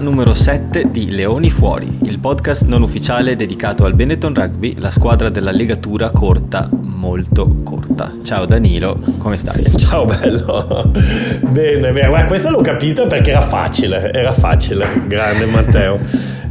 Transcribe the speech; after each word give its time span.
Numero 0.00 0.32
7 0.32 0.90
di 0.90 1.10
Leoni 1.10 1.50
Fuori, 1.50 1.98
il 2.04 2.18
podcast 2.18 2.64
non 2.64 2.80
ufficiale 2.80 3.36
dedicato 3.36 3.84
al 3.84 3.92
Benetton 3.92 4.34
Rugby, 4.34 4.76
la 4.78 4.90
squadra 4.90 5.28
della 5.28 5.50
legatura 5.50 6.10
corta, 6.10 6.70
molto 6.70 7.60
corta. 7.62 8.14
Ciao 8.22 8.46
Danilo, 8.46 8.98
come 9.18 9.36
stai? 9.36 9.62
Ciao 9.76 10.06
bello. 10.06 10.90
Bene, 11.50 11.92
bene. 11.92 12.08
Guarda, 12.08 12.26
questa 12.26 12.48
l'ho 12.48 12.62
capita 12.62 13.06
perché 13.06 13.30
era 13.30 13.42
facile, 13.42 14.10
era 14.12 14.32
facile. 14.32 14.86
Grande 15.06 15.44
Matteo. 15.44 15.98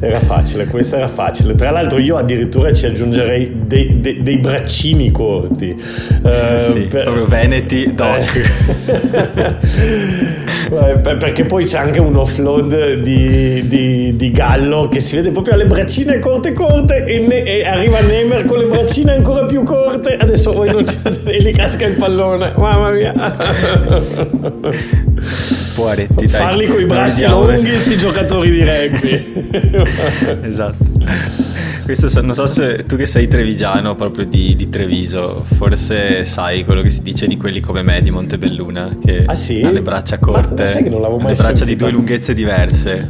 Era 0.02 0.20
facile, 0.21 0.66
questa 0.68 0.98
era 0.98 1.07
facile. 1.07 1.55
Tra 1.55 1.71
l'altro 1.71 1.99
io 1.99 2.16
addirittura 2.16 2.71
ci 2.71 2.85
aggiungerei 2.85 3.63
dei, 3.66 3.99
dei, 3.99 4.21
dei 4.21 4.38
braccini 4.38 5.12
corti. 5.12 5.70
Eh, 5.70 6.57
sì, 6.59 6.88
per... 6.88 7.04
proprio 7.04 7.26
veneti 7.26 7.93
doc. 7.93 9.57
Eh, 10.70 10.99
perché 10.99 11.45
poi 11.45 11.66
c'è 11.66 11.79
anche 11.79 11.99
un 11.99 12.16
offload 12.16 13.02
di, 13.02 13.38
di, 13.66 14.16
di, 14.16 14.31
Gallo 14.31 14.88
che 14.88 14.99
si 14.99 15.16
vede 15.16 15.31
proprio 15.31 15.53
alle 15.53 15.66
braccine 15.66 16.20
corte 16.20 16.53
corte 16.53 17.03
e, 17.05 17.20
ne, 17.20 17.43
e 17.43 17.65
arriva 17.65 17.99
Nemer 18.02 18.45
con 18.45 18.59
le 18.59 18.65
braccine 18.65 19.13
ancora 19.13 19.45
più 19.45 19.63
corte. 19.63 20.15
Adesso 20.15 20.52
voi 20.53 20.71
non 20.71 20.85
e 21.25 21.41
gli 21.41 21.52
casca 21.52 21.85
il 21.85 21.95
pallone. 21.95 22.53
Mamma 22.55 22.91
mia. 22.91 23.13
Poveretti, 25.75 26.27
Farli 26.27 26.67
con 26.67 26.79
i 26.81 26.85
bracci 26.85 27.25
lunghi 27.27 27.77
sti 27.77 27.98
giocatori 27.98 28.52
di 28.52 28.63
rugby. 28.63 29.48
esatto. 30.48 30.85
Questo 31.90 32.21
non 32.21 32.35
so 32.35 32.45
se 32.45 32.85
tu 32.85 32.95
che 32.98 33.07
sei 33.07 33.27
trevigiano, 33.27 33.95
proprio 33.95 34.23
di, 34.23 34.55
di, 34.55 34.70
Treviso, 34.70 35.43
forse 35.43 36.23
sai 36.23 36.63
quello 36.63 36.84
che 36.84 36.91
si 36.91 37.01
dice 37.01 37.26
di 37.26 37.35
quelli 37.35 37.62
come 37.62 37.81
me 37.81 38.04
di 38.04 38.12
Montebelluna, 38.12 38.98
che 39.04 39.23
ah, 39.26 39.34
sì? 39.34 39.63
ha 39.63 39.71
le 39.71 39.81
braccia 39.81 40.20
corte, 40.20 40.65
Ma, 40.65 40.81
che 40.84 40.87
non 40.87 41.01
l'avevo 41.01 41.18
mai 41.18 41.29
le 41.29 41.37
braccia 41.37 41.55
sentita. 41.55 41.65
di 41.65 41.76
due 41.77 41.90
lunghezze 41.90 42.35
diverse, 42.35 43.09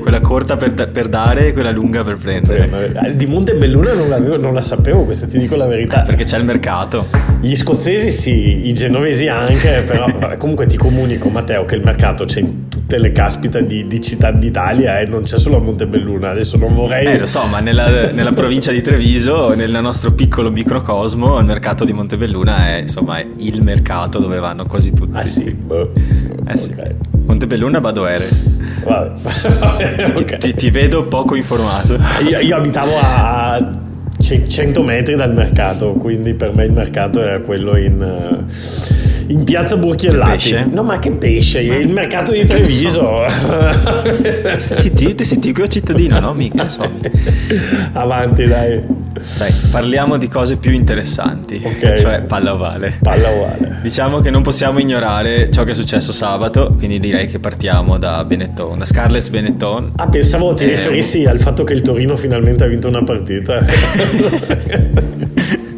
quella 0.00 0.20
corta 0.20 0.56
per, 0.56 0.72
per, 0.72 1.08
dare 1.08 1.48
e 1.48 1.52
quella 1.52 1.72
lunga 1.72 2.04
per 2.04 2.16
prendere. 2.16 2.92
Eh, 3.06 3.16
di 3.16 3.26
Montebelluna 3.26 3.92
non, 3.92 4.40
non, 4.40 4.54
la 4.54 4.60
sapevo, 4.60 5.02
questa 5.02 5.26
ti 5.26 5.38
dico 5.38 5.56
la 5.56 5.66
verità. 5.66 6.02
Perché 6.02 6.22
c'è 6.22 6.38
il 6.38 6.44
mercato. 6.44 7.08
Gli 7.40 7.56
scozzesi 7.56 8.12
sì, 8.12 8.68
i 8.68 8.72
genovesi 8.72 9.26
anche, 9.26 9.82
però 9.84 10.06
comunque 10.38 10.66
ti 10.66 10.76
comunico 10.76 11.28
Matteo 11.28 11.64
che 11.64 11.74
il 11.74 11.82
mercato 11.82 12.24
c'è 12.24 12.38
in 12.38 12.68
tutte 12.68 12.98
le 12.98 13.10
caspita 13.10 13.60
di, 13.60 13.88
di 13.88 14.00
città 14.00 14.30
d'Italia 14.30 15.00
e 15.00 15.06
non 15.06 15.22
c'è 15.22 15.38
solo 15.38 15.56
a 15.56 15.60
Montebelluna, 15.60 16.30
adesso 16.30 16.56
non 16.56 16.72
vorrei... 16.76 17.06
Eh 17.06 17.18
lo 17.18 17.26
so, 17.26 17.44
ma 17.46 17.58
nella 17.58 18.10
nella 18.12 18.32
provincia 18.32 18.70
di 18.70 18.80
Treviso, 18.80 19.54
nel 19.54 19.76
nostro 19.80 20.12
piccolo 20.12 20.50
microcosmo, 20.50 21.38
il 21.38 21.44
mercato 21.44 21.84
di 21.84 21.92
Montebelluna 21.92 22.68
è 22.68 22.80
insomma 22.80 23.18
è 23.18 23.26
il 23.38 23.62
mercato 23.62 24.18
dove 24.18 24.38
vanno 24.38 24.66
quasi 24.66 24.92
tutti. 24.92 25.16
Ah 25.16 25.24
sì? 25.24 25.50
Boh. 25.52 25.90
Eh 26.46 26.56
sì. 26.56 26.70
Okay. 26.72 26.90
Montebelluna 27.24 27.80
Badoere. 27.80 28.28
Vabbè. 28.84 30.14
okay. 30.18 30.38
ti, 30.38 30.54
ti, 30.54 30.70
vedo 30.70 31.04
poco 31.04 31.34
informato. 31.34 31.98
Io, 32.28 32.38
io 32.38 32.56
abitavo 32.56 32.92
a 33.00 33.80
100 34.20 34.82
metri 34.82 35.14
dal 35.14 35.32
mercato, 35.32 35.92
quindi 35.92 36.34
per 36.34 36.54
me 36.54 36.64
il 36.64 36.72
mercato 36.72 37.20
era 37.20 37.40
quello 37.40 37.76
in 37.76 38.44
in 39.28 39.44
piazza 39.44 39.76
Burchiellati. 39.76 40.66
No, 40.70 40.82
ma 40.82 40.98
che 40.98 41.12
pesce? 41.12 41.60
Il 41.60 41.92
mercato 41.92 42.32
di 42.32 42.44
Treviso. 42.44 43.24
Ti 44.92 45.24
senti 45.24 45.52
qui 45.52 45.62
a 45.62 45.66
cittadino, 45.66 46.20
no? 46.20 46.34
Mica 46.34 46.68
so. 46.68 46.88
Avanti, 47.92 48.46
dai. 48.46 48.82
Dai, 49.38 49.52
parliamo 49.70 50.16
di 50.16 50.28
cose 50.28 50.56
più 50.56 50.72
interessanti, 50.72 51.60
okay. 51.62 51.96
cioè 51.96 52.22
palla 52.22 52.54
ovale. 52.54 52.98
Palla 53.00 53.30
ovale. 53.30 53.78
Diciamo 53.82 54.20
che 54.20 54.30
non 54.30 54.42
possiamo 54.42 54.78
ignorare 54.78 55.50
ciò 55.50 55.64
che 55.64 55.72
è 55.72 55.74
successo 55.74 56.12
sabato, 56.12 56.74
quindi 56.76 56.98
direi 56.98 57.26
che 57.26 57.38
partiamo 57.38 57.98
da 57.98 58.24
Benetton, 58.24 58.78
da 58.78 58.84
Scarlett 58.84 59.30
Benetton. 59.30 59.92
Ah, 59.96 60.08
pensavo 60.08 60.54
ti 60.54 60.64
eh, 60.64 60.68
riferissi 60.68 61.24
al 61.24 61.40
fatto 61.40 61.64
che 61.64 61.74
il 61.74 61.82
Torino 61.82 62.16
finalmente 62.16 62.64
ha 62.64 62.66
vinto 62.66 62.88
una 62.88 63.04
partita. 63.04 63.64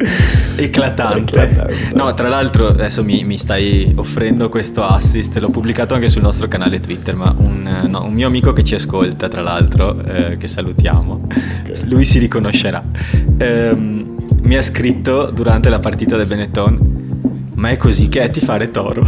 Eclatante. 0.57 1.41
Eclatante. 1.41 1.95
No, 1.95 2.13
tra 2.13 2.27
l'altro 2.27 2.67
adesso 2.67 3.03
mi, 3.03 3.23
mi, 3.23 3.37
stai 3.37 3.91
offrendo 3.95 4.49
questo 4.49 4.83
assist, 4.83 5.37
l'ho 5.37 5.49
pubblicato 5.49 5.93
anche 5.93 6.07
sul 6.07 6.21
nostro 6.21 6.47
canale 6.47 6.79
Twitter, 6.79 7.15
ma 7.15 7.33
un, 7.37 7.85
no, 7.87 8.03
un 8.03 8.13
mio 8.13 8.27
amico 8.27 8.53
che 8.53 8.63
ci 8.63 8.75
ascolta, 8.75 9.27
tra 9.27 9.41
l'altro, 9.41 10.03
eh, 10.03 10.37
che 10.37 10.47
salutiamo, 10.47 11.27
okay. 11.27 11.89
lui 11.89 12.05
si 12.05 12.19
riconoscerà, 12.19 12.83
ehm, 13.37 14.15
mi 14.43 14.55
ha 14.55 14.61
scritto 14.61 15.31
durante 15.31 15.69
la 15.69 15.79
partita 15.79 16.17
del 16.17 16.27
Benetton 16.27 17.04
ma 17.65 17.71
è 17.71 17.77
così 17.77 18.09
che 18.09 18.21
è 18.21 18.29
tifare 18.29 18.69
toro. 18.69 19.03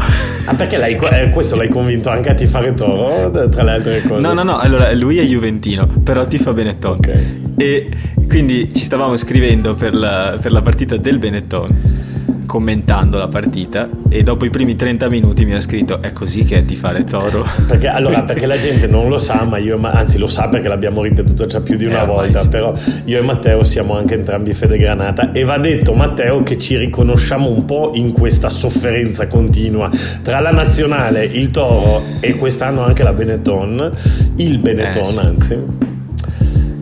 Ah, 0.45 0.55
perché 0.55 0.77
l'hai, 0.77 0.97
eh, 1.11 1.29
questo 1.29 1.55
l'hai 1.55 1.69
convinto 1.69 2.09
anche 2.09 2.29
a 2.29 2.33
tifare 2.33 2.73
toro, 2.73 3.29
tra 3.29 3.61
le 3.61 3.71
altre 3.71 4.01
cose? 4.01 4.19
No, 4.19 4.33
no, 4.33 4.41
no, 4.41 4.57
allora 4.57 4.91
lui 4.93 5.19
è 5.19 5.23
Juventino, 5.23 5.85
però 6.03 6.25
tifa 6.25 6.53
Benetton. 6.53 6.97
Ok. 6.97 7.19
E 7.55 7.89
quindi 8.27 8.73
ci 8.73 8.83
stavamo 8.83 9.15
scrivendo 9.15 9.75
per 9.75 9.93
la, 9.93 10.39
per 10.41 10.51
la 10.51 10.63
partita 10.63 10.97
del 10.97 11.19
Benetton 11.19 12.15
commentando 12.47 13.19
la 13.19 13.27
partita 13.27 13.87
e 14.09 14.23
dopo 14.23 14.45
i 14.45 14.49
primi 14.49 14.75
30 14.75 15.09
minuti 15.09 15.45
mi 15.45 15.53
ha 15.53 15.59
scritto 15.59 16.01
è 16.01 16.13
così 16.13 16.43
che 16.43 16.57
è 16.57 16.63
di 16.63 16.75
fare 16.75 17.03
toro 17.03 17.45
perché, 17.67 17.87
allora, 17.87 18.23
perché 18.23 18.47
la 18.47 18.57
gente 18.57 18.87
non 18.87 19.07
lo 19.07 19.19
sa 19.19 19.43
ma 19.43 19.57
io 19.57 19.79
anzi 19.83 20.17
lo 20.17 20.25
sa 20.25 20.47
perché 20.47 20.67
l'abbiamo 20.67 21.03
ripetuto 21.03 21.45
già 21.45 21.61
più 21.61 21.75
di 21.75 21.85
una 21.85 22.03
eh, 22.03 22.05
volta 22.07 22.39
sì. 22.39 22.49
però 22.49 22.73
io 23.03 23.19
e 23.19 23.21
Matteo 23.21 23.63
siamo 23.63 23.95
anche 23.95 24.15
entrambi 24.15 24.53
fede 24.53 24.77
granata 24.79 25.31
e 25.31 25.43
va 25.43 25.59
detto 25.59 25.93
Matteo 25.93 26.41
che 26.41 26.57
ci 26.57 26.77
riconosciamo 26.77 27.49
un 27.49 27.65
po' 27.65 27.91
in 27.93 28.13
questa 28.13 28.49
sofferenza 28.49 29.27
continua 29.27 29.91
tra 30.23 30.39
la 30.39 30.51
nazionale, 30.51 31.25
il 31.25 31.51
toro 31.51 32.01
e 32.19 32.35
quest'anno 32.35 32.81
anche 32.81 33.03
la 33.03 33.13
Benetton 33.13 33.91
il 34.37 34.57
Benetton 34.57 35.01
eh, 35.01 35.05
sì. 35.05 35.19
anzi 35.19 35.57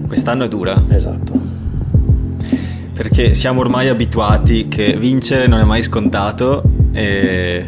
quest'anno 0.08 0.46
è 0.46 0.48
dura 0.48 0.84
esatto 0.90 1.55
perché 3.16 3.34
siamo 3.34 3.62
ormai 3.62 3.88
abituati 3.88 4.68
che 4.68 4.98
vincere 4.98 5.48
non 5.48 5.62
è 5.62 5.64
mai 5.64 5.82
scontato 5.82 6.62
e 6.92 7.64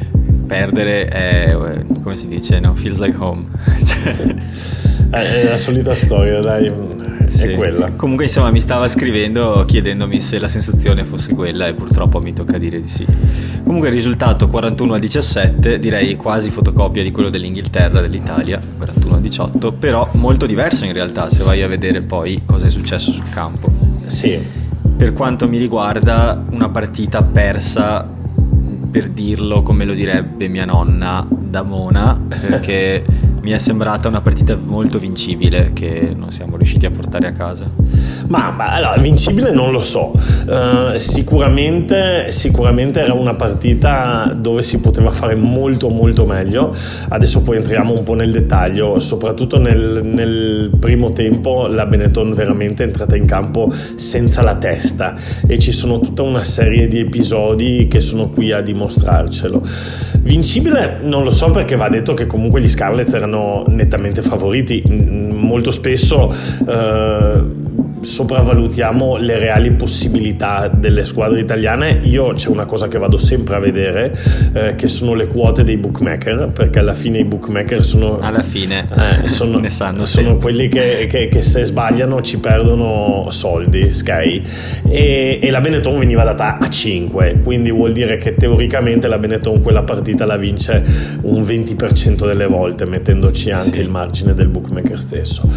perdere 0.45 1.07
è, 1.07 1.55
come 2.03 2.17
si 2.17 2.27
dice, 2.27 2.59
no? 2.59 2.75
Feels 2.75 2.99
like 2.99 3.15
home. 3.17 3.45
è 5.09 5.47
la 5.47 5.55
solita 5.55 5.95
storia, 5.95 6.41
dai. 6.41 6.69
Sì. 7.27 7.47
È 7.47 7.55
quella. 7.55 7.91
Comunque, 7.91 8.25
insomma, 8.25 8.51
mi 8.51 8.59
stava 8.59 8.89
scrivendo 8.89 9.63
chiedendomi 9.65 10.19
se 10.19 10.37
la 10.37 10.49
sensazione 10.49 11.05
fosse 11.05 11.33
quella, 11.33 11.67
e 11.67 11.73
purtroppo 11.73 12.19
mi 12.19 12.33
tocca 12.33 12.57
dire 12.57 12.81
di 12.81 12.89
sì. 12.89 13.05
Comunque, 13.63 13.87
il 13.87 13.93
risultato 13.93 14.47
41 14.47 14.95
a 14.95 14.99
17, 14.99 15.79
direi 15.79 16.17
quasi 16.17 16.49
fotocopia 16.49 17.03
di 17.03 17.11
quello 17.11 17.29
dell'Inghilterra, 17.29 18.01
dell'Italia, 18.01 18.59
41 18.75 19.15
a 19.15 19.19
18, 19.19 19.71
però 19.71 20.09
molto 20.13 20.45
diverso 20.45 20.83
in 20.83 20.91
realtà, 20.91 21.29
se 21.29 21.43
vai 21.43 21.61
a 21.61 21.69
vedere 21.69 22.01
poi 22.01 22.41
cosa 22.45 22.67
è 22.67 22.69
successo 22.69 23.13
sul 23.13 23.29
campo. 23.29 23.71
Sì 24.07 24.65
per 24.97 25.13
quanto 25.13 25.47
mi 25.47 25.59
riguarda 25.59 26.43
una 26.49 26.69
partita 26.69 27.23
persa 27.23 28.03
per 28.89 29.09
dirlo 29.09 29.61
come 29.61 29.85
lo 29.85 29.93
direbbe 29.93 30.47
mia 30.47 30.65
nonna 30.65 31.25
da 31.29 31.61
Mona 31.61 32.19
perché 32.27 33.05
mi 33.47 33.53
è 33.53 33.59
sembrata 33.59 34.09
una 34.09 34.19
partita 34.19 34.57
molto 34.61 34.99
vincibile 34.99 35.71
che 35.71 36.13
non 36.13 36.31
siamo 36.31 36.57
riusciti 36.57 36.85
a 36.85 36.91
portare 36.91 37.27
a 37.27 37.31
casa. 37.31 37.65
Ma, 38.27 38.51
ma 38.51 38.73
allora, 38.73 38.97
vincibile 38.97 39.51
non 39.51 39.71
lo 39.71 39.79
so, 39.79 40.11
uh, 40.11 40.97
sicuramente, 40.97 42.29
sicuramente 42.33 42.99
era 42.99 43.13
una 43.13 43.35
partita 43.35 44.35
dove 44.37 44.63
si 44.63 44.81
poteva 44.81 45.11
fare 45.11 45.35
molto 45.35 45.87
molto 45.87 46.25
meglio, 46.25 46.75
adesso 47.07 47.41
poi 47.41 47.55
entriamo 47.55 47.93
un 47.93 48.03
po' 48.03 48.15
nel 48.15 48.33
dettaglio, 48.33 48.99
soprattutto 48.99 49.57
nel, 49.57 50.01
nel 50.03 50.69
primo 50.77 51.13
tempo 51.13 51.67
la 51.67 51.85
Benetton 51.85 52.33
veramente 52.33 52.83
è 52.83 52.87
entrata 52.87 53.15
in 53.15 53.25
campo 53.25 53.71
senza 53.95 54.41
la 54.41 54.55
testa 54.55 55.15
e 55.47 55.57
ci 55.57 55.71
sono 55.71 56.01
tutta 56.01 56.21
una 56.21 56.43
serie 56.43 56.89
di 56.89 56.99
episodi 56.99 57.87
che 57.89 58.01
sono 58.01 58.27
qui 58.27 58.51
a 58.51 58.59
dimostrarcelo. 58.59 59.61
Vincibile 60.19 60.99
non 61.01 61.23
lo 61.23 61.31
so 61.31 61.49
perché 61.49 61.77
va 61.77 61.87
detto 61.87 62.13
che 62.13 62.25
comunque 62.25 62.59
gli 62.59 62.67
Scarlets 62.67 63.13
erano 63.13 63.35
erano 63.37 63.63
nettamente 63.67 64.21
favoriti. 64.21 64.83
Molto 64.89 65.71
spesso 65.71 66.33
eh, 66.67 67.43
sopravvalutiamo 68.01 69.17
le 69.17 69.39
reali 69.39 69.71
possibilità 69.71 70.67
delle 70.67 71.03
squadre 71.03 71.39
italiane. 71.39 71.99
Io 72.03 72.33
c'è 72.33 72.49
una 72.49 72.65
cosa 72.65 72.87
che 72.87 72.97
vado 72.97 73.17
sempre 73.17 73.55
a 73.55 73.59
vedere, 73.59 74.17
eh, 74.53 74.75
che 74.75 74.87
sono 74.87 75.13
le 75.13 75.27
quote 75.27 75.63
dei 75.63 75.77
bookmaker, 75.77 76.49
perché 76.53 76.79
alla 76.79 76.93
fine 76.93 77.19
i 77.19 77.25
bookmaker 77.25 77.83
sono... 77.83 78.19
Alla 78.19 78.43
fine 78.43 78.87
eh, 79.23 79.27
sono, 79.27 79.57
ne 79.59 79.69
sanno. 79.69 80.05
Sono 80.05 80.33
sì. 80.33 80.41
quelli 80.41 80.67
che, 80.67 81.07
che, 81.09 81.27
che, 81.27 81.41
se 81.41 81.63
sbagliano 81.63 82.21
ci 82.21 82.39
perdono 82.39 83.27
soldi, 83.29 83.91
Sky. 83.91 84.43
E, 84.87 85.39
e, 85.41 85.51
la 85.51 85.61
Benetton 85.61 85.99
veniva 85.99 86.23
data 86.23 86.57
a 86.59 86.69
5, 86.69 87.39
quindi 87.43 87.71
vuol 87.71 87.91
dire 87.91 88.17
che 88.17 88.35
teoricamente 88.35 89.07
la 89.07 89.17
Benetton 89.17 89.61
quella 89.61 89.83
partita 89.83 90.25
la 90.25 90.37
vince 90.37 90.83
un 91.21 91.41
20% 91.41 92.25
delle 92.25 92.45
volte, 92.45 92.85
mettendoci 92.85 93.51
anche 93.51 93.77
sì. 93.77 93.79
il 93.79 93.89
margine 93.89 94.33
del 94.33 94.47
bookmaker 94.47 94.99
stesso. 94.99 95.49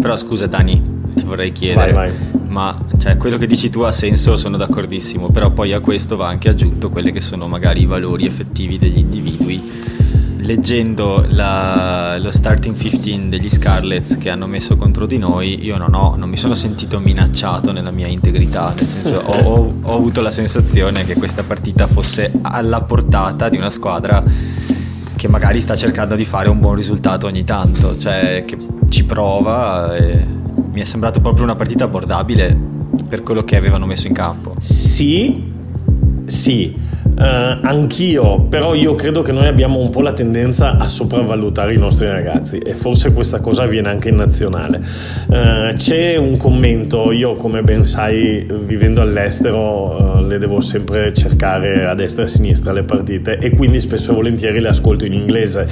Però 0.00 0.16
scusa 0.16 0.46
Dani, 0.46 0.94
ti 1.14 1.24
vorrei 1.24 1.52
chiedere, 1.52 1.83
vai, 1.92 2.10
vai. 2.10 2.12
ma 2.48 2.78
cioè, 2.98 3.16
quello 3.16 3.36
che 3.36 3.46
dici 3.46 3.70
tu 3.70 3.80
ha 3.80 3.92
senso, 3.92 4.36
sono 4.36 4.56
d'accordissimo, 4.56 5.28
però 5.30 5.50
poi 5.50 5.72
a 5.72 5.80
questo 5.80 6.16
va 6.16 6.28
anche 6.28 6.48
aggiunto 6.48 6.88
quelli 6.88 7.12
che 7.12 7.20
sono 7.20 7.46
magari 7.48 7.82
i 7.82 7.86
valori 7.86 8.26
effettivi 8.26 8.78
degli 8.78 8.98
individui 8.98 10.02
leggendo 10.44 11.24
la, 11.30 12.18
lo 12.18 12.30
starting 12.30 12.76
15 12.76 13.28
degli 13.28 13.48
Scarlets 13.48 14.18
che 14.18 14.28
hanno 14.28 14.46
messo 14.46 14.76
contro 14.76 15.06
di 15.06 15.18
noi, 15.18 15.64
io 15.64 15.78
non, 15.78 15.94
ho, 15.94 16.16
non 16.16 16.28
mi 16.28 16.36
sono 16.36 16.54
sentito 16.54 17.00
minacciato 17.00 17.72
nella 17.72 17.90
mia 17.90 18.06
integrità, 18.06 18.72
nel 18.76 18.88
senso 18.88 19.16
ho, 19.24 19.38
ho, 19.38 19.74
ho 19.82 19.94
avuto 19.94 20.20
la 20.20 20.30
sensazione 20.30 21.04
che 21.04 21.14
questa 21.14 21.42
partita 21.42 21.86
fosse 21.86 22.30
alla 22.42 22.82
portata 22.82 23.48
di 23.48 23.56
una 23.56 23.70
squadra 23.70 24.22
che 25.16 25.28
magari 25.28 25.60
sta 25.60 25.74
cercando 25.74 26.14
di 26.14 26.24
fare 26.24 26.50
un 26.50 26.60
buon 26.60 26.74
risultato 26.74 27.26
ogni 27.26 27.44
tanto, 27.44 27.96
cioè 27.96 28.44
che 28.46 28.58
ci 28.90 29.04
prova 29.04 29.96
e 29.96 30.26
mi 30.74 30.80
è 30.80 30.84
sembrato 30.84 31.20
proprio 31.20 31.44
una 31.44 31.54
partita 31.54 31.84
abbordabile 31.84 32.52
per 33.08 33.22
quello 33.22 33.44
che 33.44 33.54
avevano 33.54 33.86
messo 33.86 34.08
in 34.08 34.12
campo. 34.12 34.56
Sì, 34.58 35.52
sì, 36.26 36.76
Uh, 37.16 37.60
anch'io, 37.62 38.40
però 38.40 38.74
io 38.74 38.96
credo 38.96 39.22
che 39.22 39.30
noi 39.30 39.46
abbiamo 39.46 39.78
un 39.78 39.88
po' 39.90 40.00
la 40.00 40.12
tendenza 40.12 40.76
a 40.76 40.88
sopravvalutare 40.88 41.72
i 41.72 41.78
nostri 41.78 42.06
ragazzi 42.06 42.58
e 42.58 42.74
forse 42.74 43.12
questa 43.12 43.38
cosa 43.38 43.62
avviene 43.62 43.88
anche 43.88 44.08
in 44.08 44.16
nazionale. 44.16 44.80
Uh, 45.28 45.72
c'è 45.76 46.16
un 46.16 46.36
commento, 46.36 47.12
io 47.12 47.34
come 47.34 47.62
ben 47.62 47.84
sai 47.84 48.44
vivendo 48.64 49.00
all'estero 49.00 50.16
uh, 50.16 50.26
le 50.26 50.38
devo 50.38 50.60
sempre 50.60 51.12
cercare 51.12 51.86
a 51.86 51.94
destra 51.94 52.22
e 52.22 52.26
a 52.26 52.28
sinistra 52.28 52.72
le 52.72 52.82
partite 52.82 53.38
e 53.38 53.50
quindi 53.50 53.78
spesso 53.78 54.10
e 54.10 54.14
volentieri 54.14 54.58
le 54.58 54.68
ascolto 54.68 55.04
in 55.04 55.12
inglese 55.12 55.68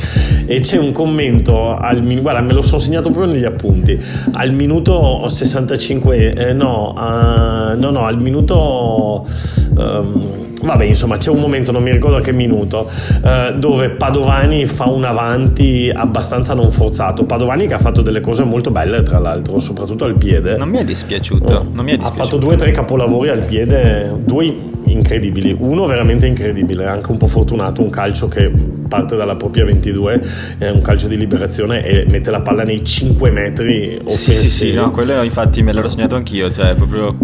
e 0.46 0.60
c'è 0.60 0.78
un 0.78 0.92
commento, 0.92 1.74
al, 1.74 2.02
guarda 2.20 2.40
me 2.40 2.52
lo 2.52 2.62
sono 2.62 2.78
segnato 2.78 3.10
proprio 3.10 3.32
negli 3.32 3.44
appunti, 3.44 3.98
al 4.34 4.52
minuto 4.52 5.28
65, 5.28 6.34
eh, 6.34 6.52
no, 6.52 6.94
no, 7.76 7.90
no, 7.90 8.06
al 8.06 8.20
minuto... 8.20 9.26
Um, 9.76 10.50
vabbè 10.62 10.84
insomma 10.84 11.16
c'è 11.16 11.30
un 11.30 11.40
momento 11.40 11.72
non 11.72 11.82
mi 11.82 11.90
ricordo 11.90 12.16
a 12.16 12.20
che 12.20 12.32
minuto 12.32 12.88
eh, 13.22 13.54
dove 13.58 13.90
Padovani 13.90 14.66
fa 14.66 14.88
un 14.88 15.04
avanti 15.04 15.90
abbastanza 15.92 16.54
non 16.54 16.70
forzato 16.70 17.24
Padovani 17.24 17.66
che 17.66 17.74
ha 17.74 17.78
fatto 17.78 18.02
delle 18.02 18.20
cose 18.20 18.44
molto 18.44 18.70
belle 18.70 19.02
tra 19.02 19.18
l'altro 19.18 19.58
soprattutto 19.58 20.04
al 20.04 20.16
piede 20.16 20.56
non 20.56 20.68
mi 20.68 20.78
è 20.78 20.84
dispiaciuto, 20.84 21.54
oh. 21.54 21.82
mi 21.84 21.92
è 21.92 21.96
dispiaciuto. 21.96 22.06
ha 22.06 22.10
fatto 22.12 22.36
due 22.36 22.54
o 22.54 22.56
tre 22.56 22.70
capolavori 22.70 23.28
al 23.28 23.44
piede 23.44 24.14
due 24.24 24.70
incredibili 24.84 25.54
uno 25.58 25.86
veramente 25.86 26.26
incredibile 26.26 26.86
anche 26.86 27.10
un 27.10 27.16
po' 27.16 27.26
fortunato 27.26 27.82
un 27.82 27.90
calcio 27.90 28.28
che 28.28 28.50
parte 28.88 29.16
dalla 29.16 29.36
propria 29.36 29.64
22 29.64 30.22
è 30.58 30.68
un 30.68 30.82
calcio 30.82 31.08
di 31.08 31.16
liberazione 31.16 31.84
e 31.84 32.04
mette 32.08 32.30
la 32.30 32.40
palla 32.40 32.62
nei 32.62 32.84
5 32.84 33.30
metri 33.30 33.98
offensivi. 34.02 34.36
sì 34.36 34.48
sì 34.48 34.48
sì 34.48 34.72
no, 34.74 34.90
quello 34.90 35.22
infatti 35.22 35.62
me 35.62 35.72
l'ero 35.72 35.88
segnato 35.88 36.14
anch'io 36.14 36.50
cioè 36.50 36.74
proprio 36.74 37.16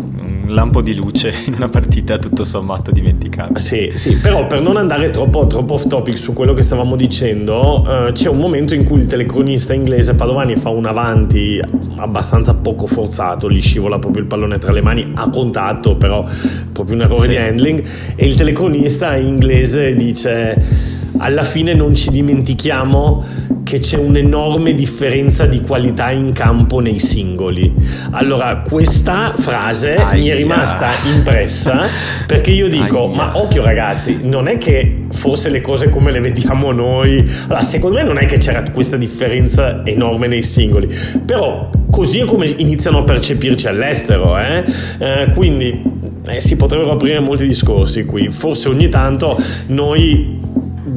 lampo 0.48 0.82
di 0.82 0.94
luce 0.94 1.32
in 1.46 1.54
una 1.54 1.68
partita 1.68 2.18
tutto 2.18 2.44
sommato 2.44 2.90
dimenticabile. 2.90 3.58
Sì, 3.58 3.92
sì, 3.94 4.16
però 4.16 4.46
per 4.46 4.60
non 4.60 4.76
andare 4.76 5.10
troppo, 5.10 5.46
troppo 5.46 5.74
off 5.74 5.86
topic 5.86 6.18
su 6.18 6.32
quello 6.32 6.54
che 6.54 6.62
stavamo 6.62 6.96
dicendo, 6.96 8.06
eh, 8.08 8.12
c'è 8.12 8.28
un 8.28 8.38
momento 8.38 8.74
in 8.74 8.84
cui 8.84 9.00
il 9.00 9.06
telecronista 9.06 9.74
inglese 9.74 10.14
Padovani 10.14 10.56
fa 10.56 10.70
un 10.70 10.86
avanti 10.86 11.60
abbastanza 11.96 12.54
poco 12.54 12.86
forzato, 12.86 13.50
gli 13.50 13.60
scivola 13.60 13.98
proprio 13.98 14.22
il 14.22 14.28
pallone 14.28 14.58
tra 14.58 14.72
le 14.72 14.80
mani 14.80 15.12
a 15.14 15.28
contatto, 15.30 15.96
però 15.96 16.24
proprio 16.72 16.96
un 16.96 17.02
errore 17.02 17.22
sì. 17.22 17.28
di 17.28 17.36
handling, 17.36 17.84
e 18.14 18.26
il 18.26 18.36
telecronista 18.36 19.16
inglese 19.16 19.94
dice 19.96 20.96
alla 21.16 21.42
fine 21.42 21.74
non 21.74 21.94
ci 21.94 22.10
dimentichiamo 22.10 23.24
che 23.68 23.80
c'è 23.80 23.98
un'enorme 23.98 24.72
differenza 24.72 25.44
di 25.44 25.60
qualità 25.60 26.10
in 26.10 26.32
campo 26.32 26.80
nei 26.80 26.98
singoli. 26.98 27.74
Allora, 28.12 28.62
questa 28.66 29.34
frase 29.36 29.96
Aia. 29.96 30.20
mi 30.20 30.28
è 30.28 30.34
rimasta 30.34 30.88
impressa 31.04 31.86
perché 32.26 32.50
io 32.50 32.68
dico, 32.68 33.06
Aia. 33.06 33.14
ma 33.14 33.38
occhio 33.38 33.62
ragazzi, 33.62 34.20
non 34.22 34.48
è 34.48 34.56
che 34.56 35.06
forse 35.10 35.50
le 35.50 35.60
cose 35.60 35.90
come 35.90 36.10
le 36.10 36.20
vediamo 36.20 36.72
noi, 36.72 37.18
allora 37.44 37.62
secondo 37.62 37.98
me 37.98 38.04
non 38.04 38.18
è 38.18 38.24
che 38.24 38.38
c'era 38.38 38.62
questa 38.70 38.96
differenza 38.96 39.84
enorme 39.84 40.28
nei 40.28 40.42
singoli, 40.42 40.88
però 41.24 41.68
così 41.90 42.20
è 42.20 42.24
come 42.24 42.46
iniziano 42.46 42.98
a 42.98 43.04
percepirci 43.04 43.68
all'estero, 43.68 44.38
eh? 44.38 44.64
Eh, 44.98 45.30
quindi 45.34 45.82
eh, 46.26 46.40
si 46.40 46.56
potrebbero 46.56 46.92
aprire 46.92 47.20
molti 47.20 47.46
discorsi 47.46 48.04
qui, 48.04 48.30
forse 48.30 48.68
ogni 48.68 48.88
tanto 48.88 49.38
noi 49.68 50.37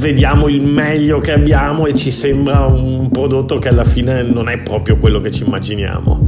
vediamo 0.01 0.47
il 0.47 0.63
meglio 0.63 1.19
che 1.19 1.31
abbiamo 1.31 1.85
e 1.85 1.93
ci 1.93 2.09
sembra 2.09 2.65
un 2.65 3.09
prodotto 3.11 3.59
che 3.59 3.69
alla 3.69 3.83
fine 3.83 4.23
non 4.23 4.49
è 4.49 4.57
proprio 4.57 4.97
quello 4.97 5.21
che 5.21 5.29
ci 5.29 5.43
immaginiamo. 5.43 6.27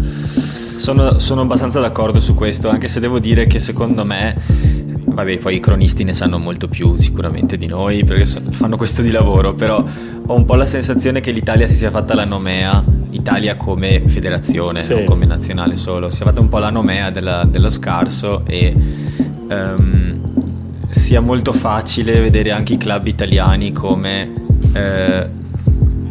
Sono, 0.77 1.17
sono 1.17 1.41
abbastanza 1.41 1.79
d'accordo 1.79 2.19
su 2.19 2.35
questo, 2.35 2.69
anche 2.69 2.87
se 2.87 2.99
devo 2.99 3.17
dire 3.17 3.47
che 3.47 3.59
secondo 3.59 4.05
me 4.05 4.91
vabbè 5.05 5.37
poi 5.39 5.55
i 5.55 5.59
cronisti 5.59 6.03
ne 6.03 6.13
sanno 6.13 6.37
molto 6.37 6.67
più 6.67 6.95
sicuramente 6.95 7.57
di 7.57 7.67
noi 7.67 8.03
perché 8.03 8.25
fanno 8.25 8.77
questo 8.77 9.03
di 9.03 9.11
lavoro 9.11 9.53
però 9.53 9.85
ho 10.25 10.33
un 10.33 10.43
po' 10.43 10.55
la 10.55 10.65
sensazione 10.65 11.19
che 11.19 11.29
l'Italia 11.29 11.67
si 11.67 11.75
sia 11.75 11.91
fatta 11.91 12.15
la 12.15 12.25
nomea 12.25 12.83
Italia 13.11 13.55
come 13.55 14.01
federazione 14.07 14.81
sì. 14.81 14.95
non 14.95 15.03
come 15.03 15.27
nazionale 15.27 15.75
solo 15.75 16.09
si 16.09 16.23
è 16.23 16.25
fatta 16.25 16.41
un 16.41 16.49
po' 16.49 16.57
la 16.57 16.71
nomea 16.71 17.11
della, 17.11 17.43
dello 17.47 17.69
scarso 17.69 18.41
e 18.47 18.73
um, 18.75 20.19
sia 20.93 21.19
molto 21.19 21.53
facile 21.53 22.19
vedere 22.19 22.51
anche 22.51 22.73
i 22.73 22.77
club 22.77 23.07
italiani 23.07 23.71
come 23.71 24.31
eh, 24.73 25.27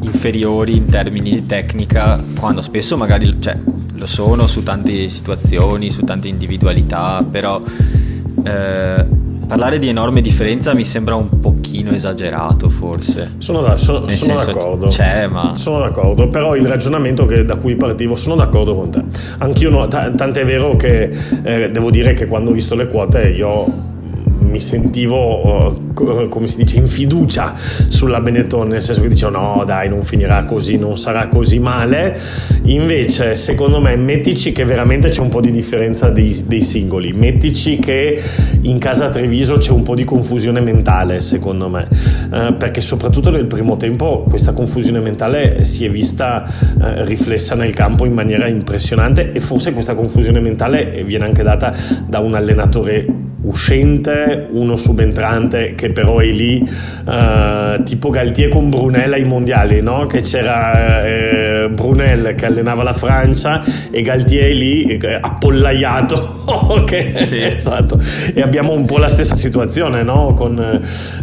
inferiori 0.01 0.77
in 0.77 0.87
termini 0.87 1.31
di 1.31 1.47
tecnica, 1.47 2.23
quando 2.39 2.63
spesso 2.63 2.97
magari 2.97 3.37
cioè, 3.41 3.57
lo 3.95 4.07
sono 4.07 4.47
su 4.47 4.63
tante 4.63 5.09
situazioni, 5.09 5.91
su 5.91 6.03
tante 6.03 6.29
individualità, 6.29 7.25
però 7.29 7.61
eh, 8.45 9.05
parlare 9.47 9.79
di 9.79 9.89
enorme 9.89 10.21
differenza 10.21 10.75
mi 10.75 10.85
sembra 10.85 11.15
un 11.15 11.41
pochino 11.41 11.93
esagerato 11.93 12.69
forse. 12.69 13.35
Sono, 13.39 13.61
da, 13.61 13.77
so, 13.77 14.09
sono 14.11 14.43
d'accordo. 14.45 14.87
C'è, 14.87 15.27
ma... 15.27 15.55
Sono 15.55 15.79
d'accordo, 15.79 16.29
però 16.29 16.57
il 16.57 16.67
ragionamento 16.67 17.27
che, 17.27 17.45
da 17.45 17.57
cui 17.57 17.77
partivo 17.77 18.15
sono 18.17 18.35
d'accordo 18.35 18.75
con 18.75 18.91
te. 18.91 19.03
Anch'io, 19.39 19.71
no, 19.71 19.87
t- 19.89 20.15
tant'è 20.15 20.45
vero 20.45 20.75
che 20.77 21.11
eh, 21.43 21.71
devo 21.71 21.91
dire 21.91 22.15
che 22.15 22.27
quando 22.27 22.51
ho 22.51 22.53
visto 22.53 22.75
le 22.75 22.89
quote 22.89 23.29
io 23.29 23.91
mi 24.53 24.61
sentivo, 24.61 25.71
uh, 25.71 26.29
come 26.29 26.47
si 26.47 26.59
dice, 26.59 26.77
in 26.77 26.87
fiducia 26.87 27.55
sulla 27.57 28.21
Benetton, 28.21 28.69
nel 28.69 28.83
senso 28.83 29.01
che 29.01 29.09
dicevo 29.09 29.33
no 29.33 29.65
dai 29.65 29.89
non 29.89 30.05
finirà 30.05 30.45
così, 30.45 30.77
non 30.77 30.99
sarà 30.99 31.29
così 31.29 31.59
male, 31.59 32.19
invece 32.65 33.35
secondo 33.35 33.81
me 33.81 33.97
mettici 33.97 34.53
che 34.53 34.65
veramente 34.65 35.09
c'è 35.09 35.23
un 35.23 35.31
po' 35.31 35.41
di 35.41 35.51
differenza 35.51 36.11
dei, 36.11 36.45
dei 36.47 36.61
singoli, 36.61 37.13
mettici 37.15 37.79
che 37.79 38.23
in 38.61 38.79
casa 38.79 39.09
Treviso 39.09 39.57
c'è 39.57 39.73
un 39.73 39.83
po' 39.83 39.95
di 39.95 40.05
confusione 40.05 40.61
mentale 40.61 41.21
secondo 41.21 41.71
me, 41.71 41.89
uh, 42.31 42.57
perché 42.57 42.83
soprattutto 42.83 43.31
nel 43.31 43.47
primo 43.47 43.77
tempo 43.77 44.25
questa 44.29 44.53
confusione 44.53 45.01
mentale 45.01 45.65
si 45.65 45.87
è 45.87 45.91
vista 45.91 46.45
uh, 46.45 47.05
riflessa 47.05 47.55
nel 47.55 47.73
campo 47.73 48.05
in 48.05 48.13
maniera 48.13 48.47
impressionante 48.47 49.33
e 49.33 49.41
forse 49.41 49.73
questa 49.73 49.95
confusione 49.95 50.41
mentale 50.41 51.03
viene 51.05 51.25
anche 51.25 51.43
data 51.43 51.75
da 52.07 52.19
un 52.19 52.35
allenatore 52.35 53.22
uscente, 53.43 54.49
uno 54.51 54.77
subentrante 54.77 55.75
che 55.75 55.91
però 55.91 56.19
è 56.19 56.27
lì, 56.27 56.61
uh, 56.61 57.83
tipo 57.83 58.11
Galtier 58.11 58.49
con 58.49 58.71
Brunel 58.71 59.13
ai 59.13 59.25
mondiali, 59.25 59.81
no? 59.81 60.07
che 60.07 60.21
c'era 60.21 61.05
eh, 61.05 61.52
Brunel 61.71 62.35
che 62.35 62.47
allenava 62.47 62.83
la 62.83 62.93
Francia 62.93 63.63
e 63.91 64.03
Galtier 64.03 64.55
lì 64.55 64.85
eh, 64.85 65.19
appollaiato. 65.21 66.43
okay? 66.69 67.17
sì. 67.17 67.39
esatto. 67.41 68.01
E 68.35 68.41
abbiamo 68.41 68.73
un 68.73 68.85
po' 68.85 68.99
la 68.99 69.09
stessa 69.09 69.35
situazione 69.35 70.03
no? 70.03 70.35
con, 70.35 70.59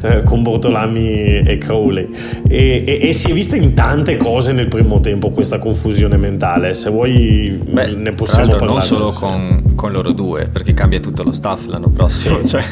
eh, 0.01 0.23
con 0.23 0.43
Bortolami 0.43 1.41
e 1.41 1.57
Crowley. 1.57 2.09
E, 2.47 2.83
e, 2.85 2.99
e, 3.07 3.13
si 3.13 3.31
è 3.31 3.33
vista 3.33 3.55
in 3.55 3.73
tante 3.73 4.17
cose 4.17 4.51
nel 4.51 4.67
primo 4.67 4.99
tempo 4.99 5.31
questa 5.31 5.57
confusione 5.57 6.17
mentale. 6.17 6.73
Se 6.73 6.89
vuoi 6.89 7.61
Beh, 7.63 7.87
ne 7.95 8.13
possiamo 8.13 8.49
parlare. 8.49 8.71
Non 8.71 8.81
solo 8.81 9.09
con, 9.11 9.73
con 9.75 9.91
loro 9.91 10.11
due, 10.11 10.47
perché 10.47 10.73
cambia 10.73 10.99
tutto 10.99 11.23
lo 11.23 11.33
staff 11.33 11.65
l'anno 11.65 11.89
prossimo 11.89 12.39
sì, 12.39 12.47
cioè, 12.47 12.63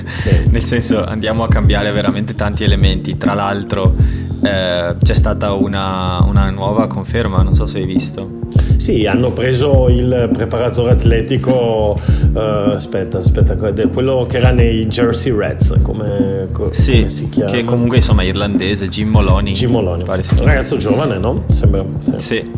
nel 0.50 0.63
senso 0.63 1.03
andiamo 1.03 1.43
a 1.43 1.47
cambiare 1.47 1.91
veramente 1.91 2.36
tanti 2.36 2.63
elementi. 2.63 3.17
Tra 3.17 3.33
l'altro 3.33 3.95
eh, 4.41 4.95
c'è 5.01 5.13
stata 5.13 5.53
una, 5.53 6.24
una, 6.24 6.50
nuova 6.50 6.88
conferma, 6.88 7.41
non 7.41 7.55
so 7.57 7.65
se 7.65 7.79
hai 7.79 7.85
visto. 7.85 8.29
Sì, 8.77 9.07
hanno 9.07 9.31
preso 9.31 9.89
il 9.89 10.29
preparatore 10.31 10.91
atletico, 10.91 11.99
uh, 12.33 12.37
aspetta, 12.37 13.17
aspetta, 13.17 13.55
quello 13.55 14.27
che 14.29 14.37
era 14.37 14.51
nei 14.51 14.85
Jersey 14.85 15.35
Reds, 15.35 15.79
come, 15.81 16.47
sì, 16.69 16.91
come 16.97 17.09
si 17.09 17.29
chiama? 17.29 17.51
Che 17.51 17.63
comunque 17.63 17.97
insomma 17.97 18.21
è 18.21 18.25
irlandese, 18.25 18.87
Jim 18.89 19.09
Moloney. 19.09 19.53
Jim 19.53 19.71
Moloney, 19.71 20.05
pare 20.05 20.23
un 20.29 20.43
ragazzo 20.45 20.77
giovane, 20.77 21.17
no? 21.17 21.45
Sembra. 21.47 21.83
Sì. 22.17 22.19
sì. 22.19 22.51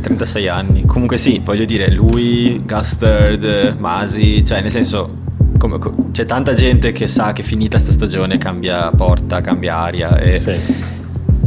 36 0.00 0.48
anni. 0.48 0.84
Comunque 0.84 1.16
sì, 1.16 1.40
voglio 1.44 1.64
dire, 1.64 1.88
lui, 1.92 2.60
Gustard, 2.66 3.76
Masi, 3.78 4.44
cioè 4.44 4.60
nel 4.60 4.72
senso 4.72 5.20
come, 5.56 5.78
c'è 6.10 6.26
tanta 6.26 6.54
gente 6.54 6.90
che 6.90 7.06
sa 7.06 7.32
che 7.32 7.44
finita 7.44 7.78
sta 7.78 7.92
stagione 7.92 8.36
cambia 8.36 8.90
porta, 8.90 9.40
cambia 9.40 9.76
aria 9.76 10.18
e, 10.18 10.36
sì. 10.36 10.54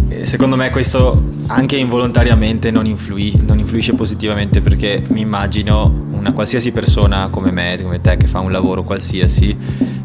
e 0.07 0.25
secondo 0.25 0.55
me 0.55 0.69
questo 0.69 1.33
anche 1.47 1.77
involontariamente 1.77 2.71
non, 2.71 2.85
influi, 2.85 3.33
non, 3.45 3.59
influisce 3.59 3.93
positivamente 3.93 4.61
perché 4.61 5.03
mi 5.09 5.21
immagino 5.21 6.07
una 6.11 6.33
qualsiasi 6.33 6.71
persona 6.71 7.29
come 7.29 7.51
me, 7.51 7.77
come 7.81 8.01
te 8.01 8.17
che 8.17 8.27
fa 8.27 8.39
un 8.39 8.51
lavoro 8.51 8.83
qualsiasi, 8.83 9.55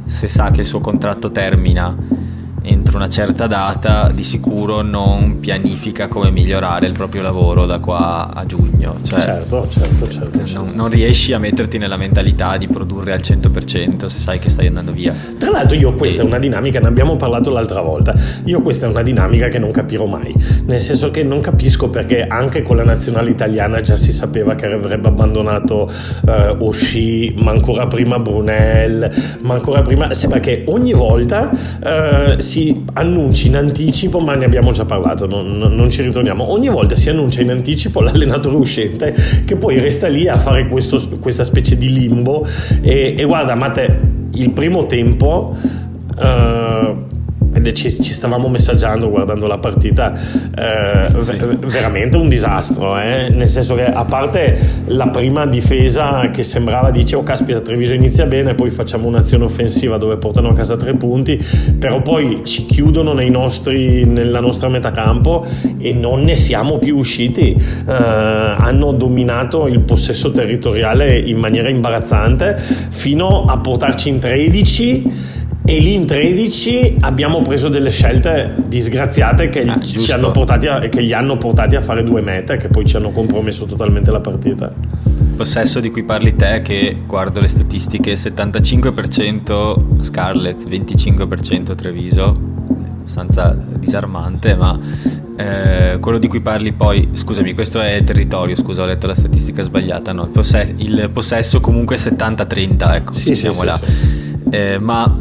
se 0.07 0.29
sa 0.29 0.51
che 0.51 0.61
il 0.61 0.67
suo 0.67 0.81
contratto 0.81 1.31
termina 1.31 1.97
entro 2.63 2.97
una 2.97 3.09
certa 3.09 3.47
data 3.47 4.11
di 4.13 4.23
sicuro 4.23 4.83
non 4.83 5.41
pianifica 5.41 6.09
come 6.09 6.31
migliorare 6.31 6.87
il 6.87 6.93
proprio 6.93 7.23
lavoro 7.23 7.67
da 7.67 7.79
qua 7.79 8.31
a 8.35 8.45
giugno. 8.47 8.97
Cioè, 9.03 9.21
certo, 9.21 9.67
certo, 9.69 10.09
certo. 10.09 10.37
Non, 10.37 10.47
certo. 10.47 10.75
non, 10.75 10.91
riesci 10.91 11.33
a 11.33 11.39
metterti 11.39 11.79
nella 11.79 11.97
mentalità 11.97 12.57
di 12.57 12.69
produrre 12.69 13.13
al 13.13 13.21
100% 13.21 14.07
se 14.07 14.19
sai 14.19 14.39
che 14.39 14.51
stai 14.51 14.67
andando 14.67 14.93
via. 14.93 15.15
Tra 15.39 15.51
l'altro 15.51 15.77
io 15.77 15.95
questa 15.95 16.23
e... 16.23 16.25
è 16.25 16.27
una 16.27 16.39
dinamica, 16.39 16.81
ne 16.81 16.89
abbiamo 16.89 17.17
parlato 17.17 17.51
l'altra 17.51 17.81
volta, 17.81 18.15
io 18.45 18.61
questa 18.61 18.87
è 18.87 18.89
una 18.89 19.03
dinamica 19.03 19.49
che 19.49 19.59
non 19.59 19.71
capirò 19.71 20.07
mai, 20.07 20.35
nel 20.67 20.81
senso 20.81 21.11
che 21.11 21.23
non 21.23 21.41
capisco 21.41 21.89
perché 21.89 22.27
anche 22.27 22.63
con 22.63 22.77
la 22.77 22.85
nazionale 22.85 23.31
italiana 23.31 23.81
già 23.81 23.97
si 23.97 24.13
sapeva 24.13 24.55
che 24.55 24.67
avrebbe 24.67 25.09
abbandonato 25.09 25.91
eh, 26.27 26.57
Osci, 26.59 27.35
ma 27.39 27.51
ancora 27.51 27.87
prima 27.87 28.19
Brunel, 28.19 29.39
ma 29.41 29.55
ancora 29.55 29.83
prima... 29.83 30.13
Sembra 30.13 30.41
che 30.41 30.65
ogni 30.67 30.93
volta 30.93 31.51
eh, 31.83 32.37
si 32.51 32.85
annunci 32.95 33.47
in 33.47 33.55
anticipo, 33.55 34.19
ma 34.19 34.35
ne 34.35 34.45
abbiamo 34.45 34.73
già 34.73 34.85
parlato, 34.85 35.27
non, 35.27 35.57
non, 35.57 35.89
ci 35.89 36.03
ritorniamo. 36.03 36.51
Ogni 36.51 36.69
volta 36.69 36.97
si 36.97 37.09
annuncia 37.09 37.41
in 37.43 37.51
anticipo 37.51 38.01
l'allenatore 38.01 38.57
uscente 38.57 39.15
che 39.45 39.55
poi 39.55 39.79
resta 39.79 40.09
lì 40.09 40.27
a 40.27 40.37
fare 40.37 40.67
questo, 40.67 41.01
questa 41.21 41.45
specie 41.45 41.77
di 41.77 41.93
limbo. 41.93 42.45
E, 42.81 43.15
e 43.17 43.25
guarda, 43.25 43.55
Matte, 43.55 44.01
il 44.33 44.51
primo 44.51 44.87
tempo. 44.87 45.57
Uh, 46.17 47.19
ci, 47.73 47.91
ci, 48.03 48.13
stavamo 48.13 48.49
messaggiando 48.49 49.09
guardando 49.09 49.47
la 49.47 49.59
partita, 49.59 50.13
eh, 50.13 51.21
sì. 51.21 51.39
veramente 51.67 52.17
un 52.17 52.29
disastro, 52.29 52.99
eh? 52.99 53.29
nel 53.31 53.49
senso 53.49 53.75
che 53.75 53.85
a 53.85 54.05
parte 54.05 54.83
la 54.87 55.09
prima 55.09 55.47
difesa 55.47 56.31
che 56.31 56.43
sembrava 56.43 56.91
dice 56.91 57.17
oh 57.17 57.23
caspita 57.23 57.61
Treviso 57.61 57.95
inizia 57.95 58.27
bene, 58.27 58.55
poi 58.55 58.71
facciamo 58.71 59.07
un'azione 59.07 59.45
offensiva 59.45 59.97
dove 59.97 60.17
portano 60.17 60.51
a 60.51 60.53
casa 60.55 60.77
tre 60.77 60.95
punti, 60.95 61.43
però 61.79 62.03
poi 62.03 62.41
ci 62.45 62.67
chiudono 62.67 63.13
nostri, 63.31 64.05
nella 64.05 64.41
nostra 64.41 64.69
metà 64.69 64.91
campo 64.91 65.47
e 65.79 65.93
non 65.93 66.23
ne 66.23 66.37
siamo 66.37 66.79
più 66.79 66.97
usciti, 66.97 67.55
eh, 67.55 67.93
hanno 67.93 68.93
dominato 68.93 69.67
il 69.67 69.81
possesso 69.81 70.31
territoriale 70.31 71.19
in 71.19 71.39
maniera 71.39 71.69
imbarazzante 71.69 72.57
fino 72.57 73.45
a 73.47 73.59
portarci 73.59 74.09
in 74.09 74.19
13 74.19 75.39
e 75.71 75.79
lì 75.79 75.95
in 75.95 76.05
13 76.05 76.97
abbiamo 76.99 77.43
preso 77.43 77.69
delle 77.69 77.91
scelte 77.91 78.57
disgraziate 78.67 79.49
che, 79.51 79.63
ah, 79.63 79.79
ci 79.79 80.11
hanno 80.11 80.33
portati 80.33 80.67
a, 80.67 80.81
che 80.81 81.05
gli 81.05 81.13
hanno 81.13 81.37
portati 81.37 81.77
a 81.77 81.81
fare 81.81 82.03
due 82.03 82.23
mete 82.23 82.57
che 82.57 82.67
poi 82.67 82.85
ci 82.85 82.97
hanno 82.97 83.11
compromesso 83.11 83.67
totalmente 83.67 84.11
la 84.11 84.19
partita. 84.19 84.69
Possesso 85.37 85.79
di 85.79 85.91
cui 85.93 86.03
parli 86.03 86.35
te, 86.35 86.63
che 86.63 86.97
guardo 87.07 87.39
le 87.39 87.47
statistiche, 87.47 88.15
75% 88.15 90.03
Scarlett, 90.03 90.69
25% 90.69 91.77
Treviso, 91.77 92.37
abbastanza 92.99 93.57
disarmante, 93.79 94.57
ma 94.57 94.77
eh, 95.37 95.99
quello 96.01 96.19
di 96.19 96.27
cui 96.27 96.41
parli 96.41 96.73
poi, 96.73 97.11
scusami, 97.13 97.55
questo 97.55 97.81
è 97.81 97.93
il 97.93 98.03
territorio, 98.03 98.57
scusa, 98.57 98.83
ho 98.83 98.87
letto 98.87 99.07
la 99.07 99.15
statistica 99.15 99.63
sbagliata, 99.63 100.11
no, 100.13 100.25
il, 100.25 100.31
possesso, 100.31 100.73
il 100.79 101.11
possesso 101.13 101.61
comunque 101.61 101.95
è 101.95 101.99
70-30, 102.01 102.95
ecco, 102.97 103.13
sì, 103.15 103.37
siamo 103.37 103.61
sì, 103.61 103.65
là. 103.65 103.77
Sì, 103.77 103.87
eh, 104.51 104.79
ma 104.81 105.17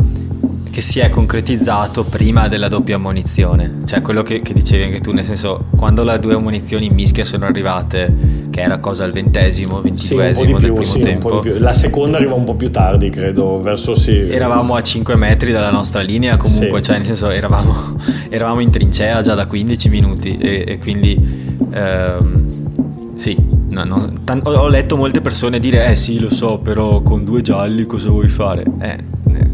che 0.80 0.82
si 0.82 1.00
è 1.00 1.10
concretizzato 1.10 2.06
prima 2.06 2.48
della 2.48 2.70
doppia 2.70 2.96
ammonizione, 2.96 3.80
cioè 3.86 4.02
quello 4.02 4.22
che, 4.22 4.42
che, 4.42 4.54
dicevi 4.54 4.84
anche 4.84 5.00
tu, 5.00 5.12
nel 5.12 5.26
senso 5.26 5.66
quando 5.76 6.04
le 6.04 6.18
due 6.20 6.36
ammonizioni 6.36 6.86
in 6.86 6.94
mischia 6.94 7.26
sono 7.26 7.46
arrivate, 7.46 8.48
che 8.50 8.62
era 8.62 8.78
cosa 8.80 9.04
al 9.04 9.12
ventesimo, 9.12 9.82
ventiduesimo 9.82 10.46
sì, 10.46 10.64
del 10.64 10.72
primo 10.72 10.82
sì, 10.84 11.00
tempo. 11.02 11.42
La 11.58 11.74
seconda 11.74 12.16
arriva 12.16 12.34
un 12.34 12.46
po' 12.46 12.56
più 12.56 12.72
tardi, 12.72 13.10
credo, 13.10 13.60
verso 13.60 13.94
sì. 13.94 14.30
Eravamo 14.30 14.76
a 14.76 14.82
5 14.82 15.18
metri 15.18 15.52
dalla 15.52 15.70
nostra 15.70 16.00
linea 16.00 16.38
comunque, 16.38 16.78
sì. 16.78 16.86
cioè 16.86 16.98
nel 16.98 17.06
senso 17.08 17.30
eravamo, 17.30 18.00
eravamo, 18.30 18.62
in 18.62 18.72
trincea 18.72 19.22
già 19.22 19.36
da 19.36 19.48
15 19.48 19.90
minuti 19.90 20.38
e, 20.38 20.64
e 20.66 20.78
quindi 20.78 21.58
ehm, 21.74 23.16
sì. 23.16 23.58
No, 23.70 23.84
no, 23.84 24.14
t- 24.24 24.42
ho 24.44 24.68
letto 24.68 24.98
molte 24.98 25.22
persone 25.22 25.60
dire 25.60 25.86
eh 25.86 25.96
sì 25.96 26.20
lo 26.20 26.34
so 26.34 26.58
però 26.58 27.02
con 27.02 27.24
due 27.24 27.44
gialli 27.44 27.86
cosa 27.86 28.10
vuoi 28.10 28.28
fare 28.28 28.64
eh 28.80 28.98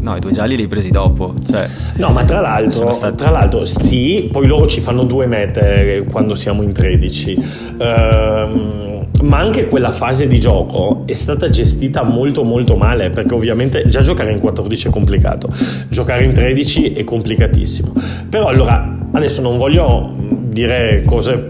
No, 0.06 0.14
i 0.14 0.20
due 0.20 0.30
gialli 0.30 0.54
li 0.54 0.62
hai 0.62 0.68
presi 0.68 0.90
dopo. 0.90 1.34
Cioè, 1.50 1.66
no, 1.96 2.10
ma 2.10 2.22
tra 2.22 2.38
l'altro, 2.38 2.92
stati... 2.92 3.16
tra 3.16 3.30
l'altro, 3.30 3.64
sì, 3.64 4.28
poi 4.30 4.46
loro 4.46 4.68
ci 4.68 4.80
fanno 4.80 5.02
due 5.02 5.26
mete 5.26 6.06
quando 6.08 6.36
siamo 6.36 6.62
in 6.62 6.72
13. 6.72 7.38
Ehm, 7.76 9.06
ma 9.22 9.38
anche 9.38 9.66
quella 9.66 9.90
fase 9.90 10.28
di 10.28 10.38
gioco 10.38 11.02
è 11.06 11.14
stata 11.14 11.48
gestita 11.48 12.04
molto 12.04 12.44
molto 12.44 12.76
male 12.76 13.10
perché 13.10 13.34
ovviamente 13.34 13.88
già 13.88 14.02
giocare 14.02 14.30
in 14.30 14.38
14 14.38 14.86
è 14.86 14.90
complicato, 14.92 15.48
giocare 15.88 16.22
in 16.22 16.32
13 16.32 16.92
è 16.92 17.02
complicatissimo. 17.02 17.92
Però 18.28 18.46
allora, 18.46 19.08
adesso 19.10 19.42
non 19.42 19.58
voglio 19.58 20.14
dire 20.56 21.02
cose 21.04 21.46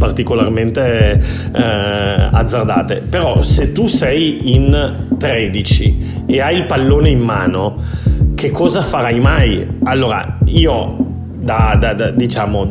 particolarmente 0.00 1.20
eh, 1.52 2.28
azzardate. 2.32 3.02
Però 3.08 3.42
se 3.42 3.72
tu 3.72 3.86
sei 3.86 4.54
in 4.54 5.06
13 5.18 6.24
e 6.26 6.40
hai 6.40 6.56
il 6.56 6.66
pallone 6.66 7.10
in 7.10 7.20
mano, 7.20 7.76
che 8.34 8.50
cosa 8.50 8.80
farai 8.80 9.20
mai? 9.20 9.66
Allora, 9.84 10.38
io 10.46 11.08
da, 11.42 11.76
da, 11.78 11.94
da, 11.94 12.10
diciamo 12.10 12.66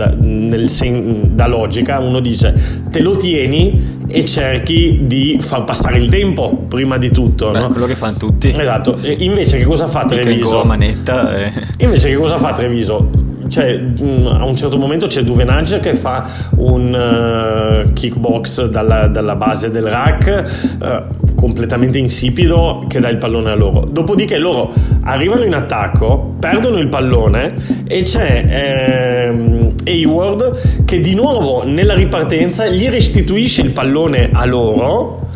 sen, 0.66 1.36
da, 1.36 1.48
logica 1.48 2.00
uno 2.00 2.20
dice 2.20 2.84
te 2.90 3.00
lo 3.00 3.18
tieni 3.18 3.98
e 4.08 4.26
cerchi 4.26 5.02
di 5.04 5.38
far 5.42 5.64
passare 5.64 5.98
il 5.98 6.08
tempo 6.08 6.66
prima 6.68 6.98
di 6.98 7.10
tutto 7.10 7.50
Beh, 7.50 7.60
no? 7.60 7.70
quello 7.70 7.88
che 7.88 7.96
fanno 7.96 8.18
tutti 8.18 8.54
esatto 8.56 8.96
sì. 8.96 9.24
invece 9.26 9.58
che 9.58 9.66
cosa 9.66 9.88
fa 9.88 10.06
Treviso 10.06 10.64
manetta 10.64 11.36
e... 11.36 11.52
invece 11.80 12.10
che 12.10 12.16
cosa 12.16 12.38
fa 12.38 12.54
Treviso 12.54 13.10
cioè, 13.50 13.78
mm, 13.78 14.28
a 14.28 14.46
un 14.46 14.56
certo 14.56 14.78
momento 14.78 15.08
c'è 15.08 15.22
Duvenage 15.24 15.80
che 15.80 15.96
fa 15.96 16.28
un 16.58 17.86
uh, 17.88 17.94
kickbox 17.94 18.66
dalla, 18.66 19.08
dalla, 19.08 19.36
base 19.36 19.72
del 19.72 19.88
rack 19.88 20.78
uh, 20.80 21.34
completamente 21.36 21.98
insipido 21.98 22.86
che 22.88 23.00
dà 23.00 23.10
il 23.10 23.18
pallone 23.18 23.52
a 23.52 23.56
loro. 23.56 23.86
Dopodiché 23.86 24.38
loro 24.38 24.72
arrivano 25.04 25.44
in 25.44 25.54
attacco, 25.54 26.36
perdono 26.40 26.78
il 26.78 26.88
pallone 26.88 27.56
e 27.88 28.04
c'è 28.04 28.46
ehm, 29.30 29.74
Hayward 29.86 30.86
che 30.86 31.00
di 31.02 31.16
nuovo 31.16 31.64
nella 31.64 31.94
ripartenza 31.94 32.68
gli 32.68 32.88
restituisce 32.88 33.62
il 33.62 33.72
pallone 33.72 34.30
a 34.32 34.46
loro 34.46 35.29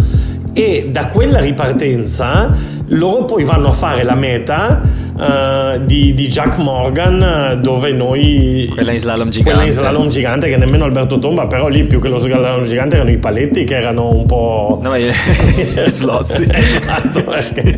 e 0.54 0.90
da 0.92 1.08
quella 1.08 1.40
ripartenza 1.40 2.52
loro 2.88 3.26
poi 3.26 3.44
vanno 3.44 3.70
a 3.70 3.72
fare 3.72 4.04
la 4.04 4.14
meta 4.14 4.82
uh, 4.82 5.84
di, 5.84 6.14
di, 6.14 6.28
Jack 6.28 6.58
Morgan 6.58 7.60
dove 7.62 7.92
noi 7.92 8.70
quella 8.72 8.92
in 8.92 9.00
slalom 9.00 9.30
gigante. 9.30 9.52
Quella 9.52 9.66
in 9.66 9.74
slalom 9.74 10.10
gigante 10.10 10.50
che 10.50 10.58
nemmeno 10.58 10.84
Alberto 10.84 11.18
Tomba 11.18 11.48
però 11.48 11.68
lì 11.68 11.84
più 11.86 12.00
che 12.00 12.10
lo 12.10 12.18
slalom 12.18 12.64
gigante 12.64 12.96
erano 12.96 13.10
i 13.10 13.18
paletti 13.18 13.64
che 13.64 13.76
erano 13.76 14.10
un 14.10 14.26
po' 14.26 14.80
no, 14.82 14.96
io... 14.96 15.12
slozzi. 15.92 16.46
Esatto 16.50 17.32
sì. 17.38 17.78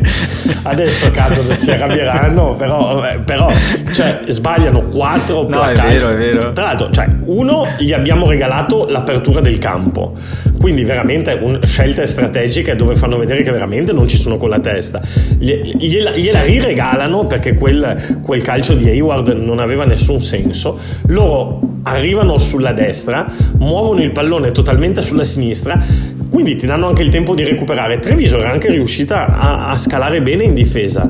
adesso 0.64 1.10
cazzo 1.10 1.52
si 1.52 1.70
arrabbieranno 1.70 2.54
però, 2.54 3.02
però 3.24 3.50
cioè, 3.92 4.20
sbagliano 4.26 4.82
quattro 4.82 5.48
no 5.48 5.62
è 5.62 5.74
vero 5.74 6.10
è 6.10 6.16
vero. 6.16 6.52
Tra 6.52 6.64
l'altro 6.64 6.90
cioè, 6.90 7.08
uno 7.24 7.66
gli 7.78 7.92
abbiamo 7.92 8.26
regalato 8.26 8.86
l'apertura 8.88 9.40
del 9.40 9.58
campo. 9.58 10.14
Quindi 10.58 10.84
veramente 10.84 11.38
un, 11.40 11.60
scelte 11.62 12.02
strategiche 12.66 12.74
dove 12.74 12.96
fanno 12.96 13.16
vedere 13.16 13.42
che 13.42 13.52
veramente 13.52 13.92
non 13.92 14.08
ci 14.08 14.16
sono 14.16 14.36
con 14.36 14.48
la 14.48 14.58
testa. 14.58 15.00
Gliela, 15.38 16.16
gliela 16.16 16.42
riregalano 16.42 17.26
perché 17.26 17.54
quel, 17.54 18.18
quel 18.22 18.42
calcio 18.42 18.74
di 18.74 18.88
Hayward 18.88 19.28
non 19.28 19.60
aveva 19.60 19.84
nessun 19.84 20.20
senso. 20.20 20.78
Loro 21.06 21.60
arrivano 21.84 22.38
sulla 22.38 22.72
destra 22.72 23.30
muovono 23.58 24.02
il 24.02 24.10
pallone 24.10 24.50
totalmente 24.50 25.02
sulla 25.02 25.24
sinistra 25.24 25.80
quindi 26.28 26.56
ti 26.56 26.66
danno 26.66 26.88
anche 26.88 27.02
il 27.02 27.08
tempo 27.08 27.34
di 27.34 27.44
recuperare. 27.44 28.00
Treviso 28.00 28.38
era 28.38 28.50
anche 28.50 28.70
riuscita 28.70 29.26
a, 29.38 29.68
a 29.68 29.76
scalare 29.76 30.20
bene 30.20 30.44
in 30.44 30.54
difesa. 30.54 31.08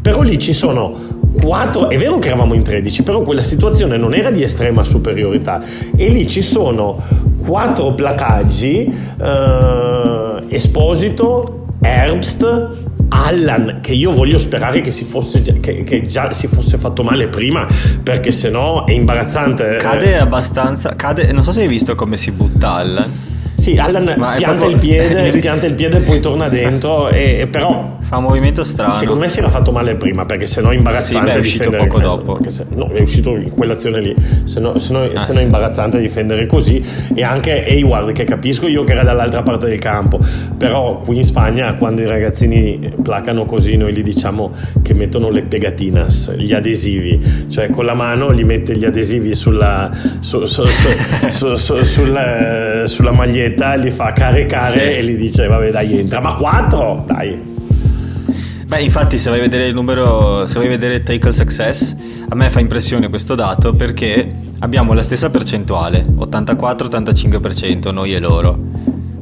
Però 0.00 0.20
lì 0.22 0.38
ci 0.38 0.52
sono 0.52 1.17
4, 1.40 1.88
è 1.88 1.98
vero 1.98 2.18
che 2.18 2.28
eravamo 2.28 2.54
in 2.54 2.62
13, 2.62 3.02
però 3.02 3.22
quella 3.22 3.42
situazione 3.42 3.96
non 3.96 4.14
era 4.14 4.30
di 4.30 4.42
estrema 4.42 4.84
superiorità 4.84 5.62
e 5.96 6.08
lì 6.08 6.26
ci 6.26 6.42
sono 6.42 7.00
quattro 7.44 7.94
placaggi, 7.94 8.92
eh, 9.20 10.44
Esposito, 10.48 11.66
Herbst, 11.80 12.86
Allan, 13.08 13.78
che 13.80 13.92
io 13.92 14.12
voglio 14.12 14.38
sperare 14.38 14.80
che, 14.80 14.90
si 14.90 15.04
fosse, 15.04 15.42
che, 15.42 15.82
che 15.82 16.06
già 16.06 16.32
si 16.32 16.46
fosse 16.46 16.76
fatto 16.76 17.02
male 17.02 17.28
prima, 17.28 17.66
perché 18.02 18.32
sennò 18.32 18.84
è 18.84 18.92
imbarazzante. 18.92 19.76
Cade 19.76 20.18
abbastanza, 20.18 20.94
cade, 20.94 21.32
non 21.32 21.42
so 21.42 21.52
se 21.52 21.62
hai 21.62 21.68
visto 21.68 21.94
come 21.94 22.16
si 22.16 22.32
butta 22.32 22.74
Allan 22.74 23.10
Sì, 23.54 23.78
Allan 23.78 24.04
pianta, 24.04 24.44
proprio... 24.44 24.68
il 24.70 24.78
piede, 24.78 25.30
pianta 25.38 25.66
il 25.66 25.74
piede 25.74 25.98
e 25.98 26.00
poi 26.00 26.20
torna 26.20 26.48
dentro, 26.48 27.08
e, 27.08 27.48
però... 27.50 27.96
Fa 28.08 28.16
un 28.16 28.22
movimento 28.22 28.64
strano. 28.64 28.90
Secondo 28.90 29.20
me 29.20 29.28
si 29.28 29.38
era 29.38 29.50
fatto 29.50 29.70
male 29.70 29.94
prima, 29.94 30.24
perché 30.24 30.46
se 30.46 30.62
no 30.62 30.72
imbarazzante 30.72 31.26
sì, 31.26 31.32
beh, 31.32 31.36
è 31.36 31.38
uscito 31.38 31.70
poco 31.70 31.98
dopo. 31.98 32.38
Se, 32.46 32.64
no, 32.70 32.88
è 32.88 33.02
uscito 33.02 33.36
in 33.36 33.50
quell'azione 33.50 34.00
lì, 34.00 34.16
se 34.44 34.60
no, 34.60 34.78
se 34.78 34.94
no, 34.94 35.02
ah, 35.02 35.18
se 35.18 35.32
no 35.34 35.38
sì. 35.40 35.44
imbarazzante 35.44 35.98
difendere 35.98 36.46
così. 36.46 36.82
E 37.14 37.22
anche 37.22 37.66
Hayward, 37.66 38.12
che 38.12 38.24
capisco 38.24 38.66
io 38.66 38.82
che 38.82 38.92
era 38.92 39.02
dall'altra 39.02 39.42
parte 39.42 39.66
del 39.66 39.78
campo, 39.78 40.18
però 40.56 41.00
qui 41.00 41.18
in 41.18 41.24
Spagna 41.24 41.74
quando 41.74 42.00
i 42.00 42.06
ragazzini 42.06 42.94
placano 43.02 43.44
così 43.44 43.76
noi 43.76 43.92
gli 43.92 44.02
diciamo 44.02 44.52
che 44.80 44.94
mettono 44.94 45.28
le 45.28 45.42
pegatinas, 45.42 46.34
gli 46.34 46.54
adesivi, 46.54 47.46
cioè 47.50 47.68
con 47.68 47.84
la 47.84 47.92
mano 47.92 48.32
gli 48.32 48.42
mette 48.42 48.74
gli 48.74 48.86
adesivi 48.86 49.34
sulla, 49.34 49.90
su, 50.20 50.46
su, 50.46 50.64
su, 51.28 51.82
sulla, 51.82 52.86
sulla 52.86 53.12
maglietta, 53.12 53.76
gli 53.76 53.90
fa 53.90 54.12
care 54.12 54.46
care 54.46 54.70
sì. 54.70 54.78
e 54.78 55.04
gli 55.04 55.16
dice 55.16 55.46
vabbè 55.46 55.70
dai 55.70 55.98
entra, 55.98 56.20
ma 56.20 56.32
quattro 56.32 57.04
dai. 57.06 57.56
Beh, 58.68 58.82
infatti, 58.82 59.18
se 59.18 59.30
vai 59.30 59.38
a 59.38 59.42
vedere 59.42 59.66
il 59.66 59.72
numero, 59.72 60.46
se 60.46 60.58
vai 60.58 60.66
a 60.66 60.70
vedere 60.70 61.02
tackle 61.02 61.32
success, 61.32 61.96
a 62.28 62.34
me 62.34 62.50
fa 62.50 62.60
impressione 62.60 63.08
questo 63.08 63.34
dato 63.34 63.74
perché 63.74 64.28
abbiamo 64.58 64.92
la 64.92 65.02
stessa 65.02 65.30
percentuale, 65.30 66.02
84-85% 66.02 67.90
noi 67.90 68.14
e 68.14 68.18
loro. 68.18 68.58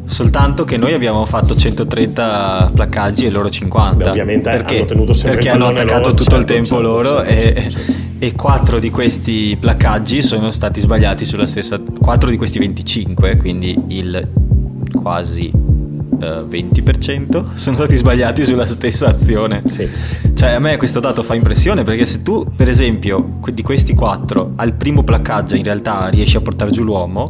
Soltanto 0.05 0.65
che 0.65 0.77
noi 0.77 0.95
abbiamo 0.95 1.25
fatto 1.27 1.55
130 1.55 2.73
placcaggi 2.75 3.27
e 3.27 3.31
loro 3.31 3.49
50. 3.49 3.97
Beh, 3.97 4.11
ovviamente 4.11 4.51
perché, 4.51 4.79
hanno 4.79 4.85
tenuto 4.87 5.13
sempre 5.13 5.39
perché 5.39 5.55
hanno 5.55 5.67
attaccato 5.67 6.09
loro, 6.09 6.11
tutto 6.11 6.23
certo, 6.25 6.39
il 6.39 6.45
tempo 6.45 6.67
certo, 6.67 6.81
loro 6.81 7.09
certo, 7.25 7.31
e, 7.31 7.71
certo. 7.71 7.93
e 8.19 8.33
4 8.33 8.79
di 8.81 8.91
questi 8.91 9.57
placcaggi 9.61 10.23
sono 10.23 10.51
stati 10.51 10.81
sbagliati 10.81 11.25
sulla 11.25 11.47
stessa 11.47 11.79
4 11.79 12.31
di 12.31 12.37
questi 12.37 12.59
25, 12.59 13.37
quindi 13.37 13.81
il 13.89 14.29
quasi 14.93 15.66
20% 16.19 17.37
eh, 17.37 17.59
sono 17.59 17.75
stati 17.75 17.97
sbagliati 17.97 18.45
sulla 18.45 18.67
stessa 18.67 19.09
azione. 19.09 19.63
Sì. 19.67 19.89
Cioè, 20.35 20.51
a 20.51 20.59
me 20.59 20.77
questo 20.77 21.01
dato 21.01 21.23
fa 21.23 21.35
impressione 21.35 21.83
perché 21.83 22.07
se 22.07 22.23
tu, 22.23 22.47
per 22.55 22.69
esempio, 22.69 23.39
di 23.53 23.63
questi 23.63 23.95
4 23.95 24.53
al 24.57 24.75
primo 24.75 25.03
placcaggio 25.03 25.57
in 25.57 25.63
realtà 25.63 26.09
riesci 26.09 26.37
a 26.37 26.41
portare 26.41 26.71
giù 26.71 26.83
l'uomo, 26.83 27.27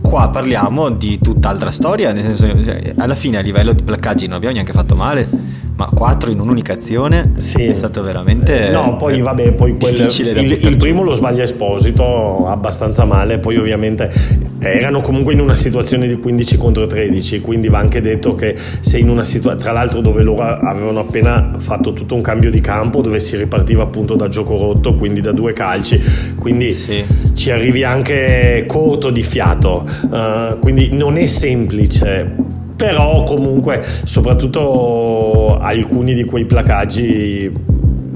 qua 0.00 0.28
parliamo 0.28 0.90
di 0.90 1.18
tutt'altra 1.20 1.70
storia. 1.70 2.12
Nel 2.12 2.36
senso, 2.36 2.64
cioè, 2.64 2.94
alla 2.96 3.14
fine, 3.14 3.38
a 3.38 3.40
livello 3.40 3.72
di 3.72 3.82
placcaggi, 3.82 4.26
non 4.26 4.36
abbiamo 4.36 4.54
neanche 4.54 4.72
fatto 4.72 4.94
male 4.94 5.52
ma 5.74 5.86
4 5.86 6.30
in 6.30 6.40
un'unica 6.40 6.74
azione 6.74 7.32
sì. 7.38 7.64
è 7.64 7.74
stato 7.74 8.02
veramente 8.02 8.70
no 8.70 8.96
poi 8.96 9.20
vabbè 9.20 9.52
poi 9.52 9.76
quel, 9.76 10.00
il, 10.00 10.66
il 10.66 10.76
primo 10.76 11.02
lo 11.02 11.14
sbaglia 11.14 11.42
Esposito 11.42 12.46
abbastanza 12.46 13.04
male 13.04 13.38
poi 13.38 13.56
ovviamente 13.56 14.10
erano 14.58 15.00
comunque 15.00 15.32
in 15.32 15.40
una 15.40 15.54
situazione 15.54 16.06
di 16.06 16.16
15 16.18 16.56
contro 16.56 16.86
13 16.86 17.40
quindi 17.40 17.68
va 17.68 17.78
anche 17.78 18.00
detto 18.00 18.34
che 18.34 18.54
se 18.80 18.98
in 18.98 19.08
una 19.08 19.24
situazione 19.24 19.60
tra 19.62 19.72
l'altro 19.72 20.00
dove 20.00 20.22
loro 20.22 20.42
avevano 20.42 21.00
appena 21.00 21.54
fatto 21.56 21.92
tutto 21.92 22.14
un 22.14 22.22
cambio 22.22 22.50
di 22.50 22.60
campo 22.60 23.00
dove 23.00 23.18
si 23.18 23.36
ripartiva 23.36 23.82
appunto 23.82 24.14
da 24.14 24.28
gioco 24.28 24.56
rotto 24.56 24.94
quindi 24.94 25.20
da 25.20 25.32
due 25.32 25.52
calci 25.52 26.00
quindi 26.38 26.72
sì. 26.74 27.04
ci 27.34 27.50
arrivi 27.50 27.82
anche 27.82 28.64
corto 28.66 29.10
di 29.10 29.22
fiato 29.22 29.86
uh, 30.10 30.58
quindi 30.58 30.90
non 30.92 31.16
è 31.16 31.26
semplice 31.26 32.60
però 32.82 33.22
comunque 33.22 33.80
soprattutto 33.80 35.56
alcuni 35.60 36.14
di 36.14 36.24
quei 36.24 36.46
placaggi 36.46 37.48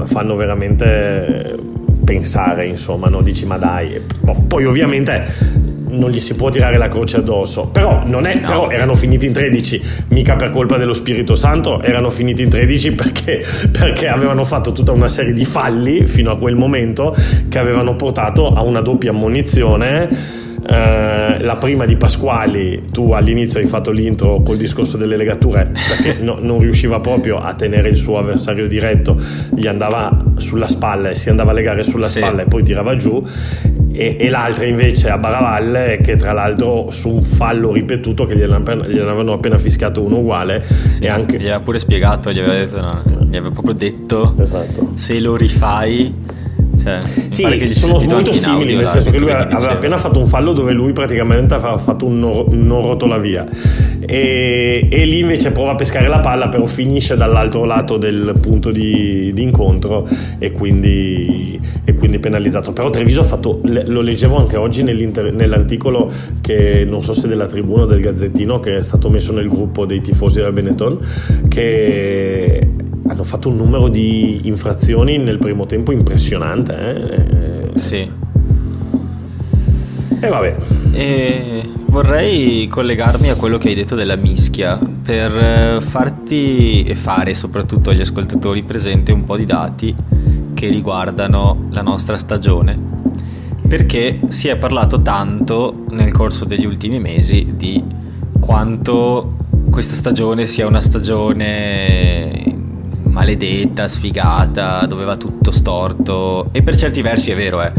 fanno 0.06 0.35
veramente 0.35 1.56
pensare 2.04 2.66
insomma 2.66 3.08
no? 3.08 3.23
dici 3.23 3.46
ma 3.46 3.58
dai 3.58 4.00
poi 4.49 4.64
ovviamente 4.64 5.64
non 5.88 6.11
gli 6.11 6.18
si 6.18 6.35
può 6.35 6.50
tirare 6.50 6.78
la 6.78 6.88
croce 6.88 7.18
addosso 7.18 7.68
però, 7.68 8.02
non 8.04 8.26
è, 8.26 8.40
no. 8.40 8.46
però 8.46 8.70
erano 8.70 8.96
finiti 8.96 9.25
in 9.26 9.32
13 9.32 9.82
mica 10.08 10.35
per 10.35 10.50
colpa 10.50 10.78
dello 10.78 10.94
Spirito 10.94 11.37
Santo 11.37 11.80
erano 11.80 12.11
finiti 12.11 12.42
in 12.42 12.49
13 12.49 12.92
perché, 12.92 13.44
perché 13.70 14.08
avevano 14.08 14.42
fatto 14.42 14.73
tutta 14.73 14.90
una 14.90 15.08
serie 15.08 15.32
di 15.32 15.44
falli 15.44 16.06
fino 16.06 16.32
a 16.32 16.38
quel 16.38 16.56
momento 16.56 17.14
che 17.49 17.58
avevano 17.61 17.94
portato 17.94 18.49
a 18.49 18.62
una 18.62 18.80
doppia 18.80 19.11
ammonizione 19.11 20.44
eh, 20.68 21.40
la 21.40 21.56
prima 21.56 21.85
di 21.85 21.96
Pasquali, 21.96 22.82
tu 22.90 23.12
all'inizio 23.12 23.61
hai 23.61 23.66
fatto 23.66 23.92
l'intro 23.92 24.42
col 24.42 24.56
discorso 24.56 24.96
delle 24.96 25.16
legature 25.16 25.73
perché 25.88 26.20
no, 26.20 26.38
non 26.40 26.59
riusciva 26.59 26.98
proprio 26.98 27.38
a 27.38 27.55
tenere 27.55 27.88
il 27.88 27.96
suo 27.96 28.18
avversario 28.18 28.66
diretto, 28.66 29.16
gli 29.55 29.68
andava 29.68 30.24
sulla 30.38 30.66
spalla 30.66 31.11
e 31.11 31.14
si 31.14 31.31
andava 31.31 31.52
a 31.52 31.55
legare 31.55 31.85
sulla 31.85 32.09
sì. 32.09 32.18
spalla 32.18 32.42
e 32.42 32.46
poi 32.46 32.64
tirava 32.64 32.96
giù. 32.96 33.24
E, 33.92 34.16
e, 34.18 34.29
l'altra 34.29 34.66
invece 34.66 35.09
a 35.09 35.16
Baravalle 35.16 36.00
che 36.02 36.16
tra 36.16 36.33
l'altro 36.33 36.90
su 36.90 37.09
un 37.09 37.22
fallo 37.22 37.72
ripetuto 37.72 38.26
che 38.26 38.37
gli 38.37 38.42
avevano 38.42 39.33
appena 39.33 39.57
fischiato 39.57 40.02
uno 40.02 40.18
uguale 40.18 40.62
sì, 40.62 41.05
e 41.05 41.09
anche... 41.09 41.38
gli 41.38 41.44
aveva 41.44 41.61
pure 41.61 41.79
spiegato 41.79 42.31
gli 42.31 42.38
aveva, 42.38 42.57
detto, 42.57 42.79
no, 42.79 43.02
gli 43.24 43.37
aveva 43.37 43.50
proprio 43.52 43.72
detto 43.72 44.35
esatto. 44.38 44.90
se 44.96 45.18
lo 45.18 45.35
rifai 45.35 46.12
cioè, 46.87 46.99
sì, 47.31 47.72
sono 47.72 48.01
molto 48.01 48.33
simili, 48.33 48.62
audio, 48.62 48.77
nel 48.77 48.88
senso 48.88 49.11
che 49.11 49.18
lui 49.18 49.33
aveva 49.33 49.70
appena 49.72 49.96
fatto 49.96 50.20
un 50.20 50.27
fallo 50.27 50.53
dove 50.53 50.72
lui 50.72 50.92
praticamente 50.92 51.55
aveva 51.55 51.77
fatto 51.79 52.07
un 52.07 52.20
non, 52.20 52.46
non 52.51 52.83
rotola 52.83 53.18
via. 53.18 53.44
E, 54.01 54.87
e, 54.88 55.05
lì 55.05 55.18
invece 55.18 55.51
prova 55.51 55.72
a 55.72 55.75
pescare 55.75 56.07
la 56.07 56.20
palla, 56.20 56.49
però 56.49 56.64
finisce 56.66 57.16
dall'altro 57.16 57.64
lato 57.64 57.96
del 57.96 58.35
punto 58.40 58.70
di, 58.70 59.33
di 59.35 59.42
incontro 59.42 60.07
e 60.38 60.53
quindi, 60.53 61.61
e 61.85 61.94
quindi, 61.94 62.20
penalizzato. 62.20 62.72
Però 62.72 62.88
Treviso 62.88 63.22
ha 63.22 63.25
fatto, 63.25 63.61
lo 63.64 64.01
leggevo 64.01 64.37
anche 64.37 64.57
oggi 64.57 64.85
nell'articolo 64.85 66.09
che 66.40 66.85
non 66.87 67.03
so 67.03 67.14
se 67.14 67.27
della 67.27 67.46
tribuna 67.46 67.83
o 67.83 67.87
del 67.87 68.01
Gazzettino 68.01 68.61
che 68.61 68.77
è 68.77 68.83
stato 68.83 69.11
messo 69.11 69.33
nel 69.33 69.49
gruppo 69.49 69.87
dei 69.87 70.01
tifosi 70.01 70.37
della 70.37 70.53
Benetton, 70.53 70.99
che 71.49 72.75
hanno 73.16 73.24
fatto 73.24 73.48
un 73.48 73.57
numero 73.57 73.88
di 73.88 74.40
infrazioni 74.44 75.16
nel 75.16 75.38
primo 75.38 75.64
tempo 75.64 75.90
impressionante. 75.90 77.72
Eh? 77.72 77.79
Sì. 77.79 78.11
E 80.20 80.29
vabbè. 80.29 80.57
E 80.92 81.68
vorrei 81.87 82.66
collegarmi 82.68 83.31
a 83.31 83.37
quello 83.37 83.57
che 83.57 83.68
hai 83.68 83.74
detto 83.74 83.94
della 83.94 84.16
mischia 84.16 84.79
per 85.02 85.35
eh, 85.35 85.81
farti 85.81 86.83
e 86.83 86.94
fare 86.94 87.33
soprattutto 87.33 87.88
agli 87.88 88.02
ascoltatori 88.02 88.62
presente 88.64 89.12
un 89.12 89.24
po' 89.24 89.38
di 89.38 89.46
dati 89.46 89.94
che 90.52 90.68
riguardano 90.68 91.68
la 91.70 91.81
nostra 91.81 92.18
stagione. 92.18 92.79
Perché 93.66 94.20
si 94.29 94.48
è 94.48 94.59
parlato 94.59 95.00
tanto 95.00 95.87
nel 95.88 96.12
corso 96.12 96.44
degli 96.44 96.66
ultimi 96.66 97.00
mesi 97.00 97.55
di 97.57 97.83
quanto 98.38 99.37
questa 99.70 99.94
stagione 99.94 100.46
sia 100.46 100.66
una 100.66 100.81
stagione 100.81 102.15
maledetta, 103.16 103.88
sfigata, 103.88 104.85
dove 104.85 105.07
va 105.07 105.16
tutto 105.16 105.50
storto. 105.50 106.48
E 106.52 106.62
per 106.62 106.76
certi 106.76 107.00
versi 107.00 107.31
è 107.31 107.35
vero, 107.35 107.62
eh. 107.62 107.72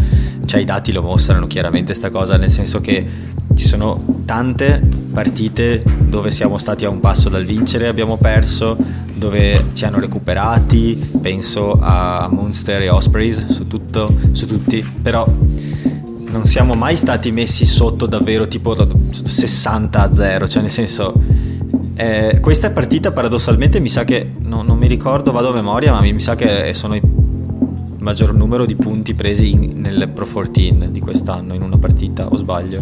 Cioè 0.45 0.61
i 0.61 0.65
dati 0.65 0.91
lo 0.91 1.03
mostrano 1.03 1.45
chiaramente 1.45 1.93
sta 1.93 2.09
cosa, 2.09 2.37
nel 2.37 2.49
senso 2.49 2.81
che 2.81 3.05
ci 3.53 3.65
sono 3.65 4.23
tante 4.25 4.81
partite 5.13 5.79
dove 5.99 6.31
siamo 6.31 6.57
stati 6.57 6.85
a 6.85 6.89
un 6.89 6.99
passo 6.99 7.29
dal 7.29 7.45
vincere, 7.45 7.87
abbiamo 7.87 8.17
perso, 8.17 8.75
dove 9.13 9.65
ci 9.73 9.85
hanno 9.85 9.99
recuperati, 9.99 10.95
penso 11.21 11.77
a 11.79 12.27
Munster 12.31 12.81
e 12.81 12.89
Ospreys 12.89 13.47
su, 13.47 13.67
tutto, 13.67 14.11
su 14.31 14.47
tutti, 14.47 14.83
però 15.01 15.27
non 16.29 16.45
siamo 16.45 16.73
mai 16.73 16.95
stati 16.95 17.31
messi 17.31 17.65
sotto 17.65 18.07
davvero 18.07 18.47
tipo 18.47 18.75
60 19.11 20.01
a 20.01 20.11
0, 20.11 20.47
cioè 20.47 20.61
nel 20.63 20.71
senso 20.71 21.13
eh, 21.97 22.39
questa 22.39 22.71
partita 22.71 23.11
paradossalmente 23.11 23.79
mi 23.79 23.89
sa 23.89 24.03
che, 24.03 24.33
no, 24.39 24.61
non 24.61 24.77
mi 24.77 24.87
ricordo, 24.87 25.31
vado 25.31 25.49
a 25.49 25.53
memoria, 25.53 25.91
ma 25.91 26.01
mi, 26.01 26.13
mi 26.13 26.21
sa 26.21 26.35
che 26.35 26.73
sono 26.73 26.95
i 26.95 27.01
maggior 28.07 28.33
numero 28.33 28.65
di 28.65 28.77
punti 28.77 29.13
presi 29.15 29.51
in, 29.51 29.81
nel 29.81 30.09
Pro 30.13 30.25
14 30.25 30.91
di 30.91 31.01
quest'anno 31.01 31.53
in 31.53 31.61
una 31.61 31.77
partita, 31.77 32.27
o 32.29 32.37
sbaglio? 32.37 32.81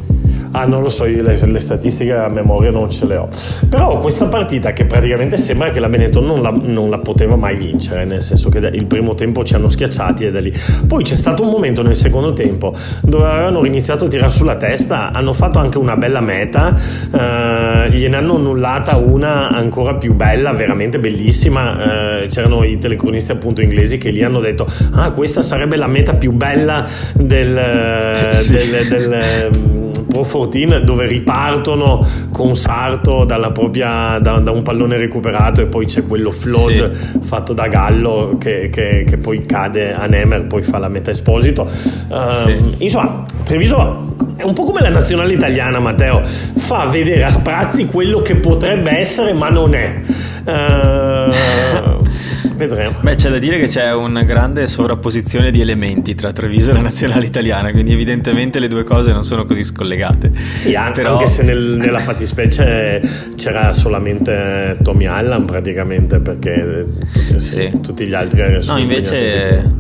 Ah, 0.52 0.66
non 0.68 0.84
lo 0.84 0.90
so, 0.90 1.06
io 1.06 1.24
le, 1.24 1.36
le, 1.44 1.60
statistiche 1.60 2.14
a 2.14 2.30
memoria 2.30 2.70
non 2.70 2.92
ce 2.92 3.08
le 3.08 3.18
ho. 3.18 3.28
Però 3.68 3.98
questa 3.98 4.28
partita 4.28 4.72
che 4.72 4.86
praticamente 4.86 5.36
sembra 5.38 5.72
che 5.72 5.80
la 5.80 5.90
Benetton 5.90 6.24
non 6.24 6.44
la, 6.44 6.52
non 6.52 6.92
la 6.92 7.00
poteva 7.00 7.36
mai 7.36 7.56
vincere, 7.56 8.06
nel 8.06 8.22
senso 8.22 8.50
che 8.50 8.60
il 8.60 8.86
primo 8.86 9.16
tempo 9.16 9.44
ci 9.44 9.56
hanno 9.56 9.68
schiacciati 9.68 10.26
e 10.26 10.32
da 10.32 10.40
lì. 10.40 10.54
Poi 10.86 11.02
c'è 11.02 11.16
stato 11.16 11.42
un 11.42 11.50
momento 11.50 11.82
nel 11.82 11.98
secondo 11.98 12.32
tempo 12.32 12.72
dove 13.02 13.26
avevano 13.26 13.66
iniziato 13.66 14.06
a 14.06 14.08
tirare 14.08 14.32
sulla 14.32 14.58
testa, 14.58 15.12
hanno 15.12 15.34
fatto 15.34 15.58
anche 15.58 15.80
una 15.80 15.98
bella 15.98 16.22
meta, 16.22 16.72
eh, 17.12 17.90
gliene 17.90 18.16
hanno 18.16 18.36
annullata 18.36 18.96
una 18.98 19.50
ancora 19.50 19.96
più 19.96 20.14
bella, 20.14 20.52
veramente 20.52 21.00
bellissima. 21.00 22.22
Eh, 22.22 22.28
c'erano 22.28 22.64
i 22.64 22.78
telecronisti 22.78 23.32
appunto 23.32 23.62
inglesi 23.62 23.98
che 23.98 24.12
lì 24.12 24.24
hanno 24.24 24.40
detto, 24.40 24.68
ah 24.92 25.14
questa 25.16 25.42
sarebbe 25.42 25.76
la 25.78 25.88
meta 25.88 26.14
più 26.14 26.32
bella 26.32 26.88
del, 27.14 28.30
sì. 28.34 28.54
del, 28.54 28.88
del, 28.88 29.84
Pro 30.16 30.24
14 30.24 30.84
dove 30.86 31.08
ripartono 31.08 32.08
con 32.32 32.56
Sarto 32.56 33.26
propria, 33.52 34.18
da, 34.20 34.40
da, 34.40 34.52
un 34.52 34.62
pallone 34.62 34.98
recuperato 34.98 35.60
e 35.62 35.66
poi 35.66 35.86
c'è 35.86 36.08
quello 36.08 36.32
flood 36.32 36.92
sì. 36.94 37.20
fatto 37.22 37.52
da 37.52 37.68
Gallo 37.68 38.38
che, 38.40 38.70
che, 38.72 39.04
che, 39.06 39.18
poi 39.18 39.46
cade 39.46 39.94
a 39.94 40.06
Nemer, 40.06 40.48
poi 40.48 40.62
fa 40.62 40.78
la 40.78 40.88
metà 40.88 41.12
esposito. 41.12 41.64
Uh, 41.64 42.32
sì. 42.46 42.76
Insomma, 42.78 43.24
Treviso 43.44 44.16
è 44.38 44.44
un 44.44 44.54
po' 44.54 44.64
come 44.64 44.80
la 44.82 44.90
nazionale 44.90 45.34
italiana, 45.34 45.80
Matteo, 45.80 46.22
fa 46.24 46.86
vedere 46.86 47.24
a 47.24 47.30
sprazzi 47.30 47.86
quello 47.86 48.22
che 48.22 48.36
potrebbe 48.36 48.92
essere 48.92 49.34
ma 49.34 49.50
non 49.50 49.74
è. 49.74 50.02
Uh, 50.46 51.95
vedremo. 52.56 52.98
Beh, 53.02 53.16
c'è 53.16 53.30
da 53.30 53.40
dire 53.40 53.58
che 53.60 53.68
c'è 53.68 53.94
una 53.94 54.24
grande 54.24 54.68
sovrapposizione 54.68 55.52
di 55.52 55.62
elementi 55.62 56.16
tra 56.16 56.32
Treviso 56.32 56.72
e 56.72 56.74
la 56.74 56.82
nazionale 56.82 57.26
italiana, 57.26 57.72
quindi 57.72 57.94
evidentemente 57.94 58.60
le 58.60 58.68
due 58.68 58.84
cose 58.84 59.12
non 59.12 59.24
sono 59.24 59.46
così 59.46 59.64
scollegate. 59.64 60.32
Sì, 60.56 60.76
anche, 60.76 61.02
Però... 61.02 61.14
anche 61.14 61.28
se 61.28 61.44
nel, 61.44 61.62
nella 61.80 62.00
fattispecie 62.00 63.02
c'era 63.36 63.72
solamente 63.72 64.78
Tommy 64.82 65.06
Allan 65.06 65.46
praticamente, 65.46 66.20
perché 66.20 66.86
sì. 67.38 67.72
tutti 67.82 68.08
gli 68.08 68.14
altri... 68.14 68.44
No, 68.66 68.78
invece, 68.78 69.74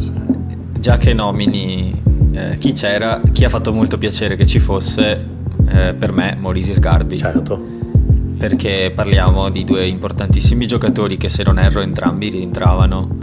già 0.79 0.97
che 0.97 1.13
nomini 1.13 2.01
eh, 2.33 2.57
chi 2.57 2.73
c'era, 2.73 3.21
chi 3.31 3.43
ha 3.43 3.49
fatto 3.49 3.71
molto 3.71 3.97
piacere 3.97 4.35
che 4.35 4.45
ci 4.45 4.59
fosse, 4.59 5.25
eh, 5.67 5.93
per 5.93 6.11
me, 6.11 6.37
Maurizi 6.39 6.73
Sgarbi. 6.73 7.17
Certo 7.17 7.74
perché 8.47 8.91
parliamo 8.93 9.49
di 9.49 9.63
due 9.63 9.87
importantissimi 9.87 10.67
giocatori 10.67 11.17
che 11.17 11.29
se 11.29 11.41
non 11.41 11.57
erro 11.57 11.81
entrambi 11.81 12.29
rientravano 12.29 13.17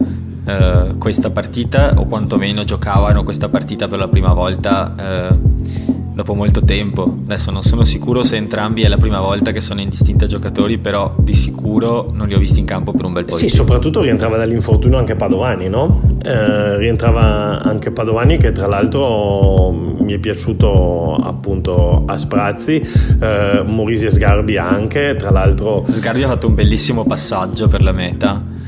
eh, 0.44 0.94
questa 0.98 1.30
partita 1.30 1.94
o 1.96 2.06
quantomeno 2.06 2.64
giocavano 2.64 3.22
questa 3.22 3.48
partita 3.48 3.86
per 3.86 4.00
la 4.00 4.08
prima 4.08 4.32
volta 4.32 5.30
eh, 5.30 6.00
dopo 6.12 6.34
molto 6.34 6.62
tempo. 6.64 7.02
Adesso 7.24 7.50
non 7.50 7.62
sono 7.62 7.84
sicuro 7.84 8.22
se 8.22 8.36
entrambi 8.36 8.82
è 8.82 8.88
la 8.88 8.98
prima 8.98 9.20
volta 9.20 9.52
che 9.52 9.60
sono 9.60 9.80
indistinti 9.80 10.26
giocatori, 10.26 10.78
però 10.78 11.14
di 11.18 11.34
sicuro 11.34 12.06
non 12.12 12.28
li 12.28 12.34
ho 12.34 12.38
visti 12.38 12.58
in 12.58 12.66
campo 12.66 12.92
per 12.92 13.04
un 13.04 13.12
bel 13.12 13.24
po'. 13.24 13.34
Sì, 13.34 13.48
soprattutto 13.48 14.00
rientrava 14.00 14.36
dall'infortunio 14.36 14.98
anche 14.98 15.14
Padovani, 15.16 15.68
no? 15.68 16.00
Eh, 16.22 16.76
rientrava 16.76 17.62
anche 17.62 17.90
Padovani 17.90 18.38
che 18.38 18.52
tra 18.52 18.66
l'altro 18.66 19.70
mi 19.70 20.12
è 20.12 20.18
piaciuto 20.18 21.14
appunto 21.14 22.04
a 22.06 22.16
sprazzi, 22.16 22.80
eh, 23.20 23.62
Morisi 23.64 24.06
e 24.06 24.10
Sgarbi 24.10 24.56
anche, 24.56 25.16
tra 25.18 25.30
l'altro... 25.30 25.84
Sgarbi 25.90 26.22
ha 26.22 26.28
fatto 26.28 26.46
un 26.46 26.54
bellissimo 26.54 27.04
passaggio 27.04 27.68
per 27.68 27.82
la 27.82 27.92
meta 27.92 28.60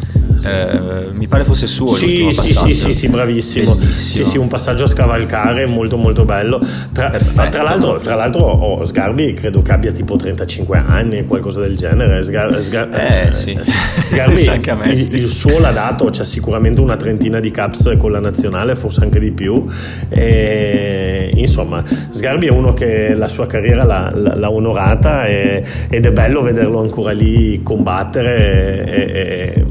eh, 0.46 1.10
mi 1.12 1.26
pare 1.26 1.44
fosse 1.44 1.66
suo 1.66 1.86
sì, 1.88 2.28
sì, 2.32 2.54
sì, 2.54 2.74
sì, 2.74 2.92
sì, 2.92 3.08
bravissimo. 3.08 3.76
Sì, 3.80 4.24
sì, 4.24 4.38
un 4.38 4.48
passaggio 4.48 4.84
a 4.84 4.86
scavalcare 4.86 5.66
molto 5.66 5.96
molto 5.96 6.24
bello. 6.24 6.60
Tra, 6.92 7.10
tra 7.10 7.62
l'altro, 7.62 7.98
tra 7.98 8.14
l'altro 8.14 8.42
oh, 8.42 8.84
Sgarbi 8.84 9.32
credo 9.34 9.62
che 9.62 9.72
abbia 9.72 9.92
tipo 9.92 10.16
35 10.16 10.78
anni, 10.78 11.26
qualcosa 11.26 11.60
del 11.60 11.76
genere. 11.76 12.22
Sgar, 12.22 12.62
Sgar, 12.62 12.88
eh, 12.92 13.32
sì. 13.32 13.58
Sgarbi 14.02 14.42
il, 14.90 15.14
il, 15.14 15.28
suo 15.28 15.58
l'ha 15.58 15.72
dato, 15.72 16.06
c'è 16.06 16.24
sicuramente 16.24 16.80
una 16.80 16.96
trentina 16.96 17.40
di 17.40 17.50
caps 17.50 17.94
con 17.98 18.10
la 18.10 18.20
nazionale, 18.20 18.74
forse 18.74 19.02
anche 19.02 19.20
di 19.20 19.30
più. 19.30 19.64
E, 20.08 21.30
insomma, 21.34 21.82
Sgarbi 21.84 22.46
è 22.46 22.50
uno 22.50 22.72
che 22.74 23.14
la 23.14 23.28
sua 23.28 23.46
carriera 23.46 23.84
l'ha, 23.84 24.12
l'ha 24.14 24.50
onorata 24.50 25.26
e, 25.26 25.64
ed 25.88 26.06
è 26.06 26.12
bello 26.12 26.42
vederlo 26.42 26.80
ancora 26.80 27.12
lì 27.12 27.62
combattere. 27.62 28.84
E, 28.84 29.02
e, 29.12 29.66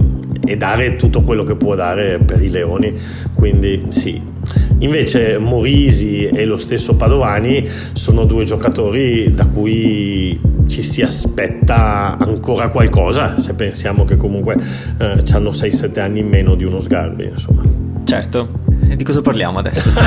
e 0.45 0.57
dare 0.57 0.95
tutto 0.95 1.21
quello 1.21 1.43
che 1.43 1.55
può 1.55 1.75
dare 1.75 2.19
per 2.19 2.41
i 2.41 2.49
Leoni. 2.49 2.93
Quindi 3.33 3.85
sì. 3.89 4.31
Invece 4.79 5.37
Morisi 5.37 6.25
e 6.25 6.43
lo 6.45 6.57
stesso 6.57 6.95
Padovani 6.97 7.65
sono 7.93 8.25
due 8.25 8.43
giocatori 8.43 9.33
da 9.33 9.47
cui 9.47 10.39
ci 10.67 10.81
si 10.81 11.01
aspetta 11.01 12.17
ancora 12.17 12.67
qualcosa, 12.69 13.39
se 13.39 13.53
pensiamo 13.53 14.03
che 14.03 14.17
comunque 14.17 14.55
eh, 14.97 15.23
hanno 15.31 15.51
6-7 15.51 15.99
anni 15.99 16.19
in 16.19 16.27
meno 16.27 16.55
di 16.55 16.65
uno 16.65 16.81
Sgarbi. 16.81 17.25
Insomma. 17.25 17.61
Certo. 18.03 18.62
E 18.93 18.95
di 18.95 19.03
cosa 19.03 19.21
parliamo 19.21 19.57
adesso? 19.57 19.89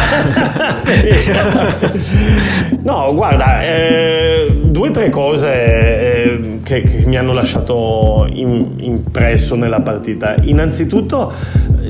no, 2.85 3.12
guarda, 3.14 3.61
eh, 3.64 4.61
due 4.62 4.90
o 4.90 4.92
tre 4.92 5.11
cose 5.11 5.49
eh, 5.51 6.59
che, 6.62 6.83
che, 6.83 7.03
mi 7.05 7.16
hanno 7.16 7.33
lasciato 7.33 8.29
in, 8.31 8.75
impresso 8.77 9.57
nella 9.57 9.81
partita. 9.81 10.37
Innanzitutto, 10.40 11.33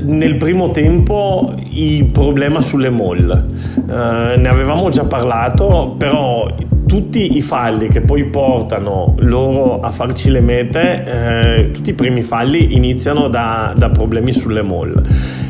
nel 0.05 0.37
primo 0.37 0.71
tempo, 0.71 1.53
il 1.69 2.05
problema 2.05 2.63
sulle 2.63 2.89
mall. 2.89 3.45
Eh, 3.75 4.35
ne 4.35 4.49
avevamo 4.49 4.89
già 4.89 5.03
parlato, 5.03 5.93
però 5.99 6.51
tutti 6.87 7.37
i 7.37 7.41
falli 7.41 7.89
che 7.89 8.01
poi 8.01 8.25
portano 8.25 9.13
loro 9.19 9.81
a 9.81 9.91
farci 9.91 10.31
le 10.31 10.39
mete, 10.39 11.03
eh, 11.03 11.71
tutti 11.71 11.91
i 11.91 11.93
primi 11.93 12.23
falli 12.23 12.75
iniziano 12.75 13.27
da, 13.27 13.73
da 13.75 13.89
problemi 13.89 14.33
sulle 14.33 14.63
mall. 14.63 15.03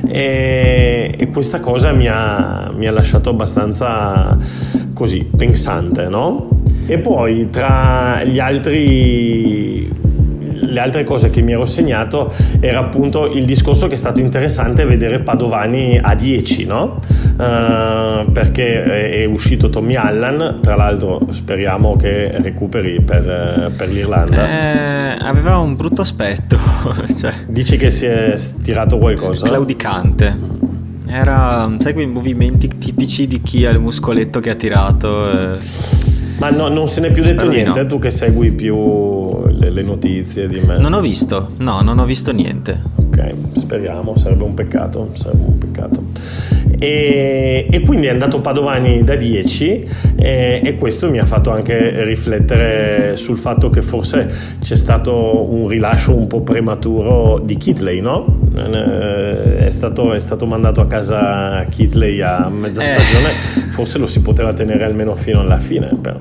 E, 0.07 1.15
e 1.17 1.27
questa 1.29 1.59
cosa 1.59 1.91
mi 1.91 2.07
ha, 2.07 2.71
mi 2.75 2.87
ha, 2.87 2.91
lasciato 2.91 3.29
abbastanza 3.29 4.37
così, 4.93 5.23
pensante, 5.23 6.09
no? 6.09 6.49
E 6.87 6.99
poi 6.99 7.47
tra 7.49 8.23
gli 8.23 8.39
altri 8.39 9.87
le 10.77 10.83
altre 10.83 11.03
cose 11.03 11.31
che 11.31 11.41
mi 11.41 11.53
ero 11.53 11.65
segnato 11.65 12.31
era 12.59 12.79
appunto 12.79 13.25
il 13.31 13.45
discorso 13.45 13.87
che 13.87 13.95
è 13.95 13.97
stato 13.97 14.19
interessante 14.19 14.85
vedere 14.85 15.19
Padovani 15.21 15.99
a 15.99 16.13
10, 16.13 16.65
no? 16.65 16.97
Uh, 17.35 18.31
perché 18.31 18.83
è 18.83 19.25
uscito 19.25 19.69
Tommy 19.69 19.95
Allan, 19.95 20.59
tra 20.61 20.75
l'altro 20.75 21.19
speriamo 21.29 21.95
che 21.95 22.29
recuperi 22.41 23.01
per, 23.01 23.71
per 23.75 23.89
l'Irlanda. 23.89 24.47
Eh, 24.47 25.17
aveva 25.19 25.57
un 25.57 25.75
brutto 25.75 26.01
aspetto. 26.01 26.57
cioè, 27.17 27.33
Dici 27.47 27.75
che 27.77 27.89
si 27.89 28.05
è 28.05 28.35
stirato 28.35 28.99
qualcosa? 28.99 29.47
Claudicante. 29.47 30.65
Era, 31.07 31.71
sai, 31.79 31.93
quei 31.93 32.05
movimenti 32.05 32.67
tipici 32.67 33.27
di 33.27 33.41
chi 33.41 33.65
ha 33.65 33.71
il 33.71 33.79
muscoletto 33.79 34.39
che 34.39 34.51
ha 34.51 34.55
tirato. 34.55 35.55
Eh. 35.55 36.16
Ma 36.37 36.51
no, 36.51 36.67
non 36.67 36.87
se 36.87 37.01
n'è 37.01 37.11
più 37.11 37.23
detto 37.23 37.41
Spero 37.41 37.51
niente, 37.51 37.81
no. 37.81 37.87
tu 37.87 37.99
che 37.99 38.11
segui 38.11 38.51
più 38.51 39.47
le, 39.47 39.71
le, 39.71 39.81
notizie 39.81 40.47
di 40.47 40.59
me. 40.59 40.77
Non 40.77 40.93
ho 40.93 41.01
visto, 41.01 41.49
no, 41.57 41.81
non 41.81 41.97
ho 41.97 42.05
visto 42.05 42.31
niente. 42.31 42.79
Ok, 43.17 43.57
speriamo, 43.57 44.15
sarebbe 44.15 44.43
un 44.43 44.53
peccato, 44.53 45.09
sarebbe 45.13 45.43
un 45.45 45.57
peccato. 45.57 46.03
E, 46.77 47.67
e 47.67 47.79
quindi 47.79 48.05
è 48.05 48.11
andato 48.11 48.39
Padovani 48.41 49.03
da 49.03 49.15
10 49.15 49.89
e, 50.15 50.61
e, 50.63 50.75
questo 50.75 51.09
mi 51.09 51.17
ha 51.17 51.25
fatto 51.25 51.49
anche 51.49 52.03
riflettere 52.03 53.17
sul 53.17 53.37
fatto 53.37 53.71
che 53.71 53.81
forse 53.81 54.31
c'è 54.59 54.75
stato 54.75 55.51
un 55.51 55.67
rilascio 55.67 56.15
un 56.15 56.27
po' 56.27 56.41
prematuro 56.41 57.41
di 57.43 57.57
Kitley, 57.57 57.99
no? 57.99 58.39
Eh, 58.55 59.65
è 59.65 59.69
stato, 59.71 60.13
è 60.13 60.19
stato 60.19 60.45
mandato 60.45 60.81
a 60.81 60.85
casa 60.85 61.65
Kitley 61.69 62.21
a 62.21 62.47
mezza 62.49 62.81
eh. 62.81 62.83
stagione, 62.83 63.29
forse 63.71 63.97
lo 63.97 64.05
si 64.05 64.21
poteva 64.21 64.53
tenere 64.53 64.85
almeno 64.85 65.15
fino 65.15 65.39
alla 65.39 65.57
fine. 65.57 65.89
Però. 65.99 66.19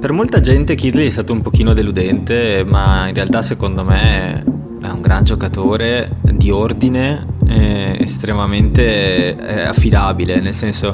Per 0.00 0.12
molta 0.12 0.40
gente 0.40 0.74
Kidley 0.74 1.08
è 1.08 1.10
stato 1.10 1.34
un 1.34 1.42
pochino 1.42 1.74
deludente, 1.74 2.64
ma 2.66 3.08
in 3.08 3.14
realtà 3.14 3.42
secondo 3.42 3.84
me 3.84 4.54
è 4.86 4.90
un 4.90 5.00
gran 5.00 5.24
giocatore 5.24 6.16
di 6.20 6.50
ordine, 6.50 7.26
estremamente 7.46 9.36
eh, 9.36 9.60
affidabile, 9.62 10.40
nel 10.40 10.54
senso 10.54 10.92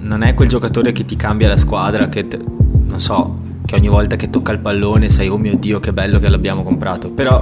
non 0.00 0.22
è 0.22 0.34
quel 0.34 0.48
giocatore 0.48 0.92
che 0.92 1.04
ti 1.04 1.16
cambia 1.16 1.48
la 1.48 1.56
squadra, 1.56 2.08
che 2.08 2.28
te, 2.28 2.38
non 2.38 3.00
so, 3.00 3.38
che 3.64 3.74
ogni 3.74 3.88
volta 3.88 4.16
che 4.16 4.30
tocca 4.30 4.52
il 4.52 4.60
pallone 4.60 5.08
sai 5.08 5.28
oh 5.28 5.36
mio 5.36 5.56
dio 5.56 5.80
che 5.80 5.92
bello 5.92 6.18
che 6.18 6.28
l'abbiamo 6.28 6.62
comprato, 6.62 7.10
però 7.10 7.40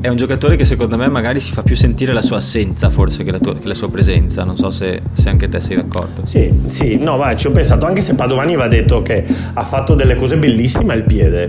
è 0.00 0.08
un 0.08 0.16
giocatore 0.16 0.56
che 0.56 0.64
secondo 0.64 0.96
me 0.96 1.08
magari 1.08 1.40
si 1.40 1.52
fa 1.52 1.62
più 1.62 1.76
sentire 1.76 2.12
la 2.12 2.22
sua 2.22 2.38
assenza 2.38 2.90
forse 2.90 3.24
che 3.24 3.30
la, 3.30 3.38
tua, 3.38 3.56
che 3.56 3.66
la 3.66 3.74
sua 3.74 3.90
presenza, 3.90 4.44
non 4.44 4.56
so 4.56 4.70
se, 4.70 5.02
se, 5.12 5.28
anche 5.28 5.48
te 5.48 5.60
sei 5.60 5.76
d'accordo. 5.76 6.22
Sì, 6.24 6.52
sì, 6.66 6.96
no, 6.96 7.16
vai, 7.16 7.36
ci 7.36 7.46
ho 7.46 7.50
pensato, 7.50 7.86
anche 7.86 8.00
se 8.00 8.14
Padovani 8.14 8.56
va 8.56 8.68
detto 8.68 9.02
che 9.02 9.24
ha 9.54 9.64
fatto 9.64 9.94
delle 9.94 10.16
cose 10.16 10.36
bellissime 10.36 10.92
al 10.92 11.02
piede, 11.02 11.48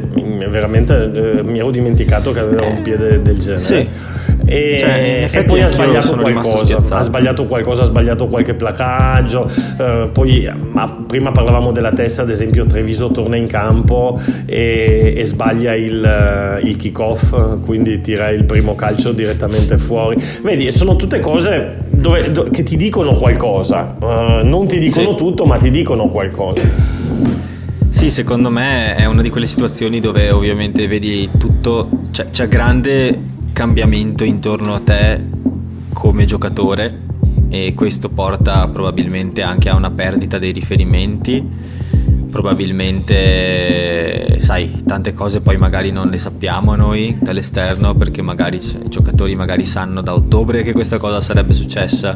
veramente 0.50 1.40
eh, 1.40 1.44
mi 1.44 1.60
ero 1.60 1.72
dimenticato 1.72 2.32
che 2.32 2.40
aveva 2.40 2.66
un 2.66 2.82
piede 2.82 3.22
del 3.22 3.38
genere. 3.40 3.60
Sì. 3.62 3.88
E, 4.50 4.78
cioè, 4.80 5.30
e, 5.30 5.44
poi 5.44 5.62
ha 5.62 5.68
sbagliato 5.68 6.16
qualcosa 6.16 6.78
ha 6.90 7.02
sbagliato 7.02 7.46
qualcosa 7.46 7.82
ha 7.82 7.86
sbagliato 7.86 8.28
qualche 8.30 8.54
placaggio 8.54 9.46
eh, 9.78 10.10
poi 10.14 10.50
ma 10.72 11.04
prima 11.06 11.32
parlavamo 11.34 11.74
della 11.74 11.92
testa 11.92 12.22
ad 12.22 12.30
esempio 12.30 12.66
Treviso 12.66 13.12
torna 13.12 13.36
in 13.36 13.48
campo 13.48 14.18
e, 14.46 15.14
e 15.18 15.26
sbaglia 15.26 15.76
il, 15.76 16.62
il 16.64 16.76
kick 16.78 16.98
off 16.98 17.36
quindi 17.66 18.00
tira 18.00 18.30
il 18.30 18.46
primo 18.46 18.76
calcio 18.76 19.12
direttamente 19.12 19.78
fuori. 19.78 20.16
Vedi 20.42 20.72
sono 20.72 20.96
tutte 20.96 21.20
cose 21.20 21.86
dove, 21.90 22.32
dove, 22.32 22.50
che 22.50 22.64
ti 22.64 22.78
dicono 22.78 23.16
qualcosa 23.16 23.98
uh, 24.00 24.46
non 24.46 24.68
ti 24.68 24.80
dicono 24.80 25.10
sì. 25.12 25.16
tutto 25.18 25.46
ma 25.46 25.58
ti 25.58 25.70
dicono 25.70 26.08
qualcosa. 26.08 26.62
Sì, 27.90 28.12
secondo 28.12 28.52
me 28.52 28.96
è 28.96 29.06
una 29.06 29.24
di 29.24 29.30
quelle 29.30 29.48
situazioni 29.48 30.00
dove 30.00 30.30
ovviamente 30.30 30.86
vedi 30.88 31.30
tutto, 31.40 31.90
cioè, 32.12 32.30
c'è 32.30 32.48
grande 32.48 33.27
cambiamento 33.58 34.24
intorno 34.24 34.76
a 34.76 34.80
te 34.80 35.20
come 35.92 36.26
giocatore 36.26 37.06
e 37.50 37.74
questo 37.74 38.10
porta 38.10 38.68
probabilmente 38.68 39.42
anche 39.42 39.68
a 39.68 39.76
una 39.76 39.90
perdita 39.90 40.38
dei 40.38 40.52
riferimenti 40.52 41.44
probabilmente, 42.30 44.40
sai, 44.42 44.84
tante 44.86 45.16
cose 45.16 45.42
poi 45.42 45.58
magari 45.58 45.92
non 45.92 46.10
le 46.10 46.20
sappiamo 46.20 46.76
noi 46.76 47.18
dall'esterno 47.20 47.96
perché 47.96 48.22
magari 48.22 48.58
i 48.58 48.90
giocatori 48.90 49.34
magari 49.34 49.66
sanno 49.66 50.02
da 50.02 50.14
ottobre 50.14 50.62
che 50.62 50.74
questa 50.74 51.00
cosa 51.00 51.20
sarebbe 51.20 51.54
successa 51.54 52.14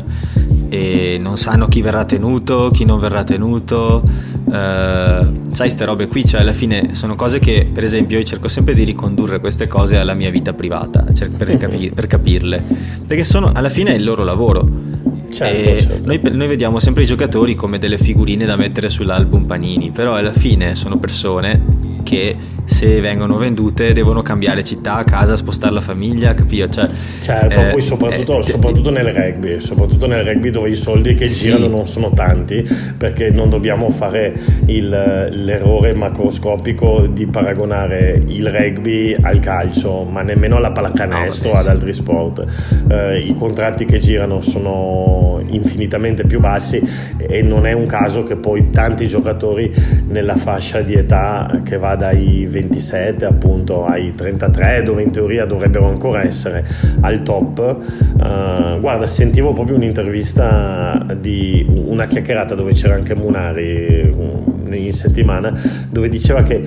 e 0.70 1.18
non 1.20 1.38
sanno 1.38 1.68
chi 1.68 1.82
verrà 1.82 2.06
tenuto, 2.06 2.70
chi 2.72 2.86
non 2.86 3.00
verrà 3.00 3.24
tenuto. 3.24 4.04
Uh, 4.52 4.54
sai, 4.54 5.68
queste 5.68 5.86
robe 5.86 6.08
qui, 6.08 6.26
cioè 6.26 6.42
alla 6.42 6.52
fine 6.52 6.94
sono 6.94 7.16
cose 7.16 7.40
che, 7.40 7.70
per 7.72 7.86
esempio, 7.86 8.18
io 8.18 8.24
cerco 8.26 8.50
sempre 8.50 8.74
di 8.74 8.84
ricondurre 8.84 9.40
queste 9.40 9.66
cose 9.66 9.98
alla 9.98 10.14
mia 10.14 10.30
vita 10.30 10.54
privata 10.54 11.06
per, 11.38 11.56
capir- 11.58 11.94
per 11.94 12.08
capirle, 12.08 12.62
perché 13.08 13.24
sono 13.24 13.52
alla 13.54 13.70
fine 13.70 13.92
è 13.92 13.96
il 13.96 14.04
loro 14.04 14.26
lavoro 14.26 14.90
Certo, 15.32 15.80
certo. 15.80 16.08
Noi, 16.08 16.20
noi, 16.24 16.48
vediamo 16.48 16.80
sempre 16.80 17.04
i 17.04 17.06
giocatori 17.06 17.56
come 17.56 17.80
delle 17.80 17.98
figurine 17.98 18.46
da 18.46 18.58
mettere 18.58 18.90
sull'album 18.90 19.46
Panini, 19.46 19.90
però 19.92 20.16
alla 20.16 20.34
fine 20.34 20.76
sono 20.76 20.98
persone 20.98 21.60
che 22.04 22.36
se 22.66 23.02
vengono 23.02 23.38
vendute 23.38 23.92
devono 23.94 24.22
cambiare 24.22 24.64
città, 24.64 25.04
casa, 25.04 25.36
spostare 25.36 25.74
la 25.74 25.82
famiglia, 25.82 26.34
capito? 26.34 26.72
Cioè, 26.72 26.90
certo, 27.20 27.60
eh, 27.60 27.66
poi 27.72 27.82
soprattutto, 27.82 28.40
eh, 28.40 28.44
soprattutto, 28.44 28.90
nel 28.90 29.06
rugby, 29.06 29.60
soprattutto 29.60 30.08
nel 30.08 30.24
rugby 30.24 30.50
dove 30.52 30.70
i 30.70 30.76
soldi 30.76 31.14
che 31.14 31.30
sì. 31.30 31.50
girano 31.50 31.68
non 31.68 31.88
sono 31.88 32.12
tanti, 32.12 32.66
perché 32.98 33.30
non 33.30 33.50
dobbiamo 33.50 33.90
fare 33.90 34.34
il, 34.66 34.88
l'errore 34.88 35.94
macroscopico 35.96 37.08
di 37.08 37.26
paragonare 37.28 38.22
il 38.26 38.50
rugby 38.50 39.16
al 39.22 39.40
calcio, 39.40 40.04
ma 40.04 40.22
nemmeno 40.22 40.58
alla 40.58 40.72
pallacanestro 40.72 41.50
o 41.50 41.54
no, 41.54 41.60
ad 41.60 41.68
altri 41.68 41.94
sport. 41.94 42.46
Eh, 42.90 43.20
I 43.20 43.36
contratti 43.36 43.86
che 43.86 44.00
girano 44.00 44.42
sono 44.42 45.42
infinitamente 45.48 46.26
più 46.26 46.40
bassi 46.40 46.82
e 47.18 47.42
non 47.42 47.66
è 47.66 47.74
un 47.74 47.86
caso 47.86 48.24
che 48.24 48.36
poi 48.36 48.70
tanti 48.70 49.08
giocatori 49.08 49.72
nella 50.08 50.36
fascia 50.36 50.82
di 50.82 50.94
età 50.94 51.62
che 51.64 51.78
va 51.78 51.91
dai 51.96 52.46
27 52.50 53.26
appunto 53.26 53.86
ai 53.86 54.14
33 54.14 54.84
dove 54.84 55.02
in 55.02 55.12
teoria 55.12 55.46
dovrebbero 55.46 55.88
ancora 55.88 56.24
essere 56.24 56.66
al 57.02 57.22
top. 57.24 57.60
Uh, 57.60 58.80
guarda 58.80 59.08
sentivo 59.08 59.54
proprio 59.54 59.76
un'intervista 59.76 61.06
di 61.20 61.66
una 61.68 62.06
chiacchierata 62.06 62.56
dove 62.56 62.74
c'era 62.74 62.96
anche 62.96 63.16
Munari 63.16 64.40
in 64.72 64.94
settimana 64.94 65.54
dove 65.90 66.08
diceva 66.08 66.44
che 66.44 66.64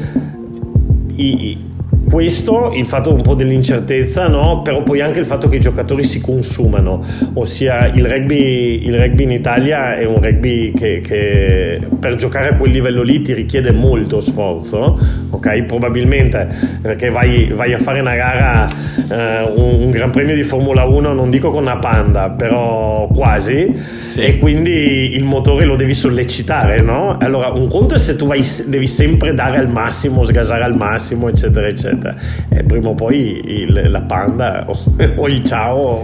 i, 1.16 1.72
questo, 2.04 2.72
il 2.74 2.86
fatto 2.86 3.12
un 3.12 3.22
po' 3.22 3.34
dell'incertezza, 3.34 4.28
no? 4.28 4.62
però 4.62 4.82
poi 4.82 5.00
anche 5.00 5.18
il 5.18 5.26
fatto 5.26 5.48
che 5.48 5.56
i 5.56 5.60
giocatori 5.60 6.04
si 6.04 6.20
consumano, 6.20 7.02
ossia 7.34 7.86
il 7.86 8.06
rugby, 8.06 8.86
il 8.86 8.96
rugby 8.96 9.24
in 9.24 9.30
Italia 9.30 9.96
è 9.96 10.04
un 10.04 10.20
rugby 10.20 10.72
che, 10.72 11.00
che, 11.00 11.80
per 11.98 12.14
giocare 12.14 12.50
a 12.50 12.54
quel 12.54 12.70
livello 12.70 13.02
lì 13.02 13.22
ti 13.22 13.32
richiede 13.32 13.72
molto 13.72 14.20
sforzo, 14.20 14.98
ok? 15.30 15.62
Probabilmente 15.62 16.48
perché 16.80 17.10
vai, 17.10 17.50
vai 17.52 17.72
a 17.72 17.78
fare 17.78 18.00
una 18.00 18.14
gara, 18.14 18.68
eh, 19.08 19.42
un, 19.54 19.82
un, 19.82 19.90
Gran 19.90 20.10
Premio 20.10 20.34
di 20.34 20.42
Formula 20.42 20.84
1, 20.84 21.12
non 21.12 21.30
dico 21.30 21.50
con 21.50 21.62
una 21.62 21.78
panda, 21.78 22.30
però 22.30 23.08
quasi, 23.14 23.74
sì. 23.98 24.20
e 24.20 24.38
quindi 24.38 25.14
il 25.14 25.24
motore 25.24 25.64
lo 25.64 25.76
devi 25.76 25.94
sollecitare, 25.94 26.80
no? 26.80 27.16
Allora 27.18 27.48
un 27.48 27.68
conto 27.68 27.94
è 27.94 27.98
se 27.98 28.16
tu 28.16 28.26
vai, 28.26 28.44
devi 28.66 28.86
sempre 28.86 29.34
dare 29.34 29.58
al 29.58 29.68
massimo, 29.68 30.24
sgasare 30.24 30.64
al 30.64 30.76
massimo, 30.76 31.28
eccetera, 31.28 31.66
eccetera 31.66 31.93
vita 31.94 32.14
e 32.48 32.62
prima 32.64 32.88
o 32.90 32.94
poi 32.94 33.40
il, 33.44 33.90
la 33.90 34.02
panda 34.02 34.64
o, 34.68 34.76
o 35.16 35.28
il 35.28 35.42
ciao 35.42 36.02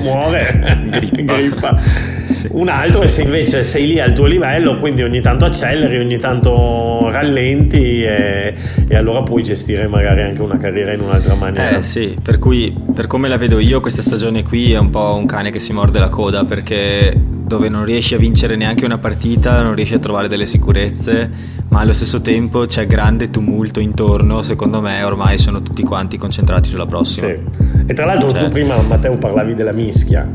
muore 0.00 0.88
grippa, 0.90 1.36
grippa. 1.36 1.80
Sì. 2.26 2.48
un 2.52 2.68
altro 2.68 3.02
è 3.02 3.06
se 3.06 3.22
invece 3.22 3.64
sei 3.64 3.86
lì 3.86 4.00
al 4.00 4.12
tuo 4.12 4.26
livello 4.26 4.78
quindi 4.78 5.02
ogni 5.02 5.20
tanto 5.20 5.44
acceleri 5.44 5.98
ogni 5.98 6.18
tanto 6.18 7.08
rallenti 7.10 8.02
e, 8.02 8.54
e 8.88 8.96
allora 8.96 9.22
puoi 9.22 9.42
gestire 9.42 9.86
magari 9.86 10.22
anche 10.22 10.42
una 10.42 10.56
carriera 10.56 10.92
in 10.92 11.00
un'altra 11.00 11.34
maniera 11.34 11.78
eh 11.78 11.82
sì 11.82 12.16
per 12.20 12.38
cui 12.38 12.74
per 12.94 13.06
come 13.06 13.28
la 13.28 13.36
vedo 13.36 13.58
io 13.58 13.80
questa 13.80 14.02
stagione 14.02 14.42
qui 14.42 14.72
è 14.72 14.78
un 14.78 14.90
po' 14.90 15.14
un 15.16 15.26
cane 15.26 15.50
che 15.50 15.60
si 15.60 15.72
morde 15.72 15.98
la 15.98 16.08
coda 16.08 16.44
perché 16.44 17.34
dove 17.46 17.68
non 17.68 17.84
riesci 17.84 18.14
a 18.14 18.18
vincere 18.18 18.56
neanche 18.56 18.84
una 18.84 18.98
partita, 18.98 19.62
non 19.62 19.74
riesci 19.74 19.94
a 19.94 20.00
trovare 20.00 20.26
delle 20.26 20.46
sicurezze, 20.46 21.30
ma 21.68 21.80
allo 21.80 21.92
stesso 21.92 22.20
tempo 22.20 22.64
c'è 22.64 22.86
grande 22.86 23.30
tumulto 23.30 23.78
intorno, 23.78 24.42
secondo 24.42 24.80
me 24.80 25.02
ormai 25.04 25.38
sono 25.38 25.62
tutti 25.62 25.82
quanti 25.84 26.18
concentrati 26.18 26.68
sulla 26.68 26.86
prossima. 26.86 27.28
Sì. 27.28 27.38
E 27.86 27.94
tra 27.94 28.04
l'altro 28.04 28.32
cioè... 28.32 28.42
tu 28.42 28.48
prima 28.48 28.76
Matteo 28.82 29.14
parlavi 29.14 29.54
della 29.54 29.72
mischia. 29.72 30.28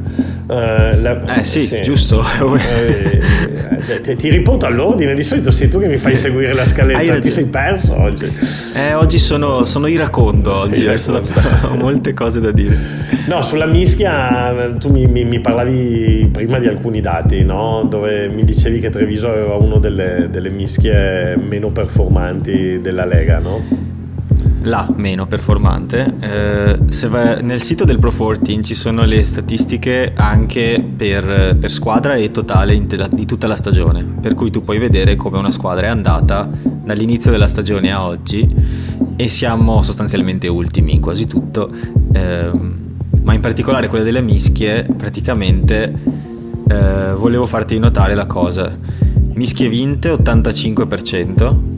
Uh, 0.48 0.54
la... 1.02 1.40
Eh 1.40 1.44
sì, 1.44 1.62
sì. 1.62 1.82
giusto. 1.82 2.24
eh, 2.58 4.00
ti, 4.02 4.16
ti, 4.16 4.30
riporto 4.30 4.66
all'ordine, 4.66 5.14
di 5.14 5.24
solito 5.24 5.52
sei 5.52 5.68
tu 5.68 5.80
che 5.80 5.88
mi 5.88 5.98
fai 5.98 6.16
seguire 6.16 6.54
la 6.54 6.66
scaletta, 6.66 7.20
ti 7.20 7.32
sei 7.32 7.46
perso 7.46 8.00
oggi. 8.00 8.32
Eh, 8.76 8.94
oggi 8.94 9.18
sono, 9.18 9.66
sono 9.66 9.88
iracondo, 9.88 10.54
oggi, 10.54 10.88
sì, 11.00 11.12
ho 11.64 11.76
molte 11.76 12.14
cose 12.14 12.40
da 12.40 12.52
dire. 12.52 12.78
No, 13.28 13.42
sulla 13.42 13.66
mischia 13.66 14.74
tu 14.80 14.90
mi, 14.90 15.08
mi, 15.08 15.26
mi 15.26 15.40
parlavi 15.40 16.30
prima 16.32 16.58
di 16.58 16.68
alcuni 16.68 17.01
dati, 17.02 17.44
no? 17.44 17.86
dove 17.90 18.30
mi 18.30 18.44
dicevi 18.44 18.80
che 18.80 18.90
Treviso 18.90 19.28
aveva 19.28 19.56
una 19.56 19.78
delle, 19.78 20.30
delle, 20.32 20.50
mischie 20.50 21.36
meno 21.36 21.72
performanti 21.72 22.80
della 22.80 23.06
Lega, 23.06 23.40
no? 23.40 23.90
La 24.64 24.88
meno 24.96 25.26
performante. 25.26 26.14
Eh, 26.20 27.08
vai, 27.08 27.44
nel 27.44 27.62
sito 27.62 27.84
del 27.84 28.00
Pro 28.00 28.12
14 28.12 28.64
ci 28.64 28.76
sono 28.76 29.04
le 29.06 29.24
statistiche 29.24 30.14
anche 30.16 30.84
per, 30.96 31.58
per 31.60 31.72
squadra 31.72 32.16
e 32.16 32.32
totale 32.32 32.80
di 33.10 33.26
tutta 33.26 33.48
la 33.48 33.56
stagione, 33.56 34.04
per 34.22 34.36
cui 34.36 34.52
tu 34.52 34.64
puoi 34.64 34.78
vedere 34.78 35.16
come 35.16 35.38
una 35.38 35.52
squadra 35.52 35.88
è 35.88 35.90
andata 35.90 36.48
dall'inizio 36.84 37.32
della 37.32 37.48
stagione 37.48 37.92
a 37.92 38.06
oggi 38.06 38.48
e 39.16 39.28
siamo 39.28 39.82
sostanzialmente 39.82 40.48
ultimi 40.48 40.94
in 40.94 41.02
quasi 41.02 41.26
tutto. 41.26 41.72
Eh, 42.14 42.52
ma 43.24 43.34
in 43.34 43.42
particolare 43.42 43.88
quelle 43.88 44.04
delle 44.04 44.22
mischie 44.22 44.88
praticamente 44.96 45.94
eh, 46.68 47.14
volevo 47.16 47.46
farti 47.46 47.78
notare 47.80 48.16
la 48.16 48.26
cosa. 48.26 48.72
Mischie 49.34 49.70
vinte 49.70 50.12
85% 50.12 51.70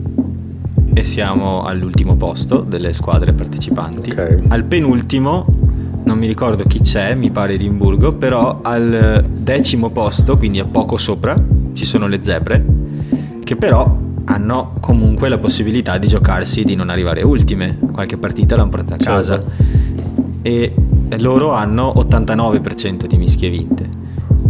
e 0.92 1.02
siamo 1.02 1.62
all'ultimo 1.62 2.16
posto 2.16 2.60
delle 2.60 2.92
squadre 2.92 3.32
partecipanti. 3.32 4.10
Okay. 4.10 4.44
Al 4.48 4.64
penultimo, 4.64 5.46
non 6.04 6.18
mi 6.18 6.26
ricordo 6.26 6.62
chi 6.64 6.80
c'è, 6.80 7.14
mi 7.14 7.30
pare 7.30 7.54
Edimburgo, 7.54 8.12
però 8.12 8.60
al 8.62 9.24
decimo 9.28 9.90
posto, 9.90 10.36
quindi 10.36 10.60
a 10.60 10.64
poco 10.64 10.96
sopra, 10.96 11.34
ci 11.72 11.84
sono 11.84 12.06
le 12.06 12.22
zebre, 12.22 12.64
che 13.42 13.56
però 13.56 14.02
hanno 14.26 14.74
comunque 14.80 15.28
la 15.28 15.38
possibilità 15.38 15.98
di 15.98 16.06
giocarsi 16.06 16.62
di 16.62 16.76
non 16.76 16.90
arrivare 16.90 17.22
ultime. 17.22 17.78
Qualche 17.92 18.16
partita 18.16 18.56
l'hanno 18.56 18.70
portata 18.70 18.94
a 18.94 18.98
casa. 18.98 19.40
Certo. 19.40 19.82
E 20.42 20.74
loro 21.18 21.52
hanno 21.52 21.92
89% 21.96 23.06
di 23.06 23.16
mischie 23.16 23.50
vinte 23.50 24.03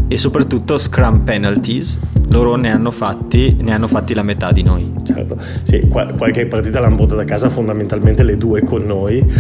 e 0.09 0.19
soprattutto 0.19 0.79
scrum 0.79 1.21
penalties 1.21 1.99
loro 2.31 2.57
ne 2.57 2.71
hanno 2.71 2.91
fatti, 2.91 3.57
ne 3.61 3.73
hanno 3.73 3.87
fatti 3.87 4.13
la 4.13 4.23
metà 4.23 4.51
di 4.51 4.63
noi. 4.63 4.93
Certo. 5.05 5.37
Sì, 5.63 5.87
qual- 5.89 6.15
qualche 6.17 6.47
partita 6.47 6.81
l'hanno 6.81 6.97
portata 6.97 7.23
a 7.23 7.25
casa 7.25 7.49
fondamentalmente 7.49 8.23
le 8.23 8.37
due 8.37 8.63
con 8.63 8.85
noi. 8.85 9.25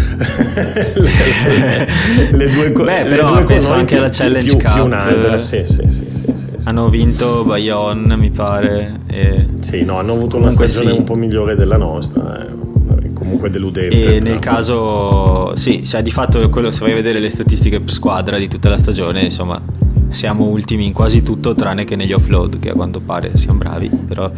Le, 0.95 1.89
le, 2.31 2.51
due, 2.51 2.73
co- 2.73 2.85
Beh, 2.85 3.05
però 3.05 3.33
due 3.33 3.45
penso 3.45 3.71
con 3.71 3.79
anche 3.79 3.97
alla 3.97 4.09
Challenge 4.11 4.57
più, 4.57 4.59
Cup. 4.59 4.75
più 4.75 4.85
un'altra 4.85 5.39
sì, 5.39 5.63
sì, 5.65 5.85
sì, 5.89 6.07
sì, 6.11 6.33
sì 6.35 6.49
hanno 6.65 6.89
vinto 6.89 7.45
Bayonne 7.45 8.17
mi 8.17 8.31
pare 8.31 9.01
e... 9.07 9.47
sì 9.61 9.85
no 9.85 9.99
hanno 9.99 10.13
avuto 10.13 10.37
una 10.37 10.51
stagione 10.51 10.93
sì. 10.93 10.97
un 10.97 11.05
po' 11.05 11.15
migliore 11.15 11.57
della 11.57 11.77
nostra 11.77 12.47
eh 12.47 12.65
comunque 13.15 13.49
deludente. 13.49 14.17
E 14.17 14.21
nel 14.21 14.39
caso, 14.39 15.55
sì, 15.57 15.85
cioè 15.85 16.03
di 16.03 16.11
fatto 16.11 16.47
quello, 16.51 16.71
se 16.71 16.81
vai 16.83 16.93
a 16.93 16.97
vedere 16.97 17.21
le 17.21 17.31
statistiche 17.31 17.81
per 17.81 17.93
squadra 17.93 18.37
di 18.37 18.49
tutta 18.49 18.69
la 18.69 18.77
stagione, 18.77 19.23
insomma, 19.23 19.61
siamo 20.15 20.45
ultimi 20.45 20.87
in 20.87 20.93
quasi 20.93 21.23
tutto 21.23 21.55
tranne 21.55 21.85
che 21.85 21.97
negli 21.97 22.13
offload 22.13 22.59
che 22.59 22.71
a 22.71 22.75
quanto 22.75 23.01
pare 23.01 23.37
siamo 23.37 23.59
bravi 23.59 23.91
però 24.07 24.31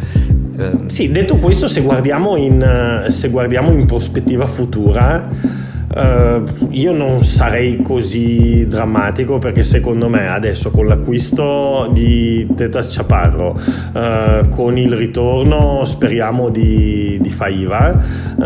ehm... 0.57 0.87
sì 0.87 1.09
detto 1.09 1.37
questo 1.37 1.67
se 1.67 1.81
guardiamo 1.81 2.35
in, 2.35 3.05
se 3.07 3.29
guardiamo 3.29 3.71
in 3.71 3.85
prospettiva 3.85 4.45
futura 4.45 5.65
Uh, 5.87 6.43
io 6.71 6.91
non 6.91 7.23
sarei 7.23 7.81
così 7.81 8.67
drammatico 8.67 9.37
perché 9.37 9.63
secondo 9.63 10.09
me 10.09 10.27
adesso 10.27 10.69
con 10.69 10.85
l'acquisto 10.85 11.89
di 11.93 12.45
Tetas 12.55 12.93
Chaparro, 12.93 13.57
uh, 13.93 14.49
con 14.49 14.77
il 14.77 14.93
ritorno 14.93 15.85
speriamo 15.85 16.49
di, 16.49 17.17
di 17.21 17.29
Faiva, 17.29 17.95
uh, 18.35 18.41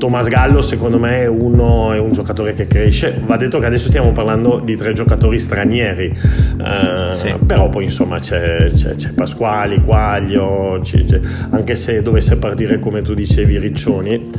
Thomas 0.00 0.28
Gallo 0.28 0.62
secondo 0.62 0.98
me 0.98 1.20
è, 1.20 1.26
uno, 1.26 1.92
è 1.92 1.98
un 1.98 2.12
giocatore 2.12 2.54
che 2.54 2.66
cresce. 2.66 3.20
Va 3.24 3.36
detto 3.36 3.58
che 3.58 3.66
adesso 3.66 3.88
stiamo 3.88 4.12
parlando 4.12 4.58
di 4.58 4.74
tre 4.74 4.94
giocatori 4.94 5.38
stranieri. 5.38 6.16
Uh, 6.58 7.12
sì. 7.12 7.34
però 7.44 7.68
poi 7.68 7.84
insomma 7.84 8.18
c'è, 8.18 8.70
c'è, 8.72 8.94
c'è 8.94 9.12
Pasquali, 9.12 9.82
Quaglio 9.82 10.80
c'è, 10.82 11.04
anche 11.50 11.76
se 11.76 12.00
dovesse 12.00 12.38
partire 12.38 12.78
come 12.78 13.02
tu 13.02 13.12
dicevi 13.12 13.58
Riccioni 13.58 14.30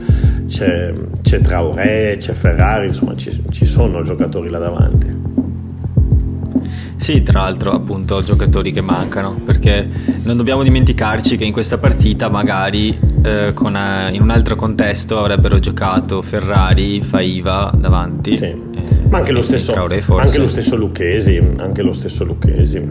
c'è, 0.47 0.93
c'è 1.21 1.41
Traoré, 1.41 2.15
c'è 2.17 2.33
Ferrari 2.33 2.87
insomma 2.87 3.15
ci, 3.15 3.43
ci 3.51 3.65
sono 3.65 4.01
giocatori 4.01 4.49
là 4.49 4.57
davanti 4.57 5.15
Sì, 7.01 7.23
tra 7.23 7.41
l'altro 7.41 7.71
appunto 7.71 8.21
giocatori 8.21 8.71
che 8.71 8.81
mancano, 8.81 9.33
perché 9.43 9.89
non 10.21 10.37
dobbiamo 10.37 10.61
dimenticarci 10.61 11.35
che 11.35 11.45
in 11.45 11.51
questa 11.51 11.79
partita 11.79 12.29
magari 12.29 12.95
eh, 13.23 13.53
con, 13.55 13.75
eh, 13.75 14.11
in 14.13 14.21
un 14.21 14.29
altro 14.29 14.55
contesto 14.55 15.17
avrebbero 15.17 15.57
giocato 15.57 16.21
Ferrari, 16.21 17.01
Faiva 17.01 17.73
davanti. 17.75 18.35
Sì. 18.35 18.45
Eh, 18.45 18.57
ma 19.09 19.17
anche 19.17 19.31
lo, 19.31 19.41
stesso, 19.41 19.73
anche 19.73 20.37
lo 20.37 20.47
stesso 20.47 20.75
Lucchesi, 20.75 21.41
anche 21.57 21.81
lo 21.81 21.93
stesso 21.93 22.23
Lucchesi. 22.23 22.87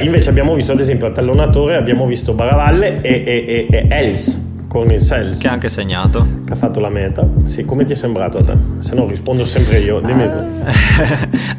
Invece 0.00 0.30
abbiamo 0.30 0.54
visto 0.54 0.70
ad 0.70 0.78
esempio 0.78 1.08
a 1.08 1.10
tallonatore 1.10 1.74
abbiamo 1.74 2.06
visto 2.06 2.34
Baravalle 2.34 3.00
e, 3.00 3.24
e, 3.26 3.66
e, 3.68 3.68
e 3.68 3.86
Els 3.90 4.46
con 4.68 4.90
il 4.90 5.00
Sels. 5.00 5.40
Che 5.40 5.48
ha 5.48 5.52
anche 5.52 5.68
segnato. 5.68 6.24
Che 6.44 6.52
ha 6.52 6.56
fatto 6.56 6.78
la 6.78 6.90
meta. 6.90 7.26
Sì, 7.44 7.64
come 7.64 7.84
ti 7.84 7.94
è 7.94 7.96
sembrato 7.96 8.38
a 8.38 8.44
te? 8.44 8.56
Se 8.78 8.94
no 8.94 9.06
rispondo 9.06 9.44
sempre 9.44 9.80
io. 9.80 10.00
Dimmi 10.00 10.24
uh, 10.24 10.46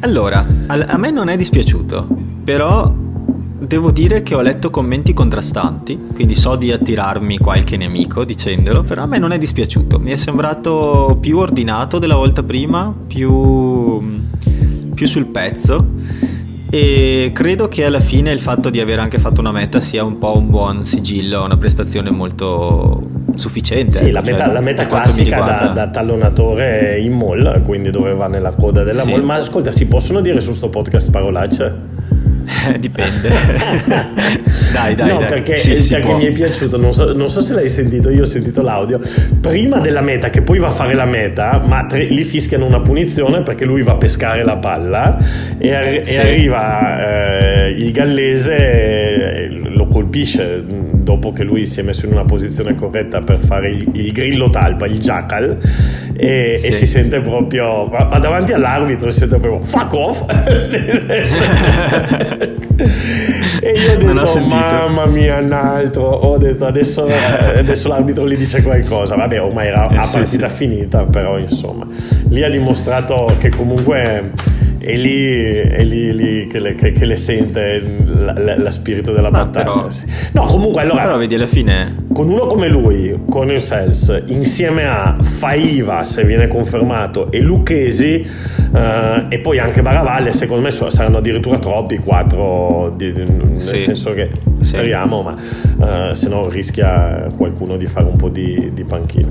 allora, 0.00 0.46
a 0.66 0.96
me 0.96 1.10
non 1.10 1.28
è 1.28 1.36
dispiaciuto, 1.36 2.06
però 2.44 2.90
devo 2.90 3.90
dire 3.90 4.22
che 4.22 4.34
ho 4.34 4.40
letto 4.40 4.70
commenti 4.70 5.12
contrastanti, 5.12 6.06
quindi 6.14 6.34
so 6.34 6.56
di 6.56 6.72
attirarmi 6.72 7.38
qualche 7.38 7.76
nemico 7.76 8.24
dicendolo, 8.24 8.82
però 8.82 9.02
a 9.02 9.06
me 9.06 9.18
non 9.18 9.32
è 9.32 9.38
dispiaciuto. 9.38 9.98
Mi 9.98 10.12
è 10.12 10.16
sembrato 10.16 11.18
più 11.20 11.36
ordinato 11.38 11.98
della 11.98 12.16
volta 12.16 12.42
prima, 12.42 12.94
più, 13.06 14.00
più 14.94 15.06
sul 15.06 15.26
pezzo 15.26 16.29
e 16.70 17.30
credo 17.34 17.68
che 17.68 17.84
alla 17.84 18.00
fine 18.00 18.32
il 18.32 18.40
fatto 18.40 18.70
di 18.70 18.80
aver 18.80 19.00
anche 19.00 19.18
fatto 19.18 19.40
una 19.40 19.52
meta 19.52 19.80
sia 19.80 20.04
un 20.04 20.18
po' 20.18 20.36
un 20.36 20.48
buon 20.48 20.84
sigillo, 20.84 21.42
una 21.42 21.56
prestazione 21.56 22.10
molto 22.10 23.02
sufficiente. 23.34 23.96
Sì, 23.96 24.10
la 24.10 24.20
ecco, 24.20 24.30
meta, 24.30 24.44
cioè, 24.44 24.52
la 24.52 24.60
meta 24.60 24.86
classica 24.86 25.40
da, 25.40 25.72
da, 25.74 25.88
tallonatore 25.88 26.98
in 27.00 27.12
mall, 27.12 27.62
quindi 27.62 27.90
dove 27.90 28.14
va 28.14 28.28
nella 28.28 28.52
coda 28.52 28.84
della 28.84 29.00
sì. 29.00 29.10
mall. 29.10 29.22
Ma 29.22 29.34
ascolta, 29.34 29.72
si 29.72 29.86
possono 29.86 30.20
dire 30.20 30.40
su 30.40 30.52
sto 30.52 30.68
podcast 30.68 31.10
parolacce? 31.10 31.99
Dipende. 32.78 33.28
dai, 34.72 34.94
dai. 34.94 35.08
No, 35.08 35.18
dai. 35.20 35.28
perché, 35.28 35.56
sì, 35.56 35.94
perché 35.94 36.14
mi 36.14 36.26
è 36.26 36.30
piaciuto, 36.30 36.76
non 36.76 36.92
so, 36.94 37.12
non 37.12 37.30
so, 37.30 37.40
se 37.40 37.54
l'hai 37.54 37.68
sentito, 37.68 38.10
io 38.10 38.22
ho 38.22 38.26
sentito 38.26 38.62
l'audio. 38.62 39.00
Prima 39.40 39.78
della 39.78 40.00
meta, 40.00 40.30
che 40.30 40.42
poi 40.42 40.58
va 40.58 40.68
a 40.68 40.72
fare 40.72 40.94
la 40.94 41.04
meta, 41.04 41.62
ma 41.64 41.86
tre, 41.86 42.04
lì 42.04 42.24
fischiano 42.24 42.66
una 42.66 42.80
punizione 42.80 43.42
perché 43.42 43.64
lui 43.64 43.82
va 43.82 43.92
a 43.92 43.96
pescare 43.96 44.44
la 44.44 44.56
palla 44.56 45.18
e, 45.58 45.74
ar- 45.74 46.04
sì. 46.04 46.16
e 46.16 46.20
arriva 46.20 47.66
eh, 47.66 47.70
il 47.70 47.92
gallese, 47.92 49.48
lo 49.50 49.86
colpisce 49.86 50.64
dopo 51.02 51.32
che 51.32 51.42
lui 51.44 51.66
si 51.66 51.80
è 51.80 51.82
messo 51.82 52.06
in 52.06 52.12
una 52.12 52.24
posizione 52.24 52.74
corretta 52.74 53.20
per 53.20 53.38
fare 53.38 53.70
il, 53.70 53.88
il 53.92 54.12
grillo 54.12 54.50
talpa, 54.50 54.86
il 54.86 54.98
jackal, 54.98 55.58
e, 56.16 56.56
sì. 56.58 56.66
e, 56.66 56.72
si 56.72 56.86
sente 56.86 57.20
proprio, 57.20 57.86
ma, 57.86 58.04
ma, 58.04 58.18
davanti 58.18 58.52
all'arbitro 58.52 59.10
si 59.10 59.18
sente 59.18 59.38
proprio 59.38 59.64
fuck 59.64 59.92
off. 59.94 60.24
e 63.60 63.72
io 63.72 63.92
ho 63.92 63.96
detto, 64.14 64.38
mamma 64.40 65.06
mia, 65.06 65.38
un 65.38 65.52
altro. 65.52 66.08
Ho 66.08 66.36
detto, 66.38 66.66
adesso, 66.66 67.06
adesso, 67.06 67.88
l'arbitro 67.88 68.28
gli 68.28 68.36
dice 68.36 68.62
qualcosa. 68.62 69.16
Vabbè, 69.16 69.40
ormai 69.40 69.68
era 69.68 69.86
eh, 69.86 70.04
sì, 70.04 70.18
partita 70.18 70.48
sì. 70.48 70.56
finita, 70.56 71.04
però 71.04 71.38
insomma, 71.38 71.86
lì 72.28 72.42
ha 72.42 72.50
dimostrato 72.50 73.34
che 73.38 73.50
comunque 73.50 74.32
è 74.80 74.96
lì, 74.96 75.34
è 75.34 75.84
lì, 75.84 76.14
lì 76.14 76.46
che, 76.46 76.58
le, 76.58 76.74
che, 76.74 76.92
che, 76.92 77.04
le, 77.04 77.16
sente 77.16 77.78
lo 77.80 78.70
spirito 78.70 79.12
della 79.12 79.30
Ma 79.30 79.44
battaglia. 79.44 79.72
Però, 79.72 79.90
sì. 79.90 80.06
No, 80.32 80.46
comunque 80.46 80.80
allora. 80.80 81.02
Però 81.02 81.18
vedi 81.18 81.34
alla 81.34 81.46
fine. 81.46 82.08
Con 82.12 82.28
uno 82.28 82.46
come 82.46 82.68
lui, 82.68 83.18
con 83.28 83.50
il 83.50 83.60
Sels, 83.60 84.22
insieme 84.26 84.86
a 84.86 85.16
Faiva, 85.20 86.04
se 86.04 86.24
viene 86.24 86.48
confermato, 86.48 87.30
e 87.30 87.40
Lucchesi, 87.40 88.26
eh, 88.74 89.26
e 89.28 89.38
poi 89.40 89.58
anche 89.58 89.82
Baravalle, 89.82 90.32
secondo 90.32 90.62
me 90.62 90.70
saranno 90.70 91.18
addirittura 91.18 91.58
troppi, 91.58 91.98
quattro, 91.98 92.92
di, 92.96 93.12
nel 93.12 93.60
sì. 93.60 93.78
senso 93.78 94.12
che 94.12 94.30
sì. 94.58 94.64
speriamo, 94.64 95.22
ma 95.22 96.10
eh, 96.10 96.14
se 96.14 96.28
no 96.28 96.48
rischia 96.48 97.28
qualcuno 97.36 97.76
di 97.76 97.86
fare 97.86 98.06
un 98.06 98.16
po' 98.16 98.28
di, 98.28 98.70
di 98.72 98.84
panchina. 98.84 99.28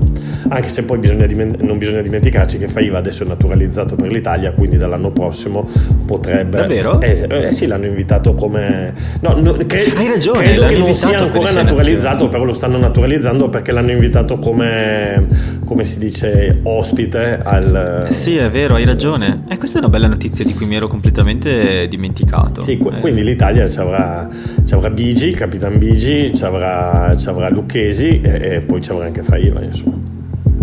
Anche 0.48 0.68
se 0.68 0.84
poi 0.84 0.98
bisogna, 0.98 1.26
non 1.58 1.78
bisogna 1.78 2.02
dimenticarci 2.02 2.58
che 2.58 2.68
Faiva 2.68 2.98
adesso 2.98 3.24
è 3.24 3.26
naturalizzato 3.26 3.94
per 3.94 4.10
l'Italia, 4.10 4.52
quindi 4.52 4.76
dall'anno 4.76 5.10
prossimo 5.10 5.28
prossimo 5.30 5.68
potrebbe... 6.04 6.58
Davvero? 6.58 7.00
Eh, 7.00 7.26
eh 7.28 7.52
sì, 7.52 7.66
l'hanno 7.66 7.86
invitato 7.86 8.34
come... 8.34 8.92
No, 9.20 9.34
no, 9.40 9.52
cre- 9.66 9.92
Hai 9.94 10.08
ragione, 10.08 10.44
credo 10.44 10.66
che 10.66 10.76
non 10.76 10.94
sia 10.94 11.18
ancora 11.18 11.52
naturalizzato, 11.52 12.28
però 12.28 12.44
lo 12.44 12.52
stanno 12.52 12.69
naturalizzando 12.78 13.48
perché 13.48 13.72
l'hanno 13.72 13.90
invitato 13.90 14.38
come, 14.38 15.26
come 15.64 15.84
si 15.84 15.98
dice, 15.98 16.60
ospite 16.62 17.38
al... 17.42 18.06
Eh 18.08 18.12
sì, 18.12 18.36
è 18.36 18.48
vero, 18.50 18.74
hai 18.74 18.84
ragione. 18.84 19.44
E 19.48 19.58
questa 19.58 19.78
è 19.78 19.80
una 19.80 19.90
bella 19.90 20.08
notizia 20.08 20.44
di 20.44 20.54
cui 20.54 20.66
mi 20.66 20.76
ero 20.76 20.86
completamente 20.86 21.86
dimenticato. 21.88 22.62
Sì, 22.62 22.72
eh. 22.72 23.00
quindi 23.00 23.22
l'Italia 23.22 23.68
ci 23.68 23.78
avrà, 23.78 24.28
ci 24.64 24.74
avrà 24.74 24.90
Bigi, 24.90 25.30
Capitan 25.32 25.78
Bigi, 25.78 26.34
ci 26.34 26.44
avrà, 26.44 27.14
ci 27.16 27.28
avrà 27.28 27.48
Lucchesi 27.48 28.20
e, 28.20 28.54
e 28.54 28.60
poi 28.60 28.82
ci 28.82 28.90
avrà 28.90 29.06
anche 29.06 29.22
Faiva, 29.22 29.62
insomma. 29.62 29.96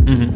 Mm-hmm. 0.09 0.29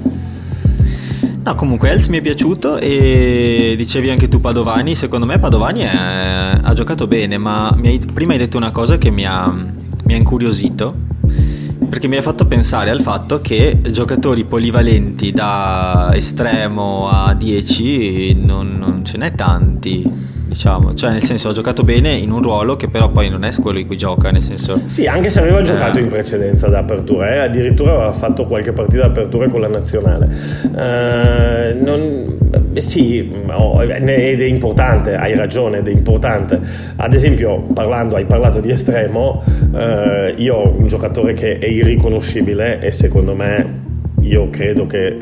No, 1.43 1.55
comunque 1.55 1.89
Els 1.89 2.07
mi 2.07 2.19
è 2.19 2.21
piaciuto 2.21 2.77
e 2.77 3.73
dicevi 3.75 4.11
anche 4.11 4.27
tu 4.27 4.39
Padovani, 4.39 4.93
secondo 4.93 5.25
me 5.25 5.39
Padovani 5.39 5.79
è, 5.79 5.89
ha 6.61 6.73
giocato 6.75 7.07
bene, 7.07 7.39
ma 7.39 7.69
hai, 7.69 7.99
prima 8.13 8.33
hai 8.33 8.37
detto 8.37 8.57
una 8.57 8.69
cosa 8.69 8.99
che 8.99 9.09
mi 9.09 9.25
ha, 9.25 9.47
mi 9.47 10.13
ha 10.13 10.17
incuriosito, 10.17 10.95
perché 11.91 12.07
mi 12.07 12.15
ha 12.15 12.21
fatto 12.21 12.47
pensare 12.47 12.89
al 12.89 13.01
fatto 13.01 13.41
che 13.41 13.81
giocatori 13.91 14.45
polivalenti 14.45 15.33
da 15.33 16.11
estremo 16.15 17.09
a 17.09 17.33
10 17.33 18.33
non, 18.45 18.77
non 18.77 19.03
ce 19.03 19.17
n'è 19.17 19.35
tanti 19.35 20.39
diciamo, 20.47 20.93
cioè 20.93 21.11
nel 21.11 21.23
senso 21.23 21.49
ha 21.49 21.53
giocato 21.53 21.83
bene 21.83 22.13
in 22.13 22.31
un 22.31 22.41
ruolo 22.41 22.77
che 22.77 22.87
però 22.87 23.09
poi 23.09 23.29
non 23.29 23.43
è 23.43 23.53
quello 23.55 23.79
in 23.79 23.87
cui 23.87 23.97
gioca, 23.97 24.31
nel 24.31 24.41
senso... 24.41 24.81
Sì, 24.85 25.05
anche 25.05 25.29
se 25.29 25.39
aveva 25.39 25.61
giocato 25.61 25.99
eh. 25.99 26.01
in 26.01 26.07
precedenza 26.07 26.67
da 26.67 26.79
apertura, 26.79 27.33
eh, 27.33 27.39
addirittura 27.39 27.91
aveva 27.91 28.11
fatto 28.11 28.45
qualche 28.45 28.71
partita 28.71 29.07
d'apertura 29.07 29.47
con 29.47 29.59
la 29.59 29.69
nazionale. 29.69 30.29
Eh, 30.75 31.73
non, 31.73 32.37
sì, 32.79 33.19
ed 33.19 34.41
è 34.41 34.45
importante, 34.45 35.15
hai 35.15 35.35
ragione, 35.35 35.79
ed 35.79 35.87
è 35.87 35.91
importante. 35.91 36.59
Ad 36.95 37.13
esempio, 37.13 37.61
parlando, 37.73 38.15
hai 38.15 38.25
parlato 38.25 38.59
di 38.59 38.69
estremo, 38.69 39.43
eh, 39.73 40.33
io 40.37 40.55
ho 40.55 40.75
un 40.77 40.87
giocatore 40.87 41.33
che 41.33 41.57
è 41.57 41.65
irriconoscibile 41.65 42.79
e 42.79 42.91
secondo 42.91 43.35
me 43.35 43.79
io 44.21 44.49
credo 44.49 44.85
che 44.85 45.17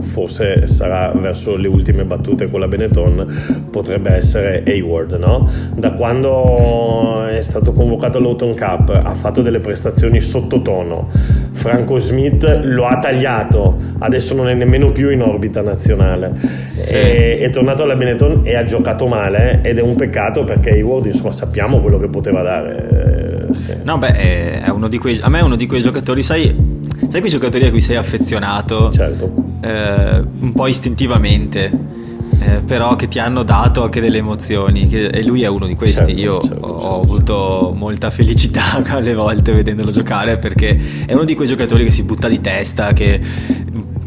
forse 0.00 0.66
sarà 0.66 1.12
verso 1.12 1.56
le 1.56 1.68
ultime 1.68 2.04
battute 2.04 2.50
con 2.50 2.60
la 2.60 2.68
Benetton, 2.68 3.66
potrebbe 3.70 4.10
essere 4.10 4.62
Hayward, 4.66 5.12
no? 5.14 5.48
Da 5.74 5.92
quando 5.92 7.26
è 7.26 7.40
stato 7.42 7.72
convocato 7.72 8.18
all'Autumn 8.18 8.54
Cup 8.54 9.00
ha 9.02 9.14
fatto 9.14 9.42
delle 9.42 9.60
prestazioni 9.60 10.20
sottotono, 10.20 11.08
Franco 11.52 11.98
Smith 11.98 12.44
lo 12.62 12.86
ha 12.86 12.98
tagliato, 12.98 13.76
adesso 13.98 14.34
non 14.34 14.48
è 14.48 14.54
nemmeno 14.54 14.92
più 14.92 15.10
in 15.10 15.22
orbita 15.22 15.62
nazionale, 15.62 16.32
sì. 16.70 16.94
è, 16.94 17.38
è, 17.38 17.50
tornato 17.50 17.82
alla 17.82 17.96
Benetton 17.96 18.42
e 18.44 18.56
ha 18.56 18.64
giocato 18.64 19.06
male 19.06 19.60
ed 19.62 19.78
è 19.78 19.82
un 19.82 19.94
peccato 19.94 20.44
perché 20.44 20.70
Hayward 20.70 21.06
insomma 21.06 21.32
sappiamo 21.32 21.80
quello 21.80 21.98
che 21.98 22.08
poteva 22.08 22.42
dare. 22.42 23.48
Eh, 23.50 23.54
sì. 23.54 23.74
No 23.82 23.98
beh, 23.98 24.62
è 24.62 24.70
uno 24.70 24.88
di 24.88 24.98
quei, 24.98 25.20
a 25.22 25.28
me 25.28 25.38
è 25.38 25.42
uno 25.42 25.56
di 25.56 25.66
quei 25.66 25.80
giocatori, 25.80 26.22
sai 26.22 26.73
Sai 27.14 27.22
quei 27.22 27.32
giocatori 27.32 27.64
a 27.64 27.70
cui 27.70 27.80
sei 27.80 27.94
affezionato? 27.94 28.90
Certo. 28.90 29.32
Eh, 29.60 30.18
un 30.40 30.52
po' 30.52 30.66
istintivamente. 30.66 31.70
Eh, 32.40 32.56
però 32.66 32.96
che 32.96 33.06
ti 33.06 33.20
hanno 33.20 33.44
dato 33.44 33.84
anche 33.84 34.00
delle 34.00 34.18
emozioni 34.18 34.88
che, 34.88 35.06
e 35.06 35.22
lui 35.22 35.44
è 35.44 35.46
uno 35.46 35.68
di 35.68 35.76
questi 35.76 36.06
certo, 36.06 36.20
io 36.20 36.40
certo, 36.42 36.66
ho 36.66 36.80
certo, 36.80 37.00
avuto 37.00 37.34
certo. 37.34 37.74
molta 37.74 38.10
felicità 38.10 38.82
alle 38.92 39.14
volte 39.14 39.52
vedendolo 39.52 39.92
giocare 39.92 40.38
perché 40.38 40.76
è 41.06 41.12
uno 41.12 41.22
di 41.22 41.36
quei 41.36 41.46
giocatori 41.46 41.84
che 41.84 41.92
si 41.92 42.02
butta 42.02 42.26
di 42.26 42.40
testa 42.40 42.92
che 42.92 43.20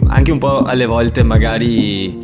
anche 0.08 0.32
un 0.34 0.38
po' 0.38 0.64
alle 0.64 0.86
volte 0.86 1.24
magari 1.24 2.20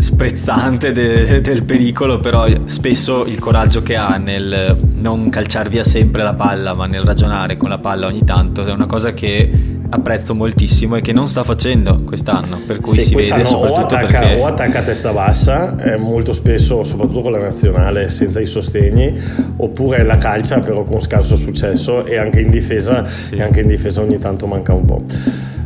sprezzante 0.00 0.92
de, 0.92 1.40
del 1.40 1.64
pericolo, 1.64 2.20
però 2.20 2.46
spesso 2.64 3.24
il 3.26 3.38
coraggio 3.38 3.82
che 3.82 3.96
ha 3.96 4.16
nel 4.16 4.76
non 4.94 5.28
calciar 5.28 5.68
via 5.68 5.84
sempre 5.84 6.22
la 6.22 6.34
palla, 6.34 6.74
ma 6.74 6.86
nel 6.86 7.02
ragionare 7.02 7.56
con 7.56 7.68
la 7.68 7.78
palla 7.78 8.06
ogni 8.06 8.24
tanto 8.24 8.66
è 8.66 8.72
una 8.72 8.86
cosa 8.86 9.12
che 9.12 9.78
apprezzo 9.90 10.34
moltissimo 10.34 10.96
e 10.96 11.00
che 11.00 11.12
non 11.12 11.28
sta 11.28 11.42
facendo 11.42 12.02
quest'anno, 12.04 12.60
per 12.66 12.80
cui 12.80 13.00
sì, 13.00 13.08
si 13.08 13.14
vede 13.14 13.44
soprattutto 13.44 13.80
o 13.80 13.98
attacca, 13.98 14.18
perché... 14.20 14.40
o 14.40 14.46
attacca 14.46 14.78
a 14.78 14.82
testa 14.82 15.12
bassa, 15.12 15.76
eh, 15.78 15.96
molto 15.96 16.32
spesso, 16.32 16.84
soprattutto 16.84 17.22
con 17.22 17.32
la 17.32 17.40
nazionale, 17.40 18.08
senza 18.08 18.40
i 18.40 18.46
sostegni, 18.46 19.12
oppure 19.56 20.04
la 20.04 20.16
calcia 20.16 20.60
però 20.60 20.84
con 20.84 21.00
scarso 21.00 21.36
successo 21.36 22.04
e 22.04 22.16
anche 22.16 22.40
in 22.40 22.50
difesa, 22.50 23.06
sì. 23.06 23.34
e 23.34 23.42
anche 23.42 23.60
in 23.60 23.66
difesa 23.66 24.00
ogni 24.00 24.18
tanto 24.18 24.46
manca 24.46 24.72
un 24.72 24.84
po'. 24.84 25.02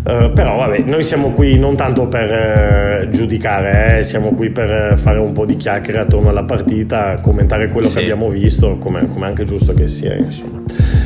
Uh, 0.05 0.31
però 0.35 0.59
vabbè, 0.59 0.81
noi 0.81 1.03
siamo 1.03 1.31
qui 1.31 1.59
non 1.59 1.77
tanto 1.77 2.07
per 2.09 3.07
uh, 3.07 3.09
giudicare, 3.09 4.01
eh, 4.01 4.03
siamo 4.03 4.35
qui 4.35 4.51
per 4.51 4.99
fare 4.99 5.19
un 5.19 5.33
po' 5.33 5.47
di 5.47 5.57
chiacchiere 5.57 6.01
attorno 6.01 6.29
alla 6.29 6.45
partita, 6.45 7.19
commentare 7.23 7.69
quello 7.69 7.89
sì. 7.89 7.95
che 7.97 8.03
abbiamo 8.03 8.29
visto, 8.29 8.77
come, 8.77 9.07
come 9.07 9.25
anche 9.25 9.45
giusto 9.45 9.73
che 9.73 9.87
sia. 9.87 10.15
Insomma. 10.15 10.61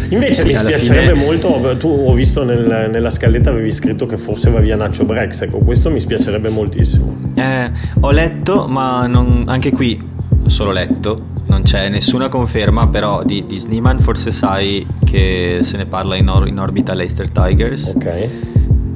Invece 0.08 0.42
sì, 0.42 0.48
mi 0.48 0.54
spiacerebbe 0.56 1.12
fine... 1.12 1.24
molto, 1.24 1.76
tu 1.78 1.86
ho 1.86 2.12
visto 2.12 2.42
nel, 2.42 2.88
nella 2.90 3.10
scaletta 3.10 3.50
avevi 3.50 3.70
scritto 3.70 4.04
che 4.06 4.16
forse 4.16 4.50
va 4.50 4.58
via 4.58 4.74
Nacho 4.74 5.04
Brex, 5.04 5.42
ecco 5.42 5.58
questo 5.58 5.90
mi 5.90 6.00
spiacerebbe 6.00 6.48
moltissimo. 6.48 7.16
Eh, 7.36 7.70
ho 8.00 8.10
letto, 8.10 8.66
ma 8.66 9.06
non, 9.06 9.44
anche 9.46 9.70
qui 9.70 10.02
solo 10.46 10.72
letto, 10.72 11.16
non 11.46 11.62
c'è 11.62 11.88
nessuna 11.88 12.28
conferma, 12.28 12.88
però 12.88 13.22
di, 13.22 13.44
di 13.46 13.58
Sneeman 13.58 14.00
forse 14.00 14.32
sai 14.32 14.84
che 15.04 15.58
se 15.60 15.76
ne 15.76 15.86
parla 15.86 16.16
in, 16.16 16.28
or- 16.28 16.48
in 16.48 16.58
orbita 16.58 16.94
Leicester 16.94 17.30
Tigers. 17.30 17.92
Ok. 17.94 18.28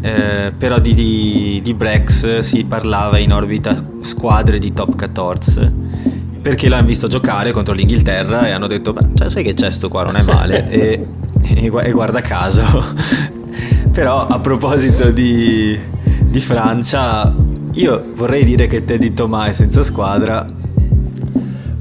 Eh, 0.04 0.52
però 0.58 0.80
di, 0.80 0.94
di, 0.94 1.60
di, 1.62 1.74
Brex 1.74 2.40
si 2.40 2.64
parlava 2.64 3.18
in 3.18 3.32
orbita 3.32 3.80
squadre 4.00 4.58
di 4.58 4.72
top 4.72 4.96
14 4.96 5.70
perché 6.42 6.68
l'hanno 6.68 6.88
visto 6.88 7.06
giocare 7.06 7.52
contro 7.52 7.72
l'Inghilterra 7.72 8.48
e 8.48 8.50
hanno 8.50 8.66
detto 8.66 8.92
beh 8.92 9.10
cioè, 9.14 9.30
sai 9.30 9.44
che 9.44 9.54
c'è 9.54 9.70
sto 9.70 9.88
qua 9.88 10.02
non 10.02 10.16
è 10.16 10.22
male. 10.22 10.68
E, 10.70 11.06
e, 11.54 11.72
e, 11.72 11.90
guarda 11.90 12.20
caso. 12.20 12.62
Però 13.92 14.26
a 14.26 14.38
proposito 14.38 15.10
di, 15.10 15.78
di 16.20 16.40
Francia 16.40 17.32
io 17.72 18.04
vorrei 18.14 18.44
dire 18.44 18.66
che 18.66 18.84
Teddy 18.84 19.12
Thomas 19.12 19.48
è 19.48 19.52
senza 19.52 19.82
squadra 19.82 20.44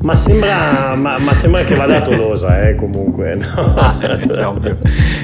ma 0.01 0.15
sembra, 0.15 0.95
ma, 0.95 1.19
ma 1.19 1.33
sembra, 1.33 1.63
che 1.63 1.75
vada 1.75 1.97
a 1.97 2.01
Tolosa, 2.01 2.67
eh, 2.67 2.75
comunque. 2.75 3.35
No? 3.35 3.79
Ah, 3.91 3.97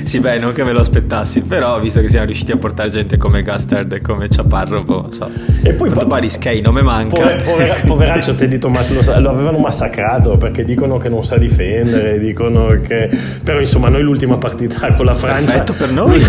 sì, 0.04 0.20
beh, 0.20 0.40
non 0.40 0.54
che 0.54 0.64
me 0.64 0.72
lo 0.72 0.80
aspettassi, 0.80 1.42
però 1.42 1.80
visto 1.80 2.02
che 2.02 2.10
siamo 2.10 2.26
riusciti 2.26 2.52
a 2.52 2.58
portare 2.58 2.90
gente 2.90 3.18
come 3.18 3.42
Gastard 3.42 3.92
e 3.94 4.02
come 4.02 4.30
Ciaparro, 4.30 4.84
boh, 4.84 5.08
so. 5.10 5.30
E 5.64 5.74
poi 5.74 5.90
po- 5.90 6.06
Paris 6.08 6.38
Kay 6.38 6.62
non 6.62 6.74
mi 6.74 6.82
manca. 6.82 7.20
Pover, 7.20 7.42
povera, 7.42 7.76
poveraccio 7.86 8.36
Teddy 8.36 8.58
Thomas 8.58 8.92
lo, 8.92 9.20
lo, 9.20 9.30
avevano 9.30 9.58
massacrato 9.58 10.38
perché 10.38 10.64
dicono 10.64 10.98
che 10.98 11.10
non 11.10 11.24
sa 11.24 11.38
difendere, 11.38 12.20
dicono 12.20 12.80
che... 12.82 13.10
Però 13.44 13.60
insomma, 13.60 13.90
noi 13.90 14.02
l'ultima 14.02 14.38
partita 14.38 14.92
con 14.92 15.06
la 15.06 15.14
Francia... 15.14 15.64
Perfetto 15.64 15.74
per 15.74 15.92
noi. 15.92 16.22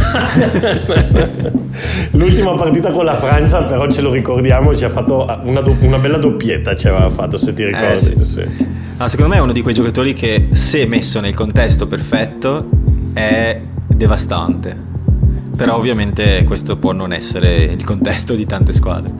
l'ultima 2.12 2.54
partita 2.54 2.90
con 2.90 3.04
la 3.04 3.16
Francia, 3.16 3.62
però 3.62 3.88
ce 3.88 4.02
lo 4.02 4.12
ricordiamo, 4.12 4.74
ci 4.74 4.84
ha 4.84 4.88
fatto 4.88 5.26
una, 5.44 5.60
do, 5.60 5.76
una 5.80 5.98
bella 5.98 6.18
doppietta, 6.18 6.74
ci 6.74 6.88
aveva 6.88 7.10
fatto, 7.10 7.36
se 7.36 7.52
ti 7.52 7.64
ricordi. 7.64 8.16
Eh, 8.18 8.24
sì. 8.24 8.37
Sì. 8.56 8.66
Ah, 8.98 9.08
secondo 9.08 9.32
me 9.32 9.38
è 9.38 9.42
uno 9.42 9.52
di 9.52 9.62
quei 9.62 9.74
giocatori 9.74 10.12
che, 10.12 10.48
se 10.52 10.86
messo 10.86 11.20
nel 11.20 11.34
contesto 11.34 11.86
perfetto, 11.86 12.68
è 13.12 13.60
devastante. 13.86 14.76
Però 15.56 15.76
ovviamente 15.76 16.44
questo 16.44 16.76
può 16.76 16.92
non 16.92 17.12
essere 17.12 17.64
il 17.64 17.84
contesto 17.84 18.34
di 18.34 18.46
tante 18.46 18.72
squadre. 18.72 19.12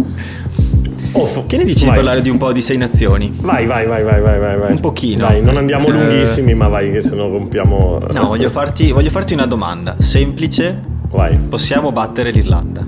Off. 1.12 1.46
Che 1.46 1.56
ne 1.56 1.64
dici 1.64 1.84
vai. 1.84 1.90
di 1.90 1.96
parlare 1.96 2.20
di 2.20 2.28
un 2.28 2.36
po' 2.36 2.52
di 2.52 2.60
sei 2.60 2.76
nazioni? 2.76 3.32
Vai, 3.40 3.66
vai, 3.66 3.86
vai, 3.86 4.04
vai, 4.04 4.20
vai, 4.20 4.38
vai. 4.38 4.70
Un 4.70 4.80
pochino. 4.80 5.26
Dai, 5.26 5.42
non 5.42 5.56
andiamo 5.56 5.88
eh... 5.88 5.92
lunghissimi, 5.92 6.54
ma 6.54 6.68
vai 6.68 6.90
che 6.90 7.00
se 7.00 7.16
no 7.16 7.28
rompiamo... 7.28 7.98
No, 8.12 8.26
voglio 8.26 8.50
farti, 8.50 8.92
voglio 8.92 9.10
farti 9.10 9.32
una 9.34 9.46
domanda 9.46 9.96
semplice. 9.98 10.80
Vai. 11.10 11.36
Possiamo 11.38 11.90
battere 11.90 12.30
l'Irlanda? 12.30 12.86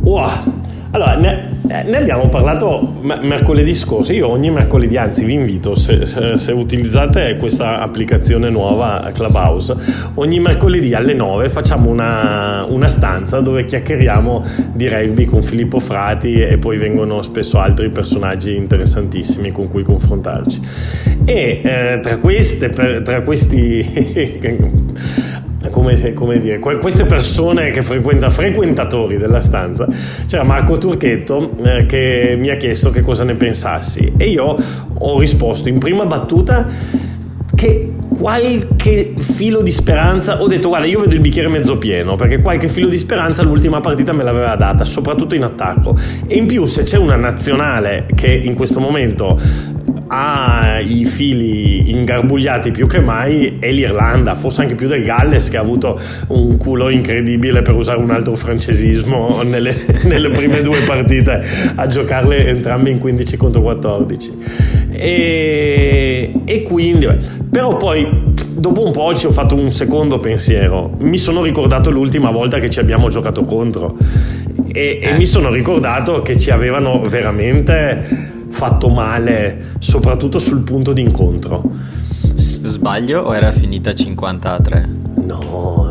Wow. 0.00 0.30
Allora, 0.90 1.16
ne, 1.16 1.53
eh, 1.66 1.82
ne 1.82 1.96
abbiamo 1.96 2.28
parlato 2.28 2.98
mercoledì 3.00 3.74
scorso. 3.74 4.12
Io 4.12 4.28
ogni 4.28 4.50
mercoledì, 4.50 4.98
anzi, 4.98 5.24
vi 5.24 5.32
invito, 5.32 5.74
se, 5.74 6.04
se, 6.04 6.36
se, 6.36 6.52
utilizzate 6.52 7.36
questa 7.36 7.80
applicazione 7.80 8.50
nuova 8.50 9.10
Clubhouse, 9.14 9.74
ogni 10.14 10.40
mercoledì 10.40 10.92
alle 10.92 11.14
9 11.14 11.48
facciamo 11.48 11.88
una, 11.88 12.66
una 12.68 12.88
stanza 12.90 13.40
dove 13.40 13.64
chiacchieriamo 13.64 14.44
di 14.74 14.88
rugby 14.88 15.24
con 15.24 15.42
Filippo 15.42 15.78
Frati 15.78 16.40
e 16.42 16.58
poi 16.58 16.76
vengono 16.76 17.22
spesso 17.22 17.58
altri 17.58 17.88
personaggi 17.88 18.54
interessantissimi 18.54 19.50
con 19.50 19.68
cui 19.68 19.82
confrontarci. 19.82 20.60
E 21.24 21.60
eh, 21.64 22.00
tra, 22.02 22.18
queste, 22.18 22.70
tra 22.70 23.22
questi 23.22 24.42
come, 25.70 26.12
come 26.12 26.40
dire, 26.40 26.58
queste 26.58 27.04
persone 27.04 27.70
che 27.70 27.82
frequenta, 27.82 28.30
frequentatori 28.30 29.16
della 29.16 29.40
stanza, 29.40 29.86
c'era 30.26 30.44
Marco 30.44 30.78
Turchetto 30.78 31.56
eh, 31.62 31.86
che 31.86 32.34
mi 32.38 32.50
ha 32.50 32.56
chiesto 32.56 32.90
che 32.90 33.00
cosa 33.00 33.24
ne 33.24 33.34
pensassi. 33.34 34.12
E 34.16 34.28
io 34.28 34.56
ho 34.98 35.18
risposto 35.18 35.68
in 35.68 35.78
prima 35.78 36.06
battuta 36.06 36.66
che 37.54 37.92
qualche 38.16 39.14
filo 39.16 39.62
di 39.62 39.70
speranza 39.70 40.40
ho 40.40 40.46
detto 40.46 40.68
guarda 40.68 40.86
io 40.86 41.00
vedo 41.00 41.14
il 41.14 41.20
bicchiere 41.20 41.48
mezzo 41.48 41.78
pieno 41.78 42.16
perché 42.16 42.38
qualche 42.40 42.68
filo 42.68 42.88
di 42.88 42.98
speranza 42.98 43.42
l'ultima 43.42 43.80
partita 43.80 44.12
me 44.12 44.22
l'aveva 44.22 44.56
data 44.56 44.84
soprattutto 44.84 45.34
in 45.34 45.42
attacco 45.42 45.96
e 46.26 46.36
in 46.36 46.46
più 46.46 46.66
se 46.66 46.82
c'è 46.82 46.98
una 46.98 47.16
nazionale 47.16 48.06
che 48.14 48.32
in 48.32 48.54
questo 48.54 48.80
momento 48.80 49.38
ha 50.08 50.80
i 50.80 51.04
fili 51.04 51.90
ingarbugliati 51.90 52.70
più 52.70 52.86
che 52.86 53.00
mai 53.00 53.56
è 53.58 53.70
l'Irlanda, 53.70 54.34
forse 54.34 54.62
anche 54.62 54.74
più 54.74 54.86
del 54.86 55.02
Galles 55.02 55.48
che 55.48 55.56
ha 55.56 55.60
avuto 55.60 55.98
un 56.28 56.56
culo 56.56 56.88
incredibile 56.88 57.62
per 57.62 57.74
usare 57.74 57.98
un 57.98 58.10
altro 58.10 58.34
francesismo 58.34 59.42
nelle, 59.44 59.74
nelle 60.04 60.30
prime 60.30 60.62
due 60.62 60.80
partite 60.82 61.42
a 61.74 61.86
giocarle 61.86 62.46
entrambe 62.46 62.90
in 62.90 62.98
15 62.98 63.36
contro 63.36 63.62
14. 63.62 64.73
E, 64.96 66.32
e 66.44 66.62
quindi, 66.62 67.08
però 67.50 67.76
poi 67.76 68.32
dopo 68.54 68.84
un 68.84 68.92
po' 68.92 69.14
ci 69.14 69.26
ho 69.26 69.30
fatto 69.30 69.54
un 69.54 69.70
secondo 69.70 70.18
pensiero, 70.18 70.94
mi 70.98 71.18
sono 71.18 71.42
ricordato 71.42 71.90
l'ultima 71.90 72.30
volta 72.30 72.58
che 72.58 72.70
ci 72.70 72.78
abbiamo 72.78 73.08
giocato 73.08 73.44
contro 73.44 73.96
e, 74.72 74.98
e 75.02 75.12
mi 75.16 75.26
sono 75.26 75.50
ricordato 75.50 76.22
che 76.22 76.36
ci 76.36 76.50
avevano 76.50 77.00
veramente 77.02 78.32
fatto 78.48 78.88
male, 78.88 79.72
soprattutto 79.80 80.38
sul 80.38 80.62
punto 80.62 80.92
di 80.92 81.00
incontro. 81.00 81.62
Sbaglio 82.36 83.22
o 83.22 83.34
era 83.34 83.52
finita 83.52 83.92
50 83.94 84.52
a 84.52 84.60
3? 84.60 84.88
No, 85.16 85.22
no, 85.22 85.22
no, 85.24 85.42
no, 85.42 85.74
no. 85.76 85.82
no. 85.82 85.83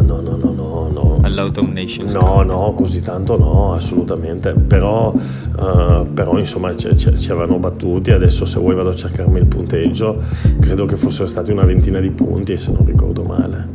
All'Autumn 1.34 1.74
Nations? 1.74 2.14
No, 2.14 2.44
no, 2.44 2.74
così 2.76 3.02
tanto 3.02 3.38
no, 3.38 3.74
assolutamente. 3.74 4.54
Però, 4.54 5.12
uh, 5.12 6.14
però 6.14 6.38
insomma, 6.38 6.76
ci, 6.76 6.96
ci, 6.96 7.18
ci, 7.20 7.32
avevano 7.32 7.58
battuti. 7.58 8.12
Adesso, 8.12 8.46
se 8.46 8.60
vuoi, 8.60 8.76
vado 8.76 8.90
a 8.90 8.96
cercarmi 8.96 9.40
il 9.40 9.48
punteggio. 9.48 10.22
Credo 10.60 10.86
che 10.86 10.96
fossero 10.96 11.28
stati 11.28 11.52
una 11.52 11.64
ventina 11.64 12.00
di 12.00 12.12
punti, 12.12 12.56
se 12.56 12.72
non 12.72 12.86
ricordo 12.86 13.24
male. 13.24 13.68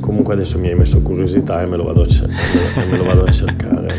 Comunque, 0.00 0.32
adesso 0.32 0.58
mi 0.58 0.68
hai 0.68 0.74
messo 0.74 1.02
curiosità 1.02 1.62
e 1.62 1.66
me 1.66 1.76
lo 1.76 1.84
vado 1.84 2.00
a, 2.00 2.06
cer- 2.06 2.30
me 2.88 2.96
lo 2.96 3.04
vado 3.04 3.24
a 3.24 3.30
cercare. 3.30 3.94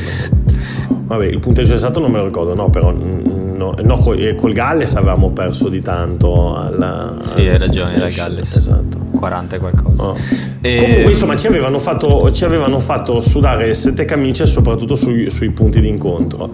Vabbè, 1.08 1.26
il 1.26 1.40
punteggio 1.40 1.76
esatto 1.76 2.00
non 2.00 2.12
me 2.12 2.18
lo 2.18 2.26
ricordo, 2.26 2.54
no, 2.54 2.70
però 2.70 2.92
no, 2.92 3.76
no 3.82 3.98
col, 4.00 4.36
col, 4.36 4.52
Galles 4.52 4.96
avevamo 4.96 5.32
perso 5.32 5.70
di 5.70 5.82
tanto 5.82 6.56
alla, 6.56 7.18
sì 7.22 7.40
hai 7.40 7.58
ragione 7.58 7.98
la 7.98 8.10
Galles 8.10 8.56
esatto 8.56 8.97
40 9.18 9.56
e 9.56 9.60
qualcosa. 9.60 10.04
Oh. 10.04 10.18
e... 10.62 10.76
comunque 10.78 11.12
insomma 11.12 11.36
ci 11.36 11.48
avevano, 11.48 11.80
fatto, 11.80 12.32
ci 12.32 12.46
avevano 12.46 12.80
fatto 12.80 13.22
sudare 13.22 13.74
sette 13.74 14.06
camicie 14.06 14.46
soprattutto 14.46 14.96
sui, 14.96 15.30
sui 15.30 15.52
punti 15.52 15.82
d'incontro. 15.82 16.52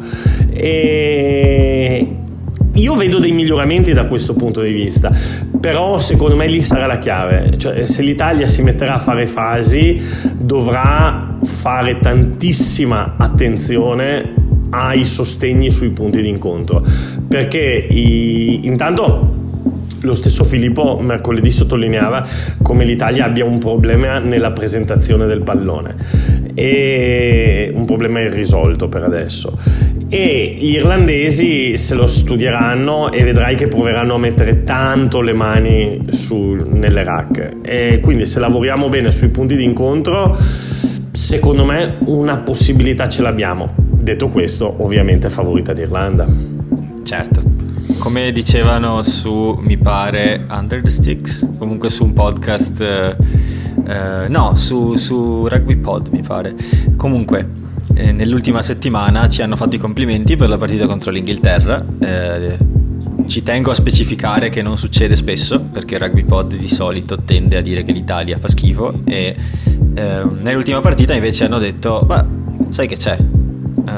E 0.52 2.08
io 2.76 2.96
vedo 2.96 3.20
dei 3.20 3.32
miglioramenti 3.32 3.94
da 3.94 4.08
questo 4.08 4.34
punto 4.34 4.62
di 4.62 4.72
vista, 4.72 5.12
però 5.60 6.00
secondo 6.00 6.36
me 6.36 6.48
lì 6.48 6.62
sarà 6.62 6.88
la 6.88 6.98
chiave, 6.98 7.54
cioè 7.58 7.86
se 7.86 8.02
l'Italia 8.02 8.48
si 8.48 8.64
metterà 8.64 8.96
a 8.96 9.00
fare 9.00 9.28
fasi 9.28 10.02
dovrà 10.36 11.38
fare 11.44 12.00
tantissima 12.00 13.16
attenzione 13.18 14.34
ai 14.72 15.04
sostegni 15.04 15.70
sui 15.70 15.90
punti 15.90 16.20
di 16.20 16.30
incontro 16.30 16.84
perché 17.28 17.60
i, 17.60 18.66
intanto 18.66 19.42
lo 20.04 20.14
stesso 20.14 20.44
Filippo 20.44 21.00
mercoledì 21.00 21.50
sottolineava 21.50 22.26
come 22.62 22.86
l'Italia 22.86 23.26
abbia 23.26 23.46
un 23.46 23.60
problema 23.60 24.20
nella 24.20 24.52
presentazione 24.52 25.26
del 25.26 25.42
pallone 25.42 25.96
e 26.54 27.72
un 27.74 27.86
problema 27.86 28.22
irrisolto 28.22 28.88
per 28.88 29.04
adesso 29.04 29.58
e 30.10 30.56
gli 30.58 30.74
irlandesi 30.74 31.78
se 31.78 31.96
lo 31.96 32.08
studieranno 32.08 33.12
e 33.12 33.24
vedrai 33.24 33.56
che 33.56 33.68
proveranno 33.68 34.16
a 34.16 34.20
mettere 34.20 34.64
tanto 34.64 35.22
le 35.22 35.34
mani 35.34 36.06
su, 36.10 36.66
nelle 36.70 37.04
rack 37.04 37.58
e 37.62 38.00
quindi 38.02 38.26
se 38.26 38.40
lavoriamo 38.40 38.90
bene 38.90 39.12
sui 39.12 39.30
punti 39.30 39.56
di 39.56 39.64
incontro 39.64 40.38
secondo 41.12 41.66
me 41.66 41.98
una 42.06 42.40
possibilità 42.40 43.08
ce 43.10 43.22
l'abbiamo 43.22 43.84
Detto 44.04 44.28
questo, 44.28 44.84
ovviamente 44.84 45.30
favorita 45.30 45.72
d'Irlanda. 45.72 46.28
Certo. 47.04 47.53
Come 48.04 48.34
dicevano 48.34 49.02
su, 49.02 49.58
mi 49.62 49.78
pare, 49.78 50.46
Under 50.50 50.82
the 50.82 50.90
Sticks, 50.90 51.48
comunque 51.58 51.90
su 51.90 52.04
un 52.04 52.12
podcast, 52.12 52.82
eh, 52.82 53.16
eh, 53.88 54.28
no, 54.28 54.58
su, 54.58 54.98
su 54.98 55.48
Rugby 55.48 55.78
Pod 55.78 56.10
mi 56.12 56.22
pare. 56.22 56.54
Comunque, 56.98 57.50
eh, 57.94 58.12
nell'ultima 58.12 58.62
settimana 58.62 59.30
ci 59.30 59.42
hanno 59.42 59.56
fatto 59.56 59.78
i 59.78 59.80
complimenti 59.80 60.36
per 60.36 60.50
la 60.50 60.58
partita 60.58 60.86
contro 60.86 61.12
l'Inghilterra. 61.12 61.82
Eh, 62.00 62.58
ci 63.28 63.42
tengo 63.42 63.72
a 63.72 63.76
specificare 63.76 64.50
che 64.50 64.62
non 64.62 64.78
succede 64.78 65.16
spesso 65.16 65.62
perché 65.62 65.98
Rugby 65.98 66.26
Pod 66.26 66.58
di 66.58 66.68
solito 66.68 67.20
tende 67.24 67.56
a 67.56 67.62
dire 67.62 67.84
che 67.84 67.94
l'Italia 67.94 68.38
fa 68.38 68.50
schifo 68.50 69.00
e 69.06 69.34
eh, 69.96 70.24
nell'ultima 70.42 70.82
partita 70.82 71.14
invece 71.14 71.46
hanno 71.46 71.58
detto, 71.58 72.06
ma 72.06 72.28
sai 72.68 72.86
che 72.86 72.98
c'è? 72.98 73.18
Uh, 73.86 73.90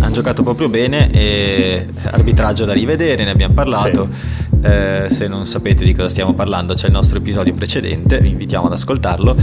hanno 0.00 0.10
giocato 0.12 0.42
proprio 0.42 0.68
bene 0.68 1.10
e 1.10 1.86
arbitraggio 2.12 2.64
da 2.64 2.72
rivedere, 2.72 3.24
ne 3.24 3.30
abbiamo 3.30 3.54
parlato. 3.54 4.08
Sì. 4.10 4.48
eh, 4.62 5.06
se 5.08 5.28
non 5.28 5.46
sapete 5.46 5.84
di 5.84 5.92
cosa 5.92 6.08
stiamo 6.08 6.34
parlando 6.34 6.74
c'è 6.74 6.86
il 6.86 6.92
nostro 6.92 7.18
episodio 7.18 7.54
precedente, 7.54 8.20
vi 8.20 8.30
invitiamo 8.30 8.66
ad 8.66 8.72
ascoltarlo. 8.72 9.36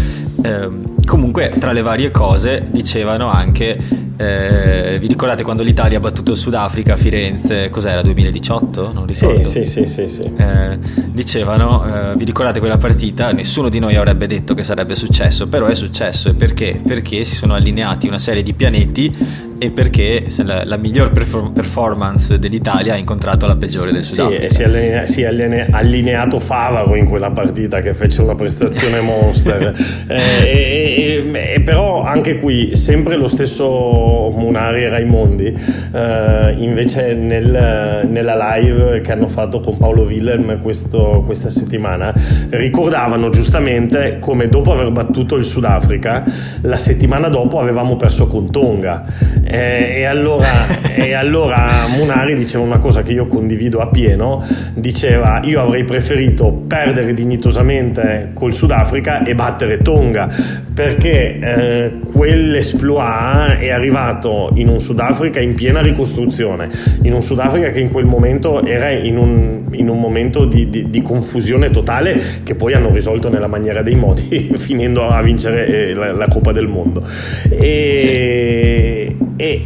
Eh, 0.43 0.69
comunque 1.05 1.53
tra 1.59 1.71
le 1.71 1.81
varie 1.81 2.11
cose 2.11 2.67
dicevano 2.69 3.27
anche, 3.27 3.77
eh, 4.17 4.97
vi 4.99 5.07
ricordate 5.07 5.43
quando 5.43 5.63
l'Italia 5.63 5.97
ha 5.97 6.01
battuto 6.01 6.31
il 6.31 6.37
Sudafrica 6.37 6.93
a 6.93 6.97
Firenze, 6.97 7.69
cos'era 7.69 8.01
2018? 8.01 8.91
Non 8.91 9.05
ricordo. 9.05 9.43
Sì, 9.43 9.65
sì, 9.65 9.85
sì, 9.85 10.07
sì. 10.07 10.09
sì. 10.09 10.31
Eh, 10.35 10.77
dicevano, 11.07 11.85
eh, 12.11 12.15
vi 12.15 12.25
ricordate 12.25 12.59
quella 12.59 12.77
partita? 12.77 13.31
Nessuno 13.31 13.69
di 13.69 13.79
noi 13.79 13.95
avrebbe 13.95 14.27
detto 14.27 14.53
che 14.53 14.63
sarebbe 14.63 14.95
successo, 14.95 15.47
però 15.47 15.67
è 15.67 15.75
successo 15.75 16.29
e 16.29 16.33
perché? 16.33 16.81
Perché 16.85 17.23
si 17.23 17.35
sono 17.35 17.53
allineati 17.53 18.07
una 18.07 18.19
serie 18.19 18.43
di 18.43 18.53
pianeti 18.53 19.43
e 19.57 19.71
perché 19.71 20.25
la, 20.43 20.63
la 20.65 20.77
miglior 20.77 21.11
performance 21.11 22.37
dell'Italia 22.37 22.93
ha 22.93 22.97
incontrato 22.97 23.47
la 23.47 23.55
peggiore 23.55 23.91
del 23.91 24.03
Sudafrica. 24.03 24.49
Sì, 24.49 24.55
si 24.55 24.61
è, 24.61 24.65
allinea, 24.65 25.05
si 25.05 25.21
è 25.21 25.67
allineato 25.71 26.39
Favaro 26.39 26.95
in 26.95 27.05
quella 27.05 27.31
partita 27.31 27.79
che 27.79 27.93
fece 27.93 28.21
una 28.21 28.35
prestazione 28.35 28.99
monster. 29.01 29.73
eh, 30.07 30.15
e, 30.15 31.31
e, 31.31 31.53
e, 31.53 31.61
però 31.61 32.03
anche 32.03 32.35
qui 32.35 32.75
sempre 32.75 33.15
lo 33.15 33.27
stesso 33.27 34.31
Munari 34.35 34.83
e 34.83 34.89
Raimondi, 34.89 35.53
eh, 35.93 36.55
invece 36.57 37.13
nel, 37.13 38.07
nella 38.09 38.57
live 38.57 39.01
che 39.01 39.11
hanno 39.11 39.27
fatto 39.27 39.61
con 39.61 39.77
Paolo 39.77 40.03
Willem 40.03 40.61
questo, 40.61 41.23
questa 41.25 41.49
settimana, 41.49 42.13
ricordavano 42.49 43.29
giustamente 43.29 44.17
come 44.19 44.49
dopo 44.49 44.73
aver 44.73 44.91
battuto 44.91 45.35
il 45.35 45.45
Sudafrica, 45.45 46.23
la 46.61 46.77
settimana 46.77 47.29
dopo 47.29 47.59
avevamo 47.59 47.95
perso 47.95 48.27
con 48.27 48.51
Tonga 48.51 49.03
eh, 49.47 49.99
e, 49.99 50.05
allora, 50.05 50.81
e, 50.95 51.13
allora, 51.13 51.85
Munari 51.95 52.33
diceva 52.33 52.63
una 52.63 52.79
cosa 52.79 53.03
che 53.03 53.11
io 53.11 53.27
condivido 53.27 53.79
appieno, 53.79 54.43
diceva 54.73 55.39
io 55.43 55.61
avrei 55.61 55.83
preferito 55.83 56.51
perdere 56.67 57.13
dignitosamente 57.13 58.31
col 58.33 58.53
Sudafrica 58.53 59.23
e 59.23 59.35
battere 59.35 59.81
Tonga, 59.83 60.27
perché 60.73 61.39
eh, 61.39 61.93
quell'esploit 62.11 63.59
è 63.59 63.69
arrivato 63.69 64.49
in 64.55 64.67
un 64.67 64.81
Sudafrica 64.81 65.39
in 65.39 65.53
piena 65.53 65.81
ricostruzione, 65.81 66.67
in 67.03 67.13
un 67.13 67.21
Sudafrica 67.21 67.69
che 67.69 67.79
in 67.79 67.91
quel 67.91 68.05
momento 68.05 68.63
era 68.63 68.89
in 68.89 69.17
un, 69.17 69.65
in 69.71 69.89
un 69.89 69.99
momento 69.99 70.45
di, 70.45 70.69
di, 70.69 70.89
di, 70.89 71.01
confusione 71.03 71.69
totale 71.69 72.19
che 72.41 72.55
poi 72.55 72.73
hanno 72.73 72.91
risolto 72.91 73.29
nella 73.29 73.47
maniera 73.47 73.83
dei 73.83 73.95
modi 73.95 74.49
finendo 74.57 75.07
a 75.07 75.21
vincere 75.21 75.67
eh, 75.67 75.93
la, 75.93 76.11
la 76.13 76.27
Coppa 76.27 76.51
del 76.51 76.67
Mondo. 76.67 77.03
E, 77.49 77.93
sì 77.95 79.33
e, 79.35 79.65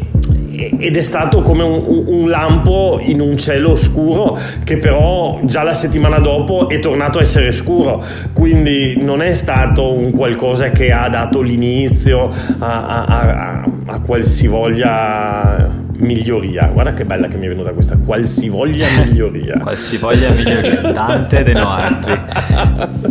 ed 0.77 0.97
è 0.97 1.01
stato 1.01 1.41
come 1.41 1.63
un, 1.63 2.03
un, 2.07 2.29
lampo 2.29 2.99
in 3.01 3.21
un 3.21 3.37
cielo 3.37 3.75
scuro 3.75 4.37
che 4.63 4.77
però 4.77 5.39
già 5.43 5.63
la 5.63 5.73
settimana 5.73 6.19
dopo 6.19 6.67
è 6.69 6.79
tornato 6.79 7.19
a 7.19 7.21
essere 7.21 7.51
scuro. 7.51 8.03
Quindi 8.33 8.97
non 9.01 9.21
è 9.21 9.33
stato 9.33 9.93
un 9.93 10.11
qualcosa 10.11 10.71
che 10.71 10.91
ha 10.91 11.07
dato 11.07 11.41
l'inizio 11.41 12.29
a, 12.59 12.85
a, 12.85 13.05
a, 13.05 13.63
a 13.85 13.99
qualsivoglia 14.01 15.87
miglioria. 15.99 16.67
Guarda 16.67 16.93
che 16.93 17.05
bella 17.05 17.27
che 17.27 17.37
mi 17.37 17.45
è 17.45 17.49
venuta 17.49 17.71
questa 17.71 17.97
qualsivoglia 17.97 18.87
miglioria. 19.03 19.59
Qualsivoglia 19.59 20.31
miglioria 20.31 20.91
tante 20.91 21.43
de 21.43 21.53
no 21.53 21.69
altri. 21.69 22.19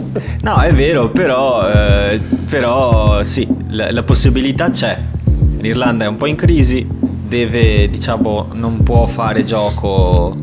No 0.41 0.61
è 0.61 0.73
vero 0.73 1.11
però, 1.11 1.69
eh, 1.69 2.19
però 2.49 3.23
sì 3.25 3.47
la, 3.71 3.91
la 3.91 4.03
possibilità 4.03 4.71
c'è 4.71 4.97
l'Irlanda 5.61 6.05
è 6.05 6.09
un 6.09 6.17
po' 6.17 6.27
in 6.27 6.37
crisi, 6.37 6.87
deve, 6.89 7.89
diciamo, 7.91 8.49
non 8.53 8.83
può 8.83 9.07
fare 9.07 9.45
gioco 9.45 10.35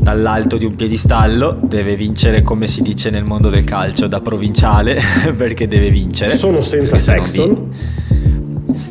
dall'alto 0.00 0.56
di 0.56 0.64
un 0.64 0.74
piedistallo, 0.74 1.58
deve 1.62 1.94
vincere 1.94 2.42
come 2.42 2.66
si 2.66 2.82
dice 2.82 3.10
nel 3.10 3.24
mondo 3.24 3.50
del 3.50 3.64
calcio 3.64 4.06
da 4.06 4.20
provinciale 4.20 5.00
perché 5.36 5.66
deve 5.66 5.90
vincere. 5.90 6.30
Sono 6.30 6.60
senza 6.60 6.98
Sexton. 6.98 7.68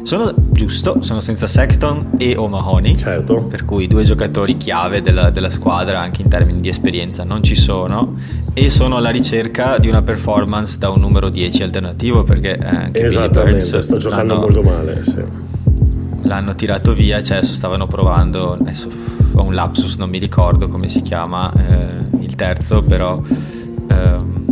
Sono 0.03 0.33
giusto, 0.35 1.01
sono 1.01 1.19
senza 1.19 1.45
Sexton 1.45 2.11
e 2.17 2.35
O'Mahony, 2.35 2.95
certo. 2.95 3.43
per 3.43 3.65
cui 3.65 3.87
due 3.87 4.03
giocatori 4.03 4.57
chiave 4.57 5.01
della, 5.01 5.29
della, 5.29 5.49
squadra 5.49 5.99
anche 5.99 6.21
in 6.21 6.29
termini 6.29 6.61
di 6.61 6.69
esperienza 6.69 7.23
non 7.23 7.43
ci 7.43 7.55
sono 7.55 8.15
e 8.53 8.69
sono 8.69 8.97
alla 8.97 9.09
ricerca 9.09 9.77
di 9.77 9.87
una 9.87 10.01
performance 10.01 10.77
da 10.77 10.89
un 10.89 11.01
numero 11.01 11.29
10 11.29 11.63
alternativo 11.63 12.23
perché 12.23 12.57
eh, 12.57 12.65
anche 12.65 13.03
Esattamente, 13.03 13.81
sta 13.81 13.97
giocando 13.97 14.35
molto 14.35 14.63
male. 14.63 15.03
Sì. 15.03 15.23
L'hanno 16.23 16.55
tirato 16.55 16.93
via, 16.93 17.21
cioè 17.21 17.43
stavano 17.43 17.87
provando, 17.87 18.53
adesso 18.53 18.89
ho 19.33 19.43
un 19.43 19.53
lapsus, 19.53 19.97
non 19.97 20.09
mi 20.09 20.17
ricordo 20.17 20.67
come 20.67 20.87
si 20.87 21.01
chiama 21.01 21.51
eh, 21.53 22.19
il 22.19 22.35
terzo, 22.35 22.81
però... 22.81 23.21
Ehm, 23.89 24.48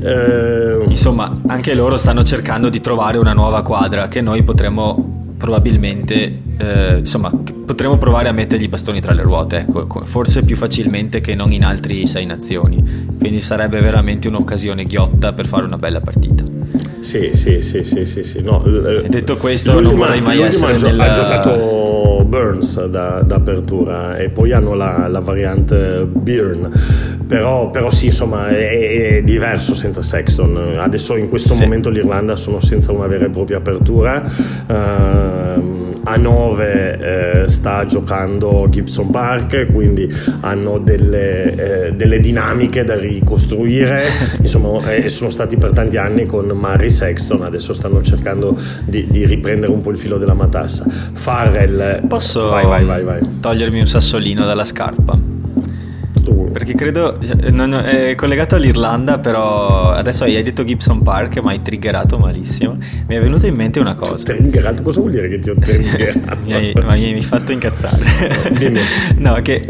eh, 0.00 0.84
Insomma, 0.88 1.40
anche 1.46 1.74
loro 1.74 1.96
stanno 1.96 2.22
cercando 2.24 2.68
di 2.68 2.80
trovare 2.80 3.18
una 3.18 3.32
nuova 3.32 3.62
quadra 3.62 4.08
che 4.08 4.20
noi 4.20 4.42
potremmo 4.42 5.34
probabilmente, 5.36 6.42
eh, 6.58 6.98
insomma, 6.98 7.30
potremmo 7.30 7.96
provare 7.96 8.28
a 8.28 8.32
mettergli 8.32 8.64
i 8.64 8.68
bastoni 8.68 9.00
tra 9.00 9.14
le 9.14 9.22
ruote, 9.22 9.60
ecco, 9.60 9.86
forse 10.04 10.44
più 10.44 10.56
facilmente 10.56 11.22
che 11.22 11.34
non 11.34 11.52
in 11.52 11.64
altri 11.64 12.06
sei 12.06 12.26
nazioni. 12.26 13.06
Quindi 13.18 13.40
sarebbe 13.40 13.80
veramente 13.80 14.28
un'occasione 14.28 14.84
ghiotta 14.84 15.32
per 15.32 15.46
fare 15.46 15.64
una 15.64 15.78
bella 15.78 16.00
partita. 16.00 16.44
Sì, 17.00 17.30
sì, 17.32 17.60
sì, 17.60 17.82
sì, 17.82 18.04
sì, 18.04 18.22
sì. 18.22 18.42
No, 18.42 18.62
e 18.64 19.08
detto 19.08 19.36
questo, 19.36 19.80
non 19.80 19.94
vorrei 19.94 20.20
mai 20.20 20.40
essere 20.42 20.74
gio- 20.76 20.86
nella... 20.86 21.08
ha 21.08 21.10
giocato 21.10 22.22
Burns 22.24 22.84
da, 22.86 23.22
da, 23.22 23.36
apertura 23.36 24.16
e 24.18 24.28
poi 24.28 24.52
hanno 24.52 24.74
la, 24.74 25.08
la 25.08 25.20
variante 25.20 26.06
Byrne, 26.06 26.68
però, 27.26 27.70
però 27.70 27.90
sì, 27.90 28.06
insomma, 28.06 28.48
è, 28.48 29.16
è, 29.16 29.22
diverso 29.22 29.74
senza 29.74 30.02
Sexton. 30.02 30.76
Adesso 30.78 31.16
in 31.16 31.28
questo 31.28 31.54
sì. 31.54 31.62
momento 31.62 31.88
l'Irlanda 31.88 32.36
sono 32.36 32.60
senza 32.60 32.92
una 32.92 33.06
vera 33.06 33.24
e 33.24 33.30
propria 33.30 33.56
apertura. 33.56 34.22
Uh, 34.66 35.88
a 36.02 36.16
9 36.16 36.98
eh, 37.44 37.48
sta 37.48 37.84
giocando 37.84 38.66
Gibson 38.68 39.10
Park, 39.10 39.66
quindi 39.72 40.10
hanno 40.40 40.78
delle, 40.78 41.86
eh, 41.88 41.92
delle 41.92 42.20
dinamiche 42.20 42.84
da 42.84 42.96
ricostruire. 42.98 44.04
Insomma, 44.40 44.92
eh, 44.92 45.08
sono 45.08 45.30
stati 45.30 45.56
per 45.56 45.70
tanti 45.70 45.96
anni 45.96 46.26
con 46.26 46.46
Murray 46.60 46.90
Sexton, 46.90 47.42
adesso 47.42 47.72
stanno 47.72 48.02
cercando 48.02 48.56
di, 48.84 49.06
di, 49.08 49.24
riprendere 49.24 49.72
un 49.72 49.80
po' 49.80 49.90
il 49.90 49.98
filo 49.98 50.18
della 50.18 50.34
matassa. 50.34 50.84
Farrell, 50.88 52.06
posso 52.06 52.48
vai, 52.48 52.84
vai, 52.84 53.02
vai, 53.02 53.20
togliermi 53.40 53.80
un 53.80 53.86
sassolino 53.86 54.44
dalla 54.44 54.64
scarpa? 54.64 55.30
Perché 56.52 56.74
credo, 56.74 57.18
non, 57.50 57.72
è 57.74 58.14
collegato 58.16 58.56
all'Irlanda, 58.56 59.20
però 59.20 59.92
adesso 59.92 60.24
hai 60.24 60.42
detto 60.42 60.64
Gibson 60.64 61.02
Park, 61.02 61.38
ma 61.38 61.50
hai 61.50 61.62
triggerato 61.62 62.18
malissimo. 62.18 62.76
Mi 63.06 63.14
è 63.14 63.20
venuta 63.20 63.46
in 63.46 63.54
mente 63.54 63.78
una 63.78 63.94
cosa. 63.94 64.16
Triggerato? 64.16 64.82
Cosa 64.82 65.00
vuol 65.00 65.12
dire 65.12 65.28
che 65.28 65.38
ti 65.38 65.50
ho 65.50 65.54
triggerato? 65.58 66.44
mi, 66.44 66.52
hai, 66.52 66.72
mi 66.74 67.12
hai 67.14 67.22
fatto 67.22 67.52
incazzare. 67.52 68.48
No, 69.16 69.38
che 69.42 69.62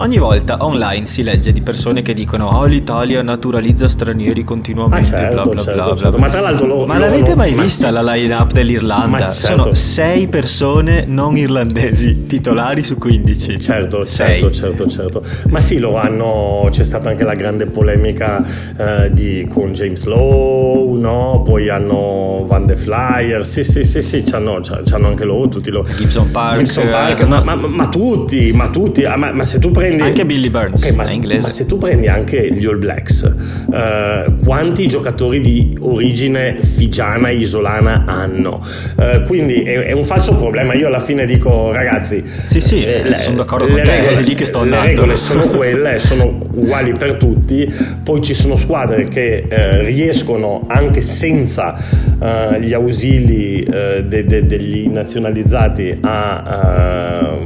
Ogni 0.00 0.18
volta 0.18 0.58
online 0.60 1.08
si 1.08 1.24
legge 1.24 1.52
di 1.52 1.60
persone 1.60 2.02
che 2.02 2.14
dicono 2.14 2.46
oh 2.46 2.66
l'Italia 2.66 3.20
naturalizza 3.20 3.88
stranieri 3.88 4.44
continuamente, 4.44 5.12
ah, 5.16 5.18
certo, 5.18 5.34
bla 5.34 5.42
bla 5.42 5.60
certo, 5.60 5.82
bla, 5.82 5.96
certo. 5.96 6.10
bla, 6.10 6.18
Ma 6.20 6.28
tra 6.28 6.40
l'altro 6.40 6.66
lo, 6.68 6.86
Ma 6.86 6.98
l'avete 6.98 7.30
lo, 7.30 7.36
mai 7.36 7.52
vista 7.52 7.90
la 7.90 8.02
line-up 8.02 8.52
dell'Irlanda? 8.52 9.28
Certo. 9.32 9.62
Sono 9.62 9.74
sei 9.74 10.28
persone 10.28 11.04
non 11.04 11.36
irlandesi 11.36 12.26
titolari 12.26 12.84
su 12.84 12.96
15. 12.96 13.58
Certo, 13.58 14.06
certo, 14.06 14.52
certo, 14.52 14.86
certo. 14.86 15.22
Ma 15.48 15.58
sì, 15.58 15.80
lo 15.80 15.96
hanno, 15.96 16.68
c'è 16.70 16.84
stata 16.84 17.08
anche 17.08 17.24
la 17.24 17.34
grande 17.34 17.66
polemica 17.66 18.46
eh, 18.76 19.12
di, 19.12 19.48
con 19.48 19.72
James 19.72 20.04
Lowe, 20.04 20.96
no? 20.96 21.42
Poi 21.44 21.70
hanno 21.70 22.44
Van 22.46 22.66
de 22.66 22.76
Flyer, 22.76 23.44
sì 23.44 23.64
sì 23.64 23.82
sì 23.82 24.00
sì, 24.00 24.22
c'hanno, 24.22 24.60
c'hanno 24.62 25.08
anche 25.08 25.24
loro, 25.24 25.48
tutti 25.48 25.72
loro. 25.72 25.88
Gibson 25.96 26.30
Park. 26.30 26.58
Gibson 26.58 26.88
Park, 26.88 27.22
ma, 27.22 27.42
ma, 27.42 27.56
ma, 27.56 27.88
tutti, 27.88 28.52
ma 28.52 28.68
tutti, 28.68 29.04
ah, 29.04 29.16
ma, 29.16 29.32
ma 29.32 29.42
se 29.42 29.58
tu 29.58 29.72
prendi 29.72 29.86
prendi... 29.88 30.02
Anche 30.02 30.26
Billy 30.26 30.50
Burns, 30.50 30.82
okay, 30.82 30.94
ma, 30.94 31.40
ma, 31.40 31.48
se 31.48 31.66
tu 31.66 31.78
prendi 31.78 32.06
anche 32.06 32.52
gli 32.52 32.66
All 32.66 32.78
Blacks, 32.78 33.22
uh, 33.66 34.36
quanti 34.44 34.86
giocatori 34.86 35.40
di 35.40 35.76
origine 35.80 36.58
figiana, 36.60 37.30
isolana 37.30 38.04
hanno? 38.06 38.64
Uh, 38.96 39.22
quindi 39.22 39.62
è, 39.62 39.84
è, 39.86 39.92
un 39.92 40.04
falso 40.04 40.36
problema. 40.36 40.74
Io 40.74 40.86
alla 40.86 41.00
fine 41.00 41.24
dico, 41.26 41.72
ragazzi... 41.72 42.22
Sì, 42.24 42.60
sì, 42.60 42.84
eh, 42.84 43.16
sono 43.16 43.36
d'accordo 43.36 43.66
con 43.66 43.76
te, 43.82 43.84
regole, 43.84 44.18
è 44.18 44.22
lì 44.22 44.34
che 44.34 44.44
sto 44.44 44.60
andando. 44.60 44.84
Le 44.84 44.90
regole 44.90 45.16
sono 45.16 45.46
quelle, 45.56 45.98
sono 45.98 46.24
uguali 46.52 46.92
per 46.92 47.14
tutti. 47.14 47.72
Poi 48.02 48.20
ci 48.20 48.34
sono 48.34 48.56
squadre 48.56 49.04
che 49.04 49.46
eh, 49.48 49.82
riescono 49.82 50.64
anche 50.68 51.00
senza 51.00 51.76
uh, 52.18 52.58
gli 52.58 52.72
ausili 52.72 53.66
de, 53.68 54.24
de, 54.24 54.46
degli 54.46 54.88
nazionalizzati 54.88 55.98
a 56.00 57.36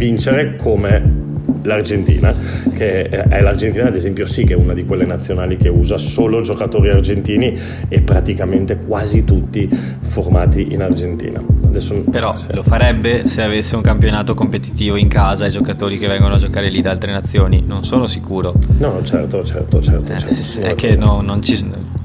vincere 0.00 0.56
come 0.56 1.19
l'Argentina, 1.62 2.34
che 2.74 3.08
è 3.08 3.40
l'Argentina 3.40 3.86
ad 3.86 3.94
esempio 3.94 4.26
sì 4.26 4.44
che 4.44 4.54
è 4.54 4.56
una 4.56 4.74
di 4.74 4.84
quelle 4.84 5.04
nazionali 5.04 5.56
che 5.56 5.68
usa 5.68 5.98
solo 5.98 6.40
giocatori 6.40 6.90
argentini 6.90 7.58
e 7.88 8.00
praticamente 8.02 8.78
quasi 8.78 9.24
tutti 9.24 9.68
formati 9.68 10.72
in 10.72 10.82
Argentina. 10.82 11.42
adesso 11.66 12.02
Però 12.10 12.36
sì. 12.36 12.48
lo 12.52 12.62
farebbe 12.62 13.26
se 13.26 13.42
avesse 13.42 13.76
un 13.76 13.82
campionato 13.82 14.34
competitivo 14.34 14.96
in 14.96 15.08
casa 15.08 15.46
e 15.46 15.50
giocatori 15.50 15.98
che 15.98 16.06
vengono 16.06 16.34
a 16.34 16.38
giocare 16.38 16.68
lì 16.68 16.80
da 16.80 16.90
altre 16.90 17.12
nazioni, 17.12 17.62
non 17.66 17.84
sono 17.84 18.06
sicuro. 18.06 18.54
No, 18.78 19.00
certo, 19.02 19.44
certo, 19.44 19.80
certo. 19.80 20.18
certo, 20.18 20.42
certo 20.42 20.68
è 20.68 20.74
che 20.74 20.96
no, 20.96 21.20
non, 21.20 21.42
ci, 21.42 21.56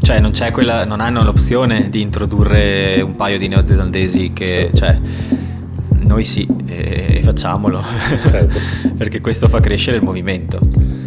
cioè 0.01 0.19
non, 0.19 0.31
quella, 0.51 0.85
non, 0.85 1.01
hanno 1.01 1.23
l'opzione 1.23 1.89
di 1.89 2.01
introdurre 2.01 3.01
un 3.01 3.15
paio 3.15 3.37
di 3.37 3.47
neozelandesi 3.47 4.31
che... 4.33 4.69
Certo. 4.73 4.77
Cioè, 4.77 5.43
noi 6.05 6.23
sì, 6.23 6.47
e 6.65 7.19
facciamolo, 7.23 7.81
certo. 8.27 8.59
perché 8.95 9.21
questo 9.21 9.47
fa 9.47 9.59
crescere 9.59 9.97
il 9.97 10.03
movimento. 10.03 10.59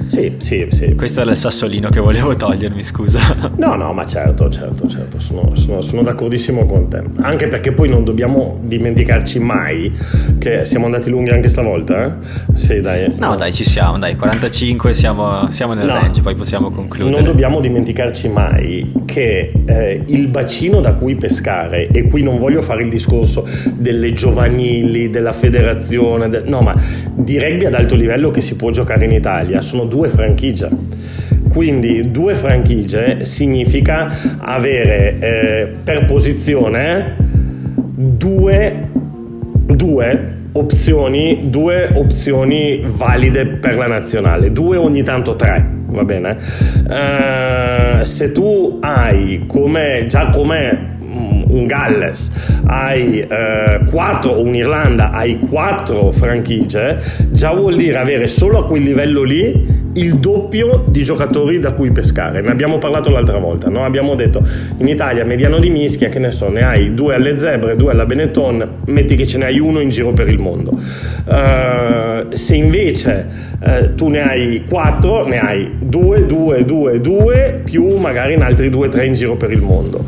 Sì, 0.08 0.34
sì, 0.38 0.66
sì. 0.70 0.94
Questo 0.94 1.20
era 1.20 1.32
il 1.32 1.36
sassolino 1.36 1.90
che 1.90 2.00
volevo 2.00 2.34
togliermi, 2.34 2.82
scusa. 2.82 3.20
No, 3.58 3.74
no, 3.74 3.92
ma 3.92 4.06
certo, 4.06 4.48
certo, 4.48 4.88
certo, 4.88 5.18
sono, 5.18 5.54
sono, 5.54 5.80
sono 5.80 6.02
d'accordissimo 6.02 6.64
con 6.64 6.88
te. 6.88 7.02
Anche 7.20 7.48
perché 7.48 7.72
poi 7.72 7.88
non 7.88 8.04
dobbiamo 8.04 8.60
dimenticarci 8.62 9.38
mai 9.40 9.92
che 10.38 10.64
siamo 10.64 10.86
andati 10.86 11.10
lunghi 11.10 11.30
anche 11.30 11.48
stavolta, 11.48 12.04
eh? 12.04 12.12
Sì, 12.54 12.80
dai. 12.80 13.12
No, 13.18 13.34
dai, 13.36 13.52
ci 13.52 13.64
siamo, 13.64 13.98
dai, 13.98 14.16
45 14.16 14.94
siamo, 14.94 15.50
siamo 15.50 15.74
nel 15.74 15.86
no, 15.86 15.94
range, 15.94 16.22
poi 16.22 16.34
possiamo 16.34 16.70
concludere. 16.70 17.16
Non 17.16 17.24
dobbiamo 17.24 17.60
dimenticarci 17.60 18.28
mai 18.28 18.92
che 19.04 19.52
eh, 19.64 20.02
il 20.06 20.28
bacino 20.28 20.80
da 20.80 20.94
cui 20.94 21.16
pescare, 21.16 21.88
e 21.88 22.04
qui 22.04 22.22
non 22.22 22.38
voglio 22.38 22.62
fare 22.62 22.82
il 22.82 22.88
discorso 22.88 23.46
delle 23.74 24.12
giovanili, 24.12 24.87
della 25.10 25.32
federazione, 25.32 26.28
de... 26.28 26.42
no, 26.44 26.60
ma 26.60 26.74
di 27.14 27.38
rugby 27.38 27.66
ad 27.66 27.74
alto 27.74 27.94
livello 27.94 28.30
che 28.30 28.40
si 28.40 28.56
può 28.56 28.70
giocare 28.70 29.04
in 29.04 29.12
Italia, 29.12 29.60
sono 29.60 29.84
due 29.84 29.98
due 29.98 30.08
franchigie. 30.08 30.68
Quindi 31.48 32.10
due 32.10 32.34
franchigie 32.34 33.24
significa 33.24 34.12
avere 34.38 35.18
eh, 35.18 35.68
per 35.82 36.04
posizione 36.04 37.16
due, 37.96 38.88
due 39.66 40.36
opzioni, 40.52 41.50
due 41.50 41.90
opzioni 41.94 42.82
valide 42.84 43.46
per 43.46 43.76
la 43.76 43.86
nazionale, 43.86 44.52
due 44.52 44.76
ogni 44.76 45.02
tanto 45.02 45.34
tre, 45.34 45.68
va 45.86 46.04
bene? 46.04 46.36
Uh, 46.86 48.02
se 48.02 48.32
tu 48.32 48.78
hai 48.80 49.44
come, 49.46 50.04
già 50.06 50.30
come 50.30 50.97
un 51.48 51.66
Galles, 51.66 52.60
hai 52.66 53.20
eh, 53.20 53.80
quattro, 53.90 54.32
o 54.32 54.42
un'Irlanda, 54.42 55.10
hai 55.10 55.38
quattro 55.38 56.10
franchigie, 56.10 57.00
già 57.30 57.52
vuol 57.52 57.76
dire 57.76 57.98
avere 57.98 58.28
solo 58.28 58.58
a 58.58 58.66
quel 58.66 58.82
livello 58.82 59.22
lì 59.22 59.76
il 59.94 60.16
doppio 60.18 60.84
di 60.88 61.02
giocatori 61.02 61.58
da 61.58 61.72
cui 61.72 61.90
pescare. 61.90 62.40
Ne 62.40 62.50
abbiamo 62.50 62.78
parlato 62.78 63.10
l'altra 63.10 63.38
volta, 63.38 63.68
no? 63.68 63.84
abbiamo 63.84 64.14
detto 64.14 64.46
in 64.78 64.86
Italia 64.86 65.24
mediano 65.24 65.58
di 65.58 65.70
mischia, 65.70 66.08
che 66.08 66.18
ne 66.18 66.30
so, 66.30 66.48
ne 66.50 66.62
hai 66.62 66.94
due 66.94 67.14
alle 67.14 67.38
zebre, 67.38 67.76
due 67.76 67.92
alla 67.92 68.06
Benetton, 68.06 68.68
metti 68.86 69.16
che 69.16 69.26
ce 69.26 69.38
ne 69.38 69.46
hai 69.46 69.58
uno 69.58 69.80
in 69.80 69.88
giro 69.88 70.12
per 70.12 70.28
il 70.28 70.38
mondo. 70.38 70.78
Uh, 71.24 72.26
se 72.30 72.54
invece 72.54 73.26
uh, 73.60 73.94
tu 73.94 74.08
ne 74.08 74.20
hai 74.20 74.64
quattro, 74.68 75.26
ne 75.26 75.38
hai 75.38 75.70
due, 75.80 76.26
due, 76.26 76.64
due, 76.64 77.00
due, 77.00 77.60
più 77.64 77.96
magari 77.96 78.34
in 78.34 78.42
altri 78.42 78.70
due, 78.70 78.88
tre 78.88 79.06
in 79.06 79.14
giro 79.14 79.36
per 79.36 79.50
il 79.50 79.62
mondo. 79.62 80.04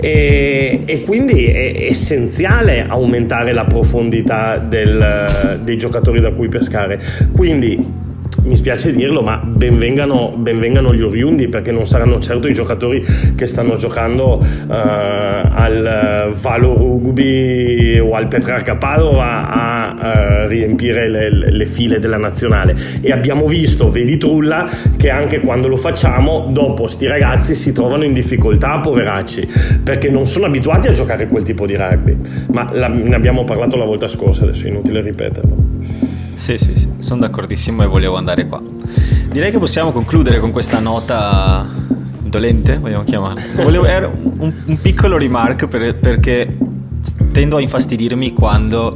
E, 0.00 0.82
e 0.84 1.02
quindi 1.02 1.44
è 1.46 1.86
essenziale 1.88 2.86
aumentare 2.88 3.52
la 3.52 3.64
profondità 3.64 4.56
del, 4.58 5.60
dei 5.62 5.76
giocatori 5.76 6.20
da 6.20 6.32
cui 6.32 6.48
pescare. 6.48 7.00
Quindi 7.32 8.08
mi 8.44 8.56
spiace 8.56 8.92
dirlo, 8.92 9.22
ma 9.22 9.36
benvengano, 9.36 10.32
benvengano, 10.34 10.94
gli 10.94 11.02
oriundi 11.02 11.48
perché 11.48 11.72
non 11.72 11.86
saranno 11.86 12.18
certo 12.20 12.48
i 12.48 12.52
giocatori 12.52 13.04
che 13.34 13.46
stanno 13.46 13.76
giocando 13.76 14.38
uh, 14.38 14.66
al 14.66 16.34
Valo 16.40 16.74
Rugby 16.74 17.98
o 17.98 18.14
al 18.14 18.28
Petrarca 18.28 18.76
Padova 18.76 19.48
a 19.48 20.44
uh, 20.44 20.48
riempire 20.48 21.08
le, 21.08 21.30
le, 21.30 21.66
file 21.66 21.98
della 21.98 22.16
nazionale. 22.16 22.74
E 23.00 23.12
abbiamo 23.12 23.46
visto, 23.46 23.90
vedi 23.90 24.16
Trulla, 24.16 24.68
che 24.96 25.10
anche 25.10 25.40
quando 25.40 25.68
lo 25.68 25.76
facciamo, 25.76 26.48
dopo 26.50 26.86
sti 26.86 27.06
ragazzi 27.06 27.54
si 27.54 27.72
trovano 27.72 28.04
in 28.04 28.12
difficoltà, 28.12 28.80
poveracci, 28.80 29.48
perché 29.84 30.08
non 30.08 30.26
sono 30.26 30.46
abituati 30.46 30.88
a 30.88 30.92
giocare 30.92 31.26
quel 31.26 31.42
tipo 31.42 31.66
di 31.66 31.76
rugby. 31.76 32.16
Ma 32.52 32.70
la, 32.72 32.88
ne 32.88 33.14
abbiamo 33.14 33.44
parlato 33.44 33.76
la 33.76 33.84
volta 33.84 34.08
scorsa, 34.08 34.44
adesso 34.44 34.66
è 34.66 34.68
inutile 34.70 35.02
ripeterlo. 35.02 36.19
Sì, 36.40 36.56
sì, 36.56 36.72
sì, 36.74 36.88
sono 37.00 37.20
d'accordissimo 37.20 37.82
e 37.82 37.86
volevo 37.86 38.16
andare 38.16 38.46
qua. 38.46 38.62
Direi 39.30 39.50
che 39.50 39.58
possiamo 39.58 39.92
concludere 39.92 40.40
con 40.40 40.52
questa 40.52 40.78
nota 40.78 41.66
dolente, 42.18 42.78
vogliamo 42.78 43.04
chiamarla. 43.04 43.62
Volevo, 43.62 43.84
era 43.84 44.06
un, 44.08 44.50
un 44.64 44.78
piccolo 44.80 45.18
remark 45.18 45.68
per, 45.68 45.96
perché 45.96 46.56
tendo 47.30 47.58
a 47.58 47.60
infastidirmi 47.60 48.32
quando 48.32 48.90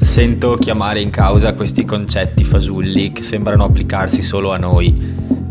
sento 0.00 0.54
chiamare 0.54 1.00
in 1.00 1.10
causa 1.10 1.54
questi 1.54 1.84
concetti 1.84 2.44
fasulli 2.44 3.10
che 3.10 3.24
sembrano 3.24 3.64
applicarsi 3.64 4.22
solo 4.22 4.52
a 4.52 4.56
noi. 4.56 4.96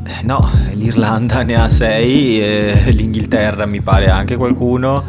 Eh, 0.07 0.23
no, 0.23 0.39
l'Irlanda 0.71 1.43
ne 1.43 1.55
ha 1.55 1.67
sei, 1.67 2.39
eh, 2.39 2.91
l'Inghilterra 2.91 3.67
mi 3.67 3.81
pare 3.81 4.07
anche 4.07 4.37
qualcuno. 4.37 5.03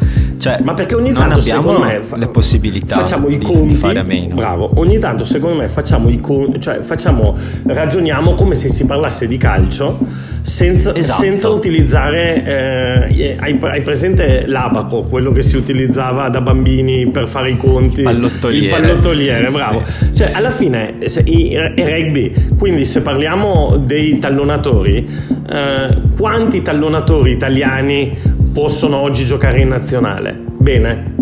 Cioè, 0.47 0.61
Ma 0.63 0.73
perché 0.73 0.95
ogni 0.95 1.11
tanto 1.11 1.41
secondo 1.41 1.79
me 1.79 2.01
fa- 2.01 2.15
le 2.15 2.27
possibilità 2.27 2.95
facciamo 2.95 3.27
i 3.27 3.37
conti, 3.37 3.67
di 3.67 3.75
fare 3.75 3.99
a 3.99 4.03
meno. 4.03 4.35
Bravo, 4.35 4.71
ogni 4.75 4.97
tanto 4.97 5.25
secondo 5.25 5.57
me 5.57 5.67
facciamo 5.67 6.09
i 6.09 6.21
conti, 6.21 6.61
cioè 6.61 6.79
facciamo, 6.79 7.35
ragioniamo 7.65 8.33
come 8.35 8.55
se 8.55 8.69
si 8.69 8.85
parlasse 8.85 9.27
di 9.27 9.37
calcio 9.37 9.99
senza, 10.41 10.95
esatto. 10.95 11.19
senza 11.19 11.49
utilizzare, 11.49 12.43
eh, 12.45 13.35
hai, 13.37 13.59
hai, 13.61 13.81
presente 13.81 14.45
l'abaco, 14.47 15.01
quello 15.01 15.33
che 15.33 15.43
si 15.43 15.57
utilizzava 15.57 16.29
da 16.29 16.39
bambini 16.39 17.11
per 17.11 17.27
fare 17.27 17.51
i 17.51 17.57
conti? 17.57 18.03
Pallottoliere. 18.03 18.65
Il 18.65 18.71
pallottoliere, 18.71 19.51
bravo. 19.51 19.83
Sì. 19.83 20.15
Cioè 20.15 20.31
alla 20.31 20.51
fine 20.51 20.95
se, 21.05 21.21
i, 21.25 21.51
è 21.51 21.73
rugby, 21.75 22.55
quindi 22.57 22.85
se 22.85 23.01
parliamo 23.01 23.75
dei 23.77 24.19
tallonatori, 24.19 25.05
eh, 25.49 25.97
quanti 26.15 26.61
tallonatori 26.61 27.31
italiani 27.31 28.35
possono 28.51 28.97
oggi 28.97 29.25
giocare 29.25 29.59
in 29.59 29.67
nazionale? 29.67 30.37
Bene, 30.57 31.15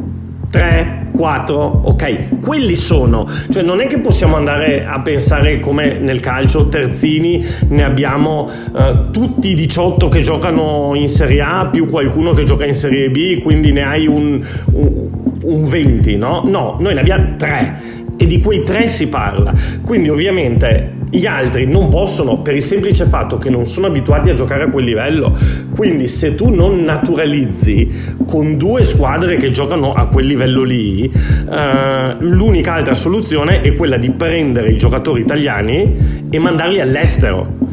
3, 0.49 1.09
4, 1.15 1.81
ok, 1.83 2.39
quelli 2.39 2.75
sono, 2.75 3.27
cioè 3.51 3.63
non 3.63 3.79
è 3.79 3.87
che 3.87 3.99
possiamo 3.99 4.35
andare 4.35 4.85
a 4.85 5.01
pensare 5.01 5.59
come 5.59 5.97
nel 5.99 6.19
calcio 6.19 6.67
terzini 6.67 7.43
ne 7.69 7.83
abbiamo 7.83 8.49
uh, 8.71 9.11
tutti 9.11 9.49
i 9.49 9.53
18 9.53 10.07
che 10.07 10.21
giocano 10.21 10.91
in 10.95 11.09
Serie 11.09 11.41
A 11.41 11.67
più 11.67 11.89
qualcuno 11.89 12.33
che 12.33 12.43
gioca 12.43 12.65
in 12.65 12.75
Serie 12.75 13.09
B, 13.09 13.41
quindi 13.41 13.71
ne 13.71 13.81
hai 13.81 14.07
un, 14.07 14.41
un, 14.71 15.09
un 15.41 15.67
20, 15.67 16.17
no? 16.17 16.43
No, 16.45 16.77
noi 16.79 16.93
ne 16.93 16.99
abbiamo 16.99 17.35
3 17.37 18.03
e 18.17 18.25
di 18.25 18.39
quei 18.41 18.63
tre 18.63 18.87
si 18.87 19.07
parla. 19.07 19.53
Quindi 19.83 20.09
ovviamente 20.09 20.94
gli 21.15 21.25
altri 21.25 21.65
non 21.65 21.89
possono 21.89 22.41
per 22.41 22.55
il 22.55 22.63
semplice 22.63 23.05
fatto 23.05 23.37
che 23.37 23.49
non 23.49 23.65
sono 23.65 23.87
abituati 23.87 24.29
a 24.29 24.33
giocare 24.33 24.63
a 24.63 24.69
quel 24.69 24.85
livello. 24.85 25.35
Quindi 25.73 26.07
se 26.07 26.35
tu 26.35 26.53
non 26.53 26.83
naturalizzi 26.83 28.15
con 28.27 28.57
due 28.57 28.83
squadre 28.83 29.37
che 29.37 29.51
giocano 29.51 29.93
a 29.93 30.05
quel 30.05 30.25
livello 30.25 30.63
lì, 30.63 31.09
eh, 31.09 32.15
l'unica 32.19 32.73
altra 32.73 32.95
soluzione 32.95 33.61
è 33.61 33.73
quella 33.75 33.97
di 33.97 34.11
prendere 34.11 34.71
i 34.71 34.77
giocatori 34.77 35.21
italiani 35.21 36.25
e 36.29 36.39
mandarli 36.39 36.79
all'estero. 36.79 37.63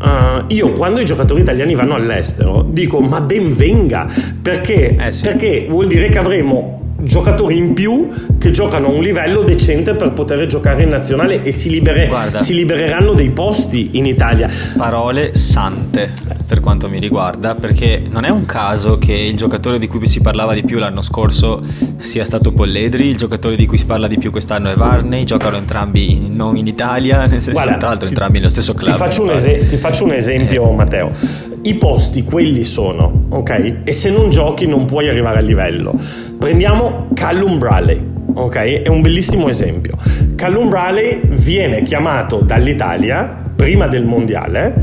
Uh, 0.00 0.44
io 0.46 0.72
quando 0.72 1.00
i 1.00 1.04
giocatori 1.04 1.42
italiani 1.42 1.74
vanno 1.74 1.92
all'estero 1.92 2.66
dico 2.66 3.00
ma 3.00 3.20
ben 3.20 3.54
venga 3.54 4.08
perché, 4.40 4.96
eh 4.96 5.12
sì. 5.12 5.24
perché 5.24 5.66
vuol 5.68 5.88
dire 5.88 6.08
che 6.08 6.16
avremo 6.16 6.94
giocatori 7.02 7.56
in 7.58 7.74
più 7.74 8.08
che 8.40 8.50
giocano 8.52 8.86
a 8.86 8.90
un 8.90 9.02
livello 9.02 9.42
decente 9.42 9.94
per 9.94 10.14
poter 10.14 10.46
giocare 10.46 10.84
in 10.84 10.88
nazionale 10.88 11.42
e 11.42 11.52
si, 11.52 11.68
libere, 11.68 12.10
si, 12.36 12.54
libereranno 12.54 13.12
dei 13.12 13.28
posti 13.32 13.90
in 13.92 14.06
Italia. 14.06 14.48
Parole 14.78 15.36
sante 15.36 16.14
per 16.46 16.60
quanto 16.60 16.88
mi 16.88 16.98
riguarda, 16.98 17.54
perché 17.54 18.02
non 18.08 18.24
è 18.24 18.30
un 18.30 18.46
caso 18.46 18.96
che 18.96 19.12
il 19.12 19.36
giocatore 19.36 19.78
di 19.78 19.86
cui 19.86 20.06
si 20.08 20.22
parlava 20.22 20.54
di 20.54 20.64
più 20.64 20.78
l'anno 20.78 21.02
scorso 21.02 21.60
sia 21.98 22.24
stato 22.24 22.52
Polledri, 22.52 23.08
il 23.08 23.18
giocatore 23.18 23.56
di 23.56 23.66
cui 23.66 23.76
si 23.76 23.84
parla 23.84 24.08
di 24.08 24.16
più 24.16 24.30
quest'anno 24.30 24.70
è 24.70 24.74
Varney, 24.74 25.24
giocano 25.24 25.58
entrambi 25.58 26.10
in, 26.10 26.34
non 26.34 26.56
in 26.56 26.66
Italia, 26.66 27.26
nel 27.26 27.42
senso, 27.42 27.52
Guarda, 27.52 27.76
tra 27.76 27.88
l'altro 27.88 28.06
ti, 28.06 28.14
entrambi 28.14 28.38
nello 28.38 28.50
stesso 28.50 28.72
club. 28.72 28.92
Ti 28.92 28.96
faccio 28.96 29.22
un, 29.22 29.30
es- 29.32 29.66
ti 29.68 29.76
faccio 29.76 30.04
un 30.04 30.12
esempio, 30.12 30.70
eh. 30.70 30.74
Matteo. 30.74 31.12
I 31.60 31.74
posti 31.74 32.24
quelli 32.24 32.64
sono, 32.64 33.26
ok? 33.28 33.82
E 33.84 33.92
se 33.92 34.10
non 34.10 34.30
giochi 34.30 34.66
non 34.66 34.86
puoi 34.86 35.10
arrivare 35.10 35.40
al 35.40 35.44
livello. 35.44 35.94
Prendiamo 36.38 37.08
Callum 37.12 37.58
Bradley, 37.58 38.09
ok? 38.34 38.82
È 38.82 38.88
un 38.88 39.00
bellissimo 39.00 39.48
esempio. 39.48 39.96
Callum 40.34 40.68
Bradley 40.68 41.20
viene 41.24 41.82
chiamato 41.82 42.40
dall'Italia 42.40 43.38
prima 43.54 43.86
del 43.88 44.04
mondiale 44.04 44.74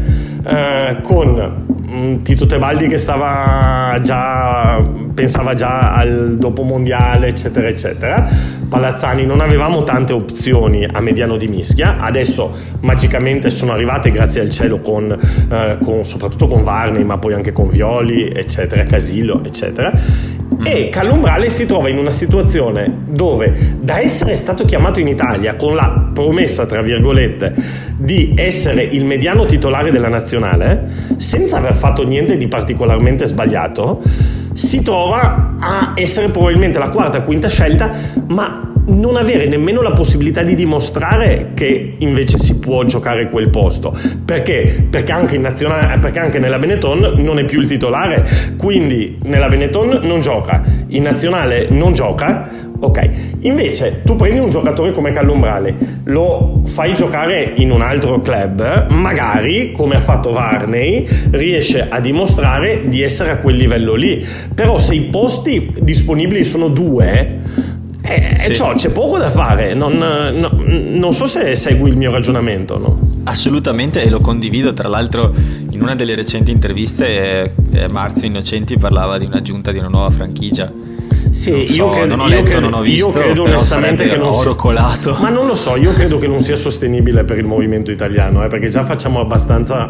eh, 0.45 0.99
con 1.01 1.65
mm, 1.89 2.17
Tito 2.21 2.45
Tebaldi 2.45 2.87
che 2.87 2.97
stava 2.97 3.99
già 4.01 4.79
pensava 5.15 5.55
già 5.55 5.95
al 5.95 6.37
dopo 6.37 6.61
mondiale 6.61 7.27
eccetera 7.27 7.67
eccetera 7.67 8.29
Palazzani 8.69 9.25
non 9.25 9.41
avevamo 9.41 9.81
tante 9.81 10.13
opzioni 10.13 10.87
a 10.89 11.01
mediano 11.01 11.37
di 11.37 11.47
mischia 11.47 11.97
adesso 11.97 12.55
magicamente 12.81 13.49
sono 13.49 13.71
arrivate 13.71 14.11
grazie 14.11 14.41
al 14.41 14.51
cielo 14.51 14.79
con, 14.79 15.11
eh, 15.11 15.77
con 15.83 16.05
soprattutto 16.05 16.45
con 16.45 16.63
Varney 16.63 17.03
ma 17.03 17.17
poi 17.17 17.33
anche 17.33 17.51
con 17.51 17.69
Violi 17.69 18.29
eccetera 18.29 18.83
Casillo 18.83 19.43
eccetera. 19.43 19.91
E 20.63 20.89
Callumbrale 20.89 21.49
si 21.49 21.65
trova 21.65 21.89
in 21.89 21.97
una 21.97 22.11
situazione 22.11 23.03
dove 23.07 23.77
da 23.79 23.99
essere 23.99 24.35
stato 24.35 24.65
chiamato 24.65 24.99
in 24.99 25.07
Italia 25.07 25.55
con 25.55 25.75
la 25.75 26.09
promessa, 26.13 26.65
tra 26.65 26.81
virgolette, 26.81 27.53
di 27.97 28.33
essere 28.35 28.83
il 28.83 29.05
mediano 29.05 29.45
titolare 29.45 29.91
della 29.91 30.09
nazionale, 30.09 30.89
senza 31.17 31.57
aver 31.57 31.75
fatto 31.75 32.03
niente 32.05 32.37
di 32.37 32.47
particolarmente 32.47 33.25
sbagliato, 33.25 34.01
si 34.53 34.81
trova 34.81 35.55
a 35.59 35.93
essere 35.95 36.29
probabilmente 36.29 36.79
la 36.79 36.89
quarta 36.89 37.19
o 37.19 37.21
quinta 37.21 37.47
scelta, 37.47 37.91
ma 38.27 38.66
non 38.87 39.15
avere 39.15 39.47
nemmeno 39.47 39.81
la 39.81 39.91
possibilità 39.91 40.43
di 40.43 40.55
dimostrare 40.55 41.51
che 41.53 41.95
invece 41.97 42.37
si 42.37 42.59
può 42.59 42.83
giocare 42.85 43.29
quel 43.29 43.49
posto. 43.49 43.95
Perché? 44.23 44.87
Perché 44.89 45.11
anche, 45.11 45.39
perché 45.39 46.19
anche 46.19 46.39
nella 46.39 46.59
Benetton 46.59 47.15
non 47.17 47.39
è 47.39 47.45
più 47.45 47.59
il 47.59 47.67
titolare, 47.67 48.25
quindi 48.57 49.17
nella 49.23 49.47
Benetton 49.47 49.99
non 50.03 50.21
gioca, 50.21 50.63
in 50.87 51.03
nazionale 51.03 51.67
non 51.69 51.93
gioca. 51.93 52.65
Ok, 52.79 53.09
invece 53.39 54.03
tu 54.05 54.15
prendi 54.15 54.39
un 54.39 54.51
giocatore 54.51 54.91
come 54.91 55.09
Callumbrale, 55.09 56.01
lo 56.03 56.61
fai 56.65 56.93
giocare 56.93 57.53
in 57.55 57.71
un 57.71 57.81
altro 57.81 58.19
club, 58.19 58.91
magari 58.91 59.71
come 59.71 59.95
ha 59.95 59.99
fatto 59.99 60.31
Varney, 60.31 61.03
riesce 61.31 61.87
a 61.89 61.99
dimostrare 61.99 62.87
di 62.87 63.01
essere 63.01 63.31
a 63.31 63.37
quel 63.37 63.55
livello 63.55 63.95
lì. 63.95 64.23
Però 64.53 64.77
se 64.77 64.93
i 64.93 65.01
posti 65.01 65.73
disponibili 65.81 66.43
sono 66.43 66.67
due, 66.67 67.39
eh, 68.07 68.37
sì. 68.37 68.55
ciò, 68.55 68.73
c'è 68.73 68.89
poco 68.89 69.17
da 69.17 69.29
fare, 69.29 69.73
non, 69.73 69.97
no, 69.97 70.49
non, 70.61 71.13
so 71.13 71.25
se 71.25 71.55
segui 71.55 71.89
il 71.89 71.97
mio 71.97 72.11
ragionamento. 72.11 72.77
No? 72.77 72.99
Assolutamente 73.23 74.01
e 74.01 74.09
lo 74.09 74.19
condivido, 74.19 74.73
tra 74.73 74.87
l'altro 74.87 75.33
in 75.69 75.81
una 75.81 75.95
delle 75.95 76.15
recenti 76.15 76.51
interviste 76.51 77.53
eh, 77.71 77.87
Marzio 77.87 78.27
Innocenti 78.27 78.77
parlava 78.77 79.17
di 79.17 79.25
un'aggiunta 79.25 79.71
di 79.71 79.79
una 79.79 79.89
nuova 79.89 80.09
franchigia. 80.09 80.71
Sì, 81.31 81.51
non 81.51 81.67
so, 81.67 81.73
io 81.75 81.89
credo, 81.89 82.15
non 82.15 82.25
ho 82.25 82.29
letto, 82.29 82.49
credo, 82.49 82.69
non 82.69 82.79
ho 82.79 82.81
visto, 82.81 83.07
io 83.07 83.13
credo 83.13 83.43
onestamente 83.43 84.07
che 84.07 84.17
non 84.17 84.33
sia 84.33 84.53
colato. 84.53 85.17
Ma 85.19 85.29
non 85.29 85.45
lo 85.45 85.55
so, 85.55 85.75
io 85.75 85.93
credo 85.93 86.17
che 86.17 86.27
non 86.27 86.41
sia 86.41 86.55
sostenibile 86.55 87.23
per 87.25 87.37
il 87.37 87.45
movimento 87.45 87.91
italiano, 87.91 88.43
eh, 88.43 88.47
perché 88.47 88.69
già 88.69 88.83
facciamo 88.83 89.19
abbastanza 89.19 89.89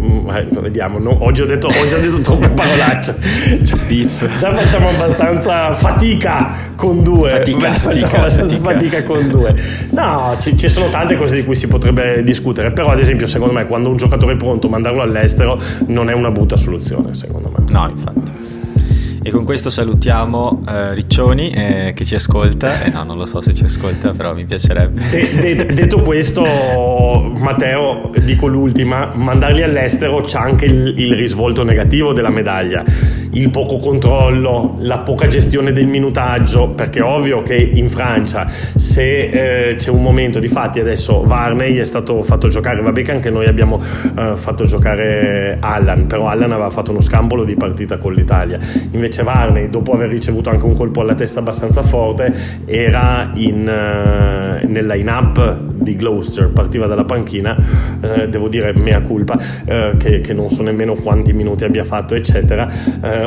Mm, 0.00 0.30
eh, 0.30 0.46
vediamo, 0.60 0.98
no? 0.98 1.24
oggi, 1.24 1.42
ho 1.42 1.46
detto, 1.46 1.66
oggi 1.68 1.94
ho 1.94 2.00
detto 2.00 2.20
troppe 2.20 2.48
parolacce. 2.50 3.16
Già 3.62 4.54
facciamo 4.54 4.90
abbastanza 4.90 5.74
fatica 5.74 6.54
con 6.76 7.02
due. 7.02 7.30
Fatica, 7.30 7.72
fatica, 7.72 8.06
abbastanza 8.06 8.56
fatica. 8.58 8.98
fatica. 8.98 9.02
con 9.02 9.28
due. 9.28 9.54
No, 9.90 10.36
ci, 10.38 10.56
ci, 10.56 10.68
sono 10.68 10.88
tante 10.88 11.16
cose 11.16 11.34
di 11.34 11.44
cui 11.44 11.56
si 11.56 11.66
potrebbe 11.66 12.22
discutere. 12.22 12.70
Però, 12.70 12.90
ad 12.90 13.00
esempio, 13.00 13.26
secondo 13.26 13.52
me, 13.52 13.66
quando 13.66 13.88
un 13.88 13.96
giocatore 13.96 14.34
è 14.34 14.36
pronto, 14.36 14.68
mandarlo 14.68 15.02
all'estero 15.02 15.60
non 15.86 16.08
è 16.08 16.12
una 16.12 16.30
brutta 16.30 16.56
soluzione, 16.56 17.14
secondo 17.14 17.52
me. 17.56 17.64
No, 17.68 17.86
infatti. 17.90 18.66
E 19.28 19.30
con 19.30 19.44
questo 19.44 19.68
salutiamo 19.68 20.62
uh, 20.66 20.94
Riccioni 20.94 21.50
eh, 21.50 21.92
che 21.94 22.06
ci 22.06 22.14
ascolta. 22.14 22.84
Eh, 22.84 22.88
no, 22.88 23.02
non 23.02 23.18
lo 23.18 23.26
so 23.26 23.42
se 23.42 23.52
ci 23.52 23.64
ascolta, 23.64 24.12
però 24.12 24.32
mi 24.32 24.46
piacerebbe. 24.46 25.02
De- 25.10 25.54
de- 25.54 25.66
detto 25.66 26.00
questo, 26.00 26.42
Matteo, 27.36 28.10
dico 28.24 28.46
l'ultima: 28.46 29.12
mandarli 29.14 29.62
all'estero 29.62 30.22
c'è 30.22 30.38
anche 30.38 30.64
il, 30.64 30.94
il 30.96 31.14
risvolto 31.14 31.62
negativo 31.62 32.14
della 32.14 32.30
medaglia. 32.30 32.82
Il 33.32 33.50
poco 33.50 33.76
controllo, 33.76 34.78
la 34.80 35.00
poca 35.00 35.26
gestione 35.26 35.72
del 35.72 35.86
minutaggio, 35.86 36.70
perché 36.70 37.00
è 37.00 37.02
ovvio 37.02 37.42
che 37.42 37.54
in 37.54 37.90
Francia 37.90 38.48
se 38.48 39.70
eh, 39.70 39.74
c'è 39.74 39.90
un 39.90 40.00
momento, 40.00 40.38
di 40.38 40.48
fatti 40.48 40.80
adesso 40.80 41.22
Varney 41.22 41.76
è 41.76 41.84
stato 41.84 42.22
fatto 42.22 42.48
giocare, 42.48 42.80
vabbè 42.80 43.02
che 43.02 43.12
anche 43.12 43.28
noi 43.28 43.44
abbiamo 43.44 43.78
eh, 43.78 44.32
fatto 44.36 44.64
giocare 44.64 45.58
Allan, 45.60 46.06
però 46.06 46.28
Allan 46.28 46.52
aveva 46.52 46.70
fatto 46.70 46.92
uno 46.92 47.02
scambolo 47.02 47.44
di 47.44 47.56
partita 47.56 47.98
con 47.98 48.14
l'Italia. 48.14 48.58
Invece 48.92 49.16
invece 49.22 49.68
dopo 49.70 49.92
aver 49.92 50.08
ricevuto 50.08 50.50
anche 50.50 50.64
un 50.64 50.76
colpo 50.76 51.00
alla 51.00 51.14
testa 51.14 51.40
abbastanza 51.40 51.82
forte, 51.82 52.34
era 52.64 53.30
in, 53.34 53.60
uh, 53.60 54.66
nel 54.66 54.86
line-up 54.86 55.67
di 55.78 55.96
Gloucester, 55.96 56.50
partiva 56.50 56.86
dalla 56.86 57.04
panchina, 57.04 57.56
uh, 58.00 58.26
devo 58.26 58.48
dire 58.48 58.72
mea 58.74 59.00
culpa, 59.00 59.34
uh, 59.34 59.96
che, 59.96 60.20
che, 60.20 60.32
non 60.32 60.50
so 60.50 60.62
nemmeno 60.62 60.94
quanti 60.94 61.32
minuti 61.32 61.64
abbia 61.64 61.84
fatto, 61.84 62.14
eccetera, 62.14 62.66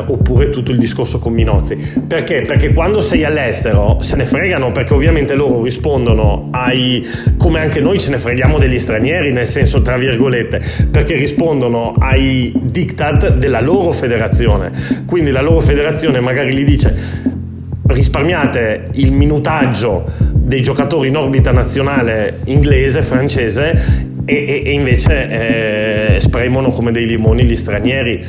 oppure 0.06 0.50
tutto 0.50 0.72
il 0.72 0.78
discorso 0.78 1.18
con 1.18 1.32
Minozzi. 1.32 1.76
Perché? 2.06 2.42
Perché 2.42 2.72
quando 2.72 3.00
sei 3.00 3.24
all'estero 3.24 3.98
se 4.00 4.16
ne 4.16 4.24
fregano, 4.24 4.72
perché 4.72 4.94
ovviamente 4.94 5.34
loro 5.34 5.62
rispondono 5.62 6.48
ai, 6.52 7.06
come 7.36 7.60
anche 7.60 7.80
noi 7.80 7.98
ce 7.98 8.10
ne 8.10 8.18
freghiamo 8.18 8.58
degli 8.58 8.78
stranieri, 8.78 9.32
nel 9.32 9.46
senso 9.46 9.82
tra 9.82 9.96
virgolette, 9.96 10.60
perché 10.90 11.14
rispondono 11.14 11.94
ai 11.98 12.52
diktat 12.60 13.36
della 13.36 13.60
loro 13.60 13.92
federazione. 13.92 14.70
Quindi 15.06 15.30
la 15.30 15.42
loro 15.42 15.60
federazione 15.60 16.20
magari 16.20 16.54
gli 16.54 16.64
dice 16.64 17.40
risparmiate 17.92 18.88
il 18.92 19.12
minutaggio 19.12 20.04
dei 20.32 20.60
giocatori 20.62 21.08
in 21.08 21.16
orbita 21.16 21.52
nazionale 21.52 22.40
inglese, 22.44 23.02
francese 23.02 24.10
e, 24.24 24.34
e, 24.34 24.62
e 24.64 24.72
invece 24.72 26.14
eh, 26.16 26.20
spremono 26.20 26.70
come 26.70 26.92
dei 26.92 27.06
limoni 27.06 27.44
gli 27.44 27.56
stranieri 27.56 28.24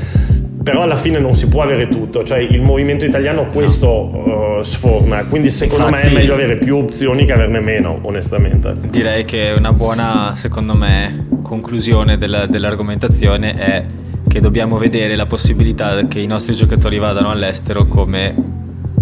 però 0.64 0.82
alla 0.84 0.96
fine 0.96 1.20
non 1.20 1.36
si 1.36 1.50
può 1.50 1.62
avere 1.62 1.90
tutto, 1.90 2.24
cioè 2.24 2.38
il 2.38 2.62
movimento 2.62 3.04
italiano 3.04 3.48
questo 3.48 3.88
no. 3.88 4.60
uh, 4.60 4.64
sforna, 4.64 5.26
quindi 5.26 5.50
secondo 5.50 5.88
Infatti, 5.88 6.08
me 6.08 6.12
è 6.12 6.14
meglio 6.14 6.34
avere 6.34 6.58
più 6.58 6.78
opzioni 6.78 7.26
che 7.26 7.34
averne 7.34 7.60
meno, 7.60 8.00
onestamente. 8.02 8.74
Direi 8.90 9.26
che 9.26 9.54
una 9.58 9.74
buona, 9.74 10.32
secondo 10.36 10.74
me, 10.74 11.28
conclusione 11.42 12.18
della, 12.18 12.46
dell'argomentazione 12.46 13.56
è 13.56 13.86
che 14.26 14.40
dobbiamo 14.40 14.78
vedere 14.78 15.18
la 15.18 15.26
possibilità 15.26 16.08
che 16.08 16.20
i 16.20 16.28
nostri 16.28 16.56
giocatori 16.56 16.98
vadano 16.98 17.30
all'estero 17.30 17.86
come 17.86 18.34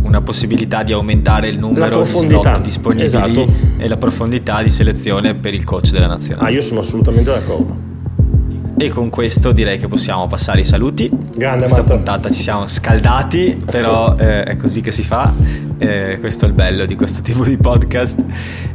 una 0.02 0.22
possibilità 0.22 0.84
di 0.84 0.94
aumentare 0.94 1.50
il 1.50 1.58
numero 1.58 2.02
di 2.02 2.10
slot 2.10 2.62
disponibili 2.62 3.06
esatto. 3.06 3.48
e 3.78 3.88
la 3.88 3.98
profondità 3.98 4.62
di 4.62 4.70
selezione 4.70 5.36
per 5.36 5.54
il 5.54 5.64
coach 5.64 5.92
della 5.92 6.08
nazionale. 6.08 6.48
Ah, 6.48 6.52
io 6.52 6.62
sono 6.62 6.82
assolutamente 6.82 7.32
d'accordo. 7.32 7.90
E 8.78 8.90
con 8.90 9.10
questo 9.10 9.52
direi 9.52 9.78
che 9.78 9.88
possiamo 9.88 10.26
passare 10.26 10.62
i 10.62 10.66
saluti. 10.66 11.08
Grande 11.36 11.66
Questa 11.66 11.82
Marta. 11.82 11.96
puntata 11.96 12.32
ci 12.32 12.42
siamo 12.42 12.66
scaldati, 12.66 13.62
però 13.64 14.16
eh, 14.20 14.44
è 14.44 14.58
così 14.58 14.82
che 14.82 14.92
si 14.92 15.04
fa. 15.04 15.32
Eh, 15.78 16.18
questo 16.20 16.46
è 16.46 16.48
il 16.48 16.56
bello 16.56 16.86
di 16.86 16.96
questo 16.96 17.22
tipo 17.24 17.44
di 17.44 17.58
podcast. 17.58 18.24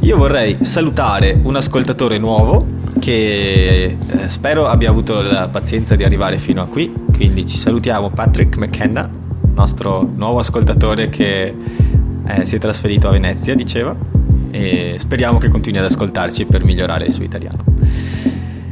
Io 0.00 0.16
vorrei 0.16 0.58
salutare 0.60 1.36
un 1.42 1.56
ascoltatore 1.56 2.18
nuovo 2.18 2.84
che 3.00 3.96
eh, 3.96 4.28
spero 4.28 4.68
abbia 4.68 4.90
avuto 4.90 5.20
la 5.22 5.48
pazienza 5.48 5.96
di 5.96 6.04
arrivare 6.04 6.38
fino 6.38 6.62
a 6.62 6.66
qui. 6.66 6.92
Quindi 7.12 7.44
ci 7.44 7.58
salutiamo 7.58 8.10
Patrick 8.10 8.56
McKenna, 8.58 9.10
nostro 9.56 10.08
nuovo 10.14 10.38
ascoltatore 10.38 11.08
che 11.08 11.54
eh, 12.26 12.46
si 12.46 12.56
è 12.56 12.58
trasferito 12.58 13.08
a 13.08 13.10
Venezia, 13.10 13.54
diceva, 13.54 13.96
e 14.50 14.94
speriamo 14.98 15.38
che 15.38 15.48
continui 15.48 15.80
ad 15.80 15.86
ascoltarci 15.86 16.44
per 16.44 16.64
migliorare 16.64 17.06
il 17.06 17.12
suo 17.12 17.24
italiano. 17.24 17.64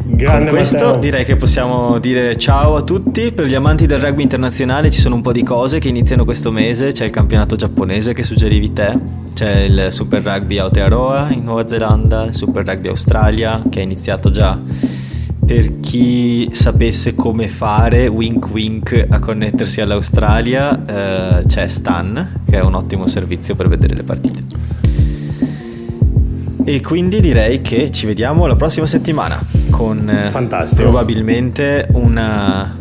Grande 0.07 0.45
Con 0.45 0.55
questo 0.59 0.85
Matteo. 0.85 1.01
direi 1.01 1.24
che 1.24 1.37
possiamo 1.37 1.99
dire 1.99 2.37
ciao 2.37 2.76
a 2.76 2.82
tutti. 2.82 3.32
Per 3.32 3.47
gli 3.47 3.55
amanti 3.55 3.87
del 3.87 4.01
rugby 4.01 4.22
internazionale 4.22 4.91
ci 4.91 5.01
sono 5.01 5.16
un 5.16 5.22
po' 5.22 5.32
di 5.32 5.43
cose 5.43 5.80
che 5.80 5.89
iniziano 5.89 6.24
questo 6.24 6.53
mese. 6.53 6.93
C'è 6.93 7.07
il 7.07 7.11
campionato 7.11 7.57
giapponese 7.57 8.12
che 8.12 8.22
suggerivi 8.22 8.72
te, 8.72 8.97
c'è 9.32 9.62
il 9.62 9.87
Super 9.91 10.22
Rugby 10.22 10.59
Aotearoa 10.59 11.30
in 11.32 11.43
Nuova 11.43 11.66
Zelanda, 11.66 12.24
il 12.26 12.35
Super 12.35 12.64
Rugby 12.64 12.89
Australia 12.89 13.62
che 13.68 13.80
è 13.80 13.82
iniziato 13.82 14.30
già. 14.30 14.61
Per 15.47 15.80
chi 15.80 16.49
sapesse 16.53 17.14
come 17.14 17.49
fare, 17.49 18.07
wink 18.07 18.49
wink, 18.51 19.07
a 19.09 19.18
connettersi 19.18 19.80
all'Australia, 19.82 20.84
eh, 21.40 21.47
c'è 21.47 21.68
Stan, 21.68 22.40
che 22.49 22.57
è 22.57 22.62
un 22.62 22.74
ottimo 22.74 23.07
servizio 23.07 23.55
per 23.55 23.68
vedere 23.68 23.95
le 23.95 24.03
partite. 24.05 24.42
E 26.64 26.80
quindi 26.80 27.20
direi 27.20 27.61
che 27.61 27.90
ci 27.90 28.07
vediamo 28.07 28.47
la 28.47 28.57
prossima 28.57 28.86
settimana 28.86 29.38
con 29.70 30.09
eh, 30.09 30.30
Fantastico. 30.30 30.80
probabilmente 30.80 31.88
una... 31.92 32.78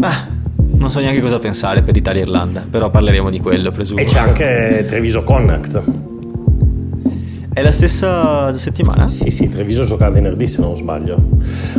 Ah, 0.00 0.26
non 0.56 0.90
so 0.90 0.98
neanche 0.98 1.20
cosa 1.20 1.38
pensare 1.38 1.82
per 1.82 1.96
Italia-Irlanda, 1.96 2.66
però 2.68 2.90
parleremo 2.90 3.30
di 3.30 3.38
quello, 3.38 3.70
presumo. 3.70 4.00
E 4.00 4.04
c'è 4.04 4.18
anche 4.18 4.84
Treviso 4.84 5.22
Connect. 5.22 6.07
È 7.58 7.62
la 7.62 7.72
stessa 7.72 8.56
settimana? 8.56 9.08
Sì, 9.08 9.32
sì, 9.32 9.48
Treviso 9.48 9.82
gioca 9.82 10.08
venerdì 10.10 10.46
se 10.46 10.60
non 10.60 10.76
sbaglio. 10.76 11.18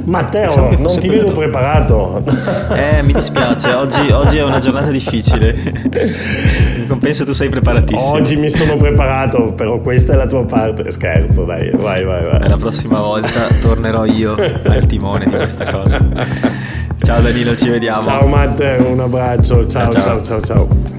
Matteo, 0.04 0.76
non 0.78 1.00
ti 1.00 1.08
vedo 1.08 1.32
preparato. 1.32 2.22
Eh, 2.70 3.02
mi 3.04 3.14
dispiace, 3.14 3.74
oggi, 3.74 4.12
oggi, 4.12 4.38
è 4.38 4.44
una 4.44 4.60
giornata 4.60 4.92
difficile. 4.92 5.56
In 6.78 6.88
compenso 6.88 7.24
tu 7.24 7.32
sei 7.32 7.48
preparatissimo. 7.48 8.12
Oggi 8.12 8.36
mi 8.36 8.50
sono 8.50 8.76
preparato, 8.76 9.54
però 9.54 9.80
questa 9.80 10.14
è 10.14 10.16
la 10.18 10.26
tua 10.26 10.44
parte. 10.44 10.92
Scherzo, 10.92 11.46
dai, 11.46 11.72
vai, 11.72 12.04
vai, 12.04 12.26
vai. 12.26 12.48
La 12.48 12.58
prossima 12.58 13.00
volta 13.00 13.48
tornerò 13.62 14.04
io 14.06 14.36
al 14.36 14.86
timone 14.86 15.26
di 15.26 15.36
questa 15.36 15.66
cosa. 15.72 15.98
Ciao 17.02 17.22
Danilo, 17.22 17.56
ci 17.56 17.70
vediamo. 17.70 18.02
Ciao 18.02 18.28
Matteo, 18.28 18.88
un 18.88 19.00
abbraccio. 19.00 19.66
ciao, 19.68 19.90
ciao, 19.90 20.02
ciao. 20.02 20.22
ciao. 20.22 20.42
ciao. 20.42 20.99